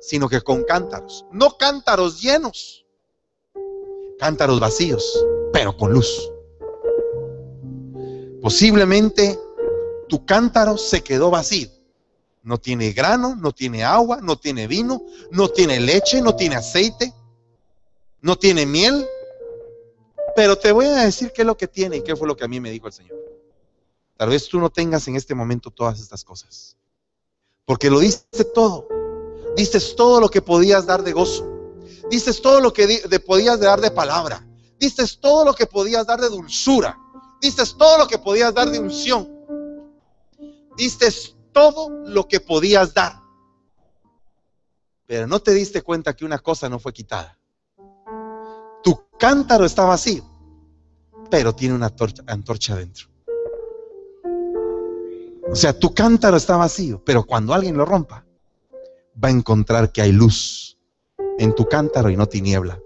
sino 0.00 0.28
que 0.28 0.40
con 0.40 0.64
cántaros. 0.64 1.24
No 1.30 1.56
cántaros 1.56 2.20
llenos, 2.20 2.84
cántaros 4.18 4.58
vacíos, 4.58 5.24
pero 5.52 5.76
con 5.76 5.92
luz. 5.92 6.28
Posiblemente 8.42 9.38
tu 10.08 10.26
cántaro 10.26 10.76
se 10.78 11.00
quedó 11.04 11.30
vacío. 11.30 11.68
No 12.42 12.58
tiene 12.58 12.92
grano, 12.92 13.36
no 13.36 13.52
tiene 13.52 13.84
agua, 13.84 14.18
no 14.20 14.36
tiene 14.36 14.66
vino, 14.66 15.00
no 15.30 15.48
tiene 15.48 15.78
leche, 15.78 16.20
no 16.20 16.34
tiene 16.34 16.56
aceite 16.56 17.14
no 18.24 18.36
tiene 18.36 18.66
miel, 18.66 19.06
pero 20.34 20.58
te 20.58 20.72
voy 20.72 20.86
a 20.86 21.04
decir 21.04 21.32
qué 21.32 21.42
es 21.42 21.46
lo 21.46 21.56
que 21.56 21.68
tiene 21.68 21.98
y 21.98 22.02
qué 22.02 22.16
fue 22.16 22.26
lo 22.26 22.36
que 22.36 22.44
a 22.44 22.48
mí 22.48 22.58
me 22.58 22.70
dijo 22.70 22.88
el 22.88 22.92
Señor. 22.92 23.16
Tal 24.16 24.30
vez 24.30 24.48
tú 24.48 24.58
no 24.58 24.70
tengas 24.70 25.06
en 25.08 25.16
este 25.16 25.34
momento 25.34 25.70
todas 25.70 26.00
estas 26.00 26.24
cosas, 26.24 26.76
porque 27.64 27.90
lo 27.90 28.00
diste 28.00 28.44
todo, 28.44 28.88
diste 29.56 29.78
todo 29.96 30.20
lo 30.20 30.28
que 30.28 30.42
podías 30.42 30.86
dar 30.86 31.02
de 31.02 31.12
gozo, 31.12 31.54
Dices 32.10 32.42
todo 32.42 32.60
lo 32.60 32.72
que 32.72 33.00
podías 33.24 33.60
dar 33.60 33.80
de 33.80 33.90
palabra. 33.90 34.46
Dices 34.78 35.18
todo 35.18 35.44
lo 35.44 35.54
que 35.54 35.66
podías 35.66 36.06
dar 36.06 36.20
de 36.20 36.28
dulzura. 36.28 36.98
Dices 37.40 37.76
todo 37.76 37.98
lo 37.98 38.06
que 38.06 38.18
podías 38.18 38.52
dar 38.52 38.70
de 38.70 38.78
unción. 38.78 39.28
Dices 40.76 41.34
todo 41.52 41.88
lo 42.04 42.28
que 42.28 42.40
podías 42.40 42.92
dar. 42.94 43.20
Pero 45.06 45.26
no 45.26 45.40
te 45.40 45.52
diste 45.52 45.82
cuenta 45.82 46.14
que 46.14 46.24
una 46.24 46.38
cosa 46.38 46.68
no 46.68 46.78
fue 46.78 46.92
quitada. 46.92 47.38
Cántaro 49.18 49.64
está 49.64 49.84
vacío, 49.84 50.24
pero 51.30 51.54
tiene 51.54 51.74
una 51.74 51.92
antorcha, 52.26 52.76
dentro. 52.76 53.06
O 55.50 55.54
sea, 55.54 55.78
tu 55.78 55.94
cántaro 55.94 56.36
está 56.36 56.56
vacío, 56.56 57.02
pero 57.04 57.24
cuando 57.24 57.54
alguien 57.54 57.76
lo 57.76 57.84
rompa, 57.84 58.24
va 59.22 59.28
a 59.28 59.30
encontrar 59.30 59.92
que 59.92 60.02
hay 60.02 60.12
luz 60.12 60.78
en 61.38 61.54
tu 61.54 61.66
cántaro 61.66 62.10
y 62.10 62.16
no 62.16 62.26
tiniebla. 62.26 62.80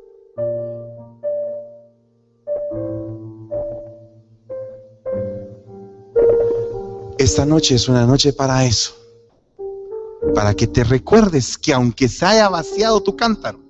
Esta 7.16 7.44
noche 7.44 7.74
es 7.74 7.88
una 7.88 8.06
noche 8.06 8.32
para 8.32 8.64
eso. 8.64 8.94
Para 10.34 10.54
que 10.54 10.66
te 10.66 10.84
recuerdes 10.84 11.58
que 11.58 11.72
aunque 11.72 12.08
se 12.08 12.26
haya 12.26 12.48
vaciado 12.48 13.02
tu 13.02 13.16
cántaro 13.16 13.60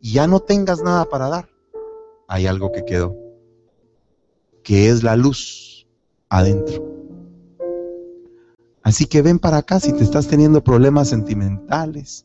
ya 0.00 0.26
no 0.26 0.40
tengas 0.40 0.82
nada 0.82 1.04
para 1.04 1.28
dar, 1.28 1.48
hay 2.30 2.46
algo 2.46 2.70
que 2.70 2.84
quedó. 2.84 3.16
Que 4.62 4.88
es 4.88 5.02
la 5.02 5.16
luz 5.16 5.88
adentro. 6.28 6.88
Así 8.82 9.06
que 9.06 9.20
ven 9.20 9.40
para 9.40 9.58
acá 9.58 9.80
si 9.80 9.92
te 9.92 10.04
estás 10.04 10.28
teniendo 10.28 10.62
problemas 10.62 11.08
sentimentales. 11.08 12.24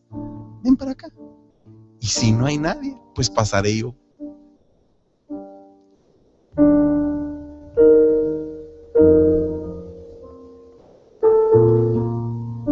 Ven 0.64 0.78
para 0.78 0.91
acá. 0.91 1.10
Y 1.99 2.06
si 2.06 2.32
no 2.32 2.45
hay 2.45 2.60
nadie, 2.60 2.95
pues 3.16 3.32
pasaré 3.32 3.78
yo. 3.78 3.95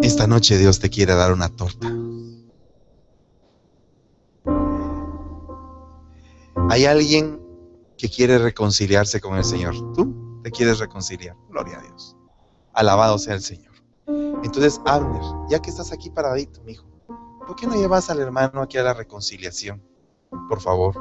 Esta 0.04 0.28
noche 0.28 0.60
Dios 0.60 0.80
te 0.80 0.92
quiere 0.92 1.16
dar 1.16 1.34
una 1.34 1.50
torta. 1.50 1.92
Hay 6.74 6.88
alguien 6.88 7.40
que 8.00 8.10
quiere 8.10 8.40
reconciliarse 8.40 9.22
con 9.22 9.38
el 9.38 9.44
Señor. 9.44 9.76
Tú 9.94 10.42
te 10.42 10.50
quieres 10.50 10.80
reconciliar. 10.80 11.36
Gloria 11.50 11.78
a 11.78 11.84
Dios. 11.84 12.18
Alabado 12.74 13.20
sea 13.20 13.36
el 13.36 13.44
Señor. 13.44 13.76
Entonces, 14.08 14.82
Abner, 14.84 15.22
ya 15.52 15.60
que 15.60 15.70
estás 15.70 15.92
aquí 15.92 16.10
paradito, 16.10 16.64
mi 16.64 16.72
hijo, 16.72 16.88
¿por 17.46 17.56
qué 17.56 17.68
no 17.68 17.76
llevas 17.76 18.10
al 18.10 18.22
hermano 18.22 18.60
aquí 18.60 18.80
a 18.80 18.82
la 18.82 18.96
reconciliación? 18.96 19.84
Por 20.50 20.62
favor. 20.62 21.00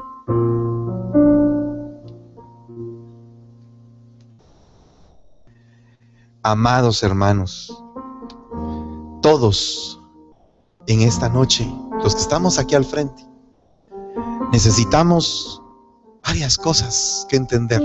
Amados 6.43 7.01
hermanos, 7.01 7.83
todos 9.23 9.99
en 10.85 11.01
esta 11.01 11.29
noche, 11.29 11.67
los 12.03 12.13
que 12.13 12.21
estamos 12.21 12.59
aquí 12.59 12.75
al 12.75 12.85
frente, 12.85 13.27
necesitamos 14.51 15.62
varias 16.23 16.57
cosas 16.57 17.25
que 17.29 17.35
entender. 17.35 17.81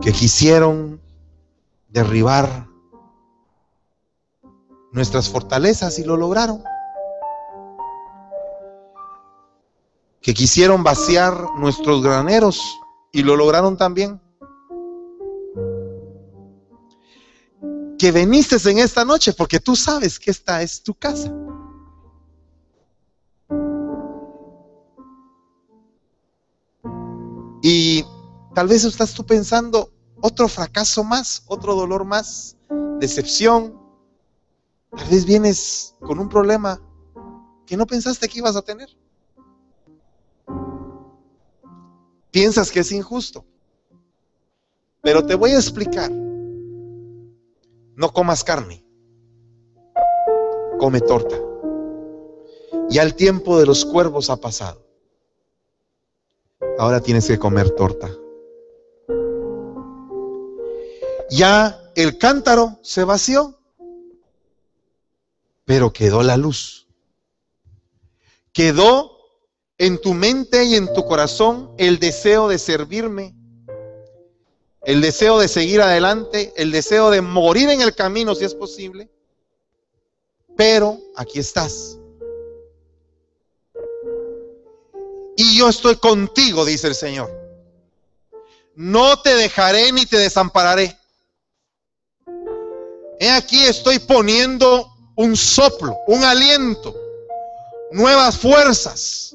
Que 0.00 0.12
quisieron 0.12 1.00
derribar 1.88 2.66
nuestras 4.92 5.28
fortalezas 5.28 5.98
y 5.98 6.04
lo 6.04 6.16
lograron. 6.16 6.62
Que 10.22 10.34
quisieron 10.34 10.82
vaciar 10.82 11.34
nuestros 11.58 12.02
graneros 12.02 12.60
y 13.12 13.22
lo 13.22 13.36
lograron 13.36 13.76
también. 13.76 14.20
Que 17.98 18.12
veniste 18.12 18.56
en 18.70 18.78
esta 18.78 19.04
noche 19.04 19.32
porque 19.32 19.60
tú 19.60 19.76
sabes 19.76 20.18
que 20.18 20.30
esta 20.30 20.62
es 20.62 20.82
tu 20.82 20.94
casa. 20.94 21.30
Y 27.62 28.04
tal 28.54 28.68
vez 28.68 28.84
estás 28.84 29.14
tú 29.14 29.24
pensando, 29.24 29.90
otro 30.20 30.48
fracaso 30.48 31.04
más, 31.04 31.42
otro 31.46 31.74
dolor 31.74 32.04
más, 32.04 32.56
decepción. 32.98 33.78
Tal 34.96 35.08
vez 35.08 35.24
vienes 35.24 35.94
con 36.00 36.18
un 36.18 36.28
problema 36.28 36.80
que 37.66 37.76
no 37.76 37.86
pensaste 37.86 38.28
que 38.28 38.38
ibas 38.38 38.56
a 38.56 38.62
tener. 38.62 38.88
Piensas 42.30 42.70
que 42.70 42.80
es 42.80 42.92
injusto. 42.92 43.44
Pero 45.02 45.24
te 45.24 45.34
voy 45.34 45.52
a 45.52 45.56
explicar. 45.56 46.10
No 46.10 48.12
comas 48.12 48.44
carne. 48.44 48.84
Come 50.78 51.00
torta. 51.00 51.36
Ya 52.88 53.02
el 53.02 53.14
tiempo 53.14 53.58
de 53.58 53.66
los 53.66 53.84
cuervos 53.84 54.30
ha 54.30 54.36
pasado. 54.36 54.89
Ahora 56.80 57.02
tienes 57.02 57.26
que 57.26 57.38
comer 57.38 57.68
torta. 57.72 58.10
Ya 61.28 61.78
el 61.94 62.16
cántaro 62.16 62.78
se 62.82 63.04
vació, 63.04 63.58
pero 65.66 65.92
quedó 65.92 66.22
la 66.22 66.38
luz. 66.38 66.88
Quedó 68.54 69.18
en 69.76 70.00
tu 70.00 70.14
mente 70.14 70.64
y 70.64 70.74
en 70.74 70.90
tu 70.94 71.04
corazón 71.04 71.70
el 71.76 71.98
deseo 71.98 72.48
de 72.48 72.56
servirme, 72.56 73.34
el 74.80 75.02
deseo 75.02 75.38
de 75.38 75.48
seguir 75.48 75.82
adelante, 75.82 76.54
el 76.56 76.72
deseo 76.72 77.10
de 77.10 77.20
morir 77.20 77.68
en 77.68 77.82
el 77.82 77.94
camino 77.94 78.34
si 78.34 78.46
es 78.46 78.54
posible. 78.54 79.10
Pero 80.56 80.96
aquí 81.14 81.40
estás. 81.40 81.99
Y 85.42 85.56
yo 85.56 85.70
estoy 85.70 85.96
contigo, 85.96 86.66
dice 86.66 86.86
el 86.86 86.94
Señor. 86.94 87.30
No 88.74 89.22
te 89.22 89.34
dejaré 89.34 89.90
ni 89.90 90.04
te 90.04 90.18
desampararé. 90.18 90.94
He 93.18 93.30
aquí 93.30 93.64
estoy 93.64 94.00
poniendo 94.00 94.94
un 95.16 95.34
soplo, 95.34 95.96
un 96.08 96.24
aliento, 96.24 96.94
nuevas 97.90 98.36
fuerzas, 98.36 99.34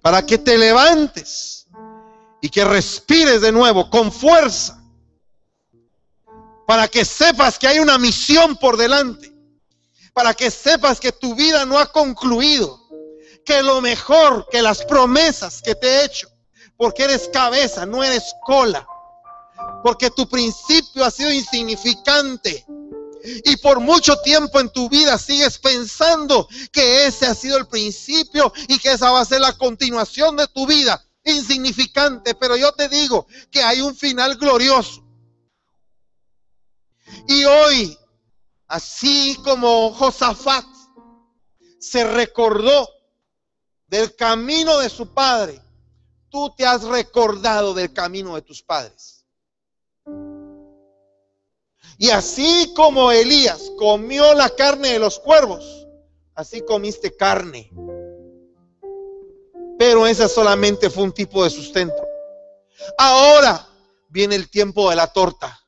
para 0.00 0.24
que 0.24 0.38
te 0.38 0.56
levantes 0.56 1.66
y 2.40 2.48
que 2.48 2.64
respires 2.64 3.42
de 3.42 3.52
nuevo 3.52 3.90
con 3.90 4.10
fuerza, 4.10 4.82
para 6.66 6.88
que 6.88 7.04
sepas 7.04 7.58
que 7.58 7.66
hay 7.66 7.80
una 7.80 7.98
misión 7.98 8.56
por 8.56 8.78
delante, 8.78 9.30
para 10.14 10.32
que 10.32 10.50
sepas 10.50 11.00
que 11.00 11.12
tu 11.12 11.34
vida 11.34 11.66
no 11.66 11.78
ha 11.78 11.92
concluido, 11.92 12.83
que 13.44 13.62
lo 13.62 13.80
mejor, 13.80 14.46
que 14.50 14.62
las 14.62 14.84
promesas 14.84 15.62
que 15.62 15.74
te 15.74 15.86
he 15.86 16.04
hecho, 16.04 16.28
porque 16.76 17.04
eres 17.04 17.28
cabeza, 17.32 17.86
no 17.86 18.02
eres 18.02 18.34
cola 18.44 18.86
porque 19.84 20.10
tu 20.10 20.26
principio 20.28 21.04
ha 21.04 21.10
sido 21.10 21.30
insignificante. 21.30 22.64
Y 23.44 23.56
por 23.58 23.80
mucho 23.80 24.16
tiempo 24.20 24.60
en 24.60 24.70
tu 24.70 24.88
vida 24.88 25.18
sigues 25.18 25.58
pensando 25.58 26.48
que 26.72 27.06
ese 27.06 27.26
ha 27.26 27.34
sido 27.34 27.56
el 27.58 27.66
principio 27.66 28.52
y 28.68 28.78
que 28.78 28.92
esa 28.92 29.10
va 29.10 29.20
a 29.20 29.24
ser 29.26 29.40
la 29.40 29.52
continuación 29.52 30.36
de 30.36 30.46
tu 30.48 30.66
vida. 30.66 31.04
Insignificante, 31.24 32.34
pero 32.34 32.56
yo 32.56 32.72
te 32.72 32.88
digo 32.88 33.26
que 33.50 33.62
hay 33.62 33.80
un 33.80 33.94
final 33.94 34.36
glorioso. 34.36 35.02
Y 37.28 37.44
hoy, 37.44 37.98
así 38.68 39.38
como 39.44 39.92
Josafat 39.92 40.66
se 41.78 42.04
recordó 42.04 42.88
del 43.94 44.16
camino 44.16 44.80
de 44.80 44.88
su 44.88 45.06
padre, 45.06 45.60
tú 46.28 46.52
te 46.56 46.66
has 46.66 46.82
recordado 46.82 47.74
del 47.74 47.92
camino 47.92 48.34
de 48.34 48.42
tus 48.42 48.60
padres. 48.60 49.24
Y 51.96 52.10
así 52.10 52.72
como 52.74 53.12
Elías 53.12 53.70
comió 53.78 54.34
la 54.34 54.50
carne 54.50 54.94
de 54.94 54.98
los 54.98 55.20
cuervos, 55.20 55.86
así 56.34 56.62
comiste 56.62 57.16
carne. 57.16 57.70
Pero 59.78 60.08
esa 60.08 60.28
solamente 60.28 60.90
fue 60.90 61.04
un 61.04 61.12
tipo 61.12 61.44
de 61.44 61.50
sustento. 61.50 62.04
Ahora 62.98 63.64
viene 64.08 64.34
el 64.34 64.50
tiempo 64.50 64.90
de 64.90 64.96
la 64.96 65.06
torta. 65.06 65.60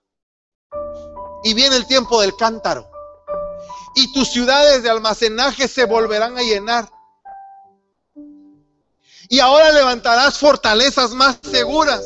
Y 1.45 1.55
viene 1.55 1.77
el 1.77 1.87
tiempo 1.87 2.20
del 2.20 2.35
cántaro. 2.35 2.91
Y 3.95 4.12
tus 4.12 4.31
ciudades 4.31 4.83
de 4.83 4.91
almacenaje 4.91 5.68
se 5.68 5.85
volverán 5.85 6.37
a 6.37 6.43
llenar. 6.43 6.95
Y 9.29 9.41
ahora 9.41 9.72
levantarás 9.72 10.39
fortalezas 10.39 11.11
más 11.11 11.39
seguras 11.51 12.05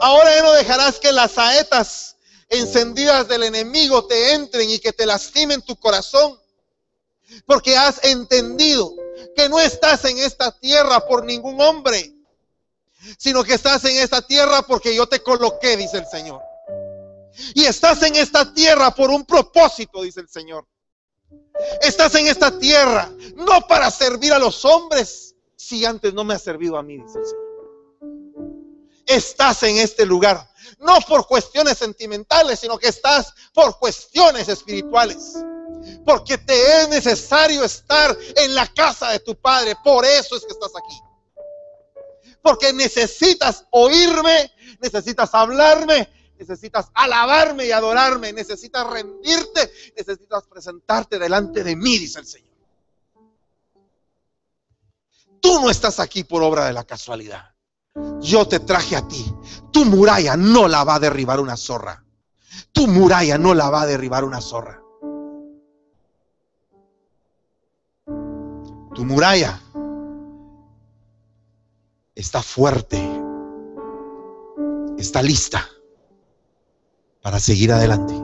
Ahora 0.00 0.42
no 0.42 0.52
dejarás 0.52 0.98
que 0.98 1.12
las 1.12 1.32
saetas 1.32 2.16
encendidas 2.48 3.28
del 3.28 3.42
enemigo 3.42 4.06
te 4.06 4.34
entren 4.34 4.70
y 4.70 4.78
que 4.78 4.92
te 4.92 5.06
lastimen 5.06 5.62
tu 5.62 5.76
corazón. 5.76 6.38
Porque 7.44 7.76
has 7.76 8.02
entendido 8.04 8.94
que 9.34 9.48
no 9.48 9.58
estás 9.58 10.04
en 10.04 10.18
esta 10.18 10.52
tierra 10.52 11.06
por 11.06 11.24
ningún 11.24 11.60
hombre, 11.60 12.14
sino 13.18 13.42
que 13.42 13.54
estás 13.54 13.84
en 13.84 13.96
esta 13.96 14.22
tierra 14.22 14.62
porque 14.62 14.94
yo 14.94 15.08
te 15.08 15.22
coloqué, 15.22 15.76
dice 15.76 15.98
el 15.98 16.06
Señor. 16.06 16.40
Y 17.54 17.64
estás 17.64 18.02
en 18.02 18.16
esta 18.16 18.54
tierra 18.54 18.94
por 18.94 19.10
un 19.10 19.24
propósito, 19.24 20.02
dice 20.02 20.20
el 20.20 20.28
Señor. 20.28 20.66
Estás 21.80 22.14
en 22.14 22.26
esta 22.26 22.58
tierra 22.58 23.10
no 23.36 23.66
para 23.66 23.90
servir 23.90 24.32
a 24.32 24.38
los 24.38 24.64
hombres, 24.64 25.34
si 25.56 25.84
antes 25.84 26.14
no 26.14 26.24
me 26.24 26.34
ha 26.34 26.38
servido 26.38 26.76
a 26.76 26.82
mí, 26.82 26.98
dice 26.98 27.18
el 27.18 27.24
Señor. 27.24 27.46
Estás 29.06 29.62
en 29.62 29.78
este 29.78 30.04
lugar, 30.04 30.48
no 30.78 30.98
por 31.08 31.26
cuestiones 31.26 31.78
sentimentales, 31.78 32.60
sino 32.60 32.78
que 32.78 32.88
estás 32.88 33.32
por 33.52 33.78
cuestiones 33.78 34.48
espirituales. 34.48 35.34
Porque 36.04 36.38
te 36.38 36.82
es 36.82 36.88
necesario 36.88 37.62
estar 37.62 38.16
en 38.36 38.54
la 38.54 38.66
casa 38.68 39.10
de 39.10 39.20
tu 39.20 39.36
Padre. 39.36 39.76
Por 39.84 40.04
eso 40.04 40.36
es 40.36 40.44
que 40.44 40.52
estás 40.52 40.72
aquí. 40.76 41.00
Porque 42.42 42.72
necesitas 42.72 43.64
oírme, 43.70 44.52
necesitas 44.80 45.34
hablarme, 45.34 46.08
necesitas 46.38 46.90
alabarme 46.94 47.66
y 47.66 47.72
adorarme, 47.72 48.32
necesitas 48.32 48.86
rendirte, 48.88 49.70
necesitas 49.96 50.44
presentarte 50.46 51.18
delante 51.18 51.64
de 51.64 51.76
mí, 51.76 51.98
dice 51.98 52.20
el 52.20 52.26
Señor. 52.26 52.46
Tú 55.40 55.60
no 55.60 55.70
estás 55.70 56.00
aquí 56.00 56.24
por 56.24 56.42
obra 56.42 56.66
de 56.66 56.72
la 56.72 56.84
casualidad. 56.84 57.54
Yo 58.20 58.46
te 58.46 58.60
traje 58.60 58.96
a 58.96 59.06
ti. 59.06 59.24
Tu 59.72 59.84
muralla 59.84 60.36
no 60.36 60.68
la 60.68 60.84
va 60.84 60.96
a 60.96 61.00
derribar 61.00 61.40
una 61.40 61.56
zorra. 61.56 62.04
Tu 62.72 62.86
muralla 62.86 63.38
no 63.38 63.54
la 63.54 63.70
va 63.70 63.82
a 63.82 63.86
derribar 63.86 64.24
una 64.24 64.40
zorra. 64.40 64.82
Tu 68.94 69.04
muralla 69.04 69.60
está 72.14 72.42
fuerte. 72.42 72.98
Está 74.98 75.22
lista 75.22 75.68
para 77.26 77.40
seguir 77.40 77.72
adelante. 77.72 78.14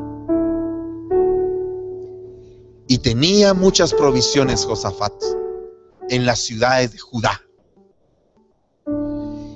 Y 2.87 2.99
tenía 2.99 3.53
muchas 3.53 3.93
provisiones 3.93 4.65
Josafat 4.65 5.13
en 6.09 6.25
las 6.25 6.39
ciudades 6.39 6.93
de 6.93 6.99
Judá. 7.01 7.43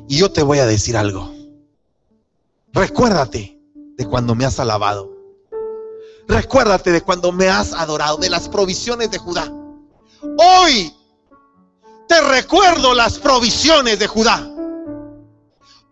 Y 0.09 0.19
yo 0.19 0.33
te 0.33 0.43
voy 0.43 0.59
a 0.59 0.67
decir 0.67 0.97
algo. 0.97 1.33
Recuérdate 2.73 3.57
de 3.97 4.07
cuando 4.07 4.35
me 4.35 4.47
has 4.47 4.59
alabado. 4.59 5.13
Recuérdate 6.27 6.91
de 6.91 7.03
cuando 7.03 7.31
me 7.31 7.49
has 7.49 7.73
adorado, 7.73 8.17
de 8.17 8.31
las 8.31 8.49
provisiones 8.49 9.13
de 9.13 9.19
Judá. 9.19 9.49
Hoy 10.39 10.93
te 12.09 12.21
recuerdo 12.21 12.95
las 12.95 13.21
provisiones 13.21 14.01
de 14.01 14.09
Judá. 14.09 14.56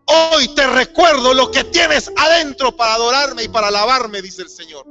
Hoy 0.06 0.48
te 0.48 0.66
recuerdo 0.66 1.32
lo 1.32 1.50
que 1.50 1.64
tienes 1.64 2.10
adentro 2.16 2.76
para 2.76 2.94
adorarme 2.94 3.44
y 3.44 3.48
para 3.48 3.68
alabarme, 3.68 4.20
dice 4.20 4.42
el 4.42 4.50
Señor. 4.50 4.86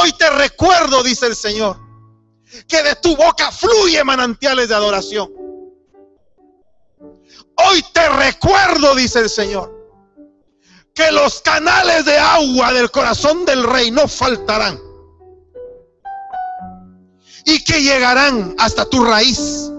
Hoy 0.00 0.12
te 0.18 0.28
recuerdo, 0.30 1.02
dice 1.02 1.26
el 1.26 1.36
Señor, 1.36 1.78
que 2.66 2.82
de 2.82 2.96
tu 2.96 3.16
boca 3.16 3.52
fluye 3.52 4.02
manantiales 4.04 4.68
de 4.68 4.74
adoración. 4.74 5.30
Hoy 7.56 7.84
te 7.92 8.08
recuerdo, 8.08 8.94
dice 8.94 9.20
el 9.20 9.30
Señor, 9.30 9.74
que 10.94 11.10
los 11.12 11.40
canales 11.40 12.04
de 12.04 12.18
agua 12.18 12.72
del 12.72 12.90
corazón 12.90 13.44
del 13.44 13.64
rey 13.64 13.90
no 13.90 14.08
faltarán. 14.08 14.80
Y 17.44 17.64
que 17.64 17.82
llegarán 17.82 18.54
hasta 18.58 18.84
tu 18.84 19.04
raíz 19.04 19.70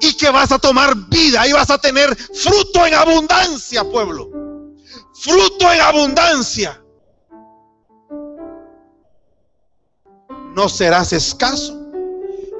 y 0.00 0.14
que 0.14 0.30
vas 0.30 0.52
a 0.52 0.58
tomar 0.58 0.94
vida 1.08 1.46
y 1.46 1.52
vas 1.52 1.70
a 1.70 1.78
tener 1.78 2.14
fruto 2.16 2.86
en 2.86 2.94
abundancia, 2.94 3.84
pueblo. 3.84 4.30
Fruto 5.14 5.72
en 5.72 5.80
abundancia. 5.80 6.82
No 10.54 10.68
serás 10.68 11.12
escaso, 11.12 11.76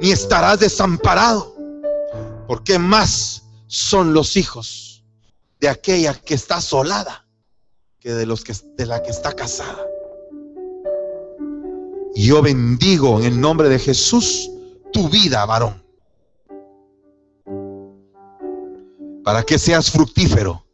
ni 0.00 0.12
estarás 0.12 0.60
desamparado, 0.60 1.56
porque 2.46 2.78
más 2.78 3.42
son 3.66 4.14
los 4.14 4.36
hijos 4.36 5.04
de 5.60 5.68
aquella 5.68 6.14
que 6.14 6.34
está 6.34 6.56
asolada 6.56 7.26
que 8.00 8.12
de 8.12 8.26
los 8.26 8.44
que 8.44 8.54
de 8.76 8.86
la 8.86 9.02
que 9.02 9.10
está 9.10 9.32
casada. 9.32 9.84
Y 12.14 12.26
yo 12.26 12.42
bendigo 12.42 13.18
en 13.18 13.24
el 13.24 13.40
nombre 13.40 13.68
de 13.68 13.78
Jesús 13.78 14.50
tu 14.92 15.08
vida, 15.08 15.44
varón. 15.44 15.87
Para 19.28 19.42
que 19.42 19.58
seas 19.58 19.90
fructífero, 19.90 20.64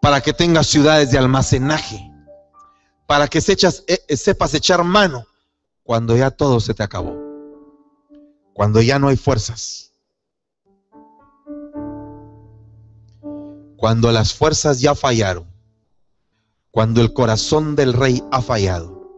para 0.00 0.20
que 0.20 0.32
tengas 0.32 0.66
ciudades 0.66 1.12
de 1.12 1.18
almacenaje, 1.18 2.10
para 3.06 3.28
que 3.28 3.38
eh, 3.38 4.04
eh, 4.08 4.16
sepas 4.16 4.52
echar 4.52 4.82
mano 4.82 5.24
cuando 5.84 6.16
ya 6.16 6.32
todo 6.32 6.58
se 6.58 6.74
te 6.74 6.82
acabó, 6.82 7.16
cuando 8.52 8.82
ya 8.82 8.98
no 8.98 9.06
hay 9.06 9.16
fuerzas, 9.16 9.92
cuando 13.76 14.10
las 14.10 14.34
fuerzas 14.34 14.80
ya 14.80 14.96
fallaron, 14.96 15.46
cuando 16.72 17.00
el 17.00 17.12
corazón 17.12 17.76
del 17.76 17.92
rey 17.92 18.24
ha 18.32 18.42
fallado. 18.42 19.08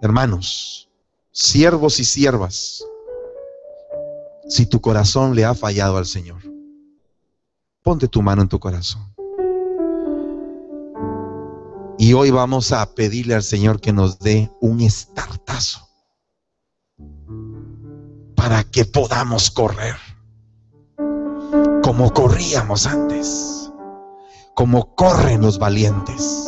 Hermanos, 0.00 0.88
siervos 1.32 1.98
y 1.98 2.04
siervas, 2.04 2.84
si 4.48 4.66
tu 4.66 4.80
corazón 4.80 5.34
le 5.34 5.44
ha 5.44 5.54
fallado 5.54 5.96
al 5.96 6.06
Señor. 6.06 6.40
Ponte 7.82 8.08
tu 8.08 8.22
mano 8.22 8.42
en 8.42 8.48
tu 8.48 8.58
corazón. 8.58 9.14
Y 11.98 12.12
hoy 12.12 12.30
vamos 12.30 12.72
a 12.72 12.94
pedirle 12.94 13.34
al 13.34 13.42
Señor 13.42 13.80
que 13.80 13.92
nos 13.92 14.18
dé 14.18 14.50
un 14.60 14.80
estartazo 14.80 15.88
para 18.36 18.62
que 18.64 18.84
podamos 18.84 19.50
correr 19.50 19.96
como 21.88 22.12
corríamos 22.12 22.86
antes, 22.86 23.72
como 24.54 24.94
corren 24.94 25.40
los 25.40 25.58
valientes, 25.58 26.46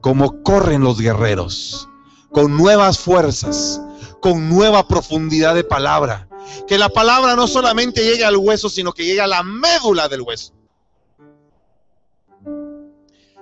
como 0.00 0.42
corren 0.42 0.82
los 0.82 1.00
guerreros, 1.00 1.88
con 2.32 2.56
nuevas 2.56 2.98
fuerzas, 2.98 3.80
con 4.20 4.48
nueva 4.48 4.88
profundidad 4.88 5.54
de 5.54 5.62
palabra, 5.62 6.28
que 6.66 6.78
la 6.78 6.88
palabra 6.88 7.36
no 7.36 7.46
solamente 7.46 8.04
llegue 8.04 8.24
al 8.24 8.36
hueso, 8.36 8.68
sino 8.68 8.92
que 8.92 9.04
llegue 9.04 9.20
a 9.20 9.26
la 9.26 9.42
médula 9.42 10.08
del 10.08 10.22
hueso. 10.22 10.52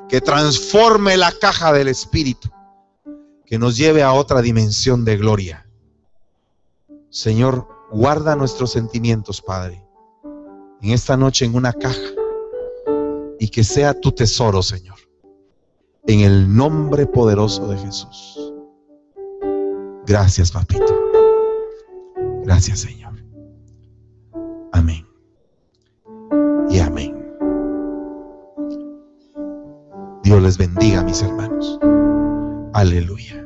Que 0.08 0.20
transforme 0.20 1.16
la 1.16 1.32
caja 1.32 1.72
del 1.72 1.88
espíritu. 1.88 2.50
Que 3.46 3.58
nos 3.58 3.76
lleve 3.76 4.02
a 4.02 4.12
otra 4.12 4.42
dimensión 4.42 5.04
de 5.04 5.16
gloria. 5.16 5.66
Señor, 7.10 7.68
guarda 7.90 8.36
nuestros 8.36 8.72
sentimientos, 8.72 9.42
Padre. 9.42 9.84
En 10.80 10.90
esta 10.90 11.16
noche 11.16 11.44
en 11.44 11.54
una 11.54 11.72
caja. 11.72 12.00
Y 13.38 13.48
que 13.48 13.64
sea 13.64 13.98
tu 13.98 14.12
tesoro, 14.12 14.62
Señor. 14.62 14.98
En 16.06 16.20
el 16.20 16.54
nombre 16.54 17.06
poderoso 17.06 17.68
de 17.68 17.78
Jesús. 17.78 18.52
Gracias, 20.06 20.50
papito. 20.50 21.11
Gracias, 22.44 22.80
Señor. 22.80 23.14
Amén. 24.72 25.06
Y 26.70 26.78
amén. 26.78 27.14
Dios 30.24 30.42
les 30.42 30.58
bendiga, 30.58 31.02
mis 31.02 31.22
hermanos. 31.22 31.78
Aleluya. 32.74 33.41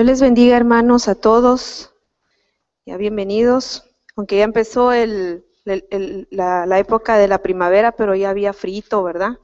Dios 0.00 0.06
les 0.06 0.22
bendiga, 0.22 0.56
hermanos, 0.56 1.08
a 1.08 1.14
todos. 1.14 1.92
Ya 2.86 2.96
bienvenidos. 2.96 3.84
Aunque 4.16 4.38
ya 4.38 4.44
empezó 4.44 4.94
el, 4.94 5.44
la, 6.30 6.78
época 6.78 7.18
de 7.18 7.28
la 7.28 7.42
primavera, 7.42 7.92
pero 7.92 8.14
ya 8.14 8.30
había 8.30 8.54
frito, 8.54 9.02
¿verdad? 9.02 9.38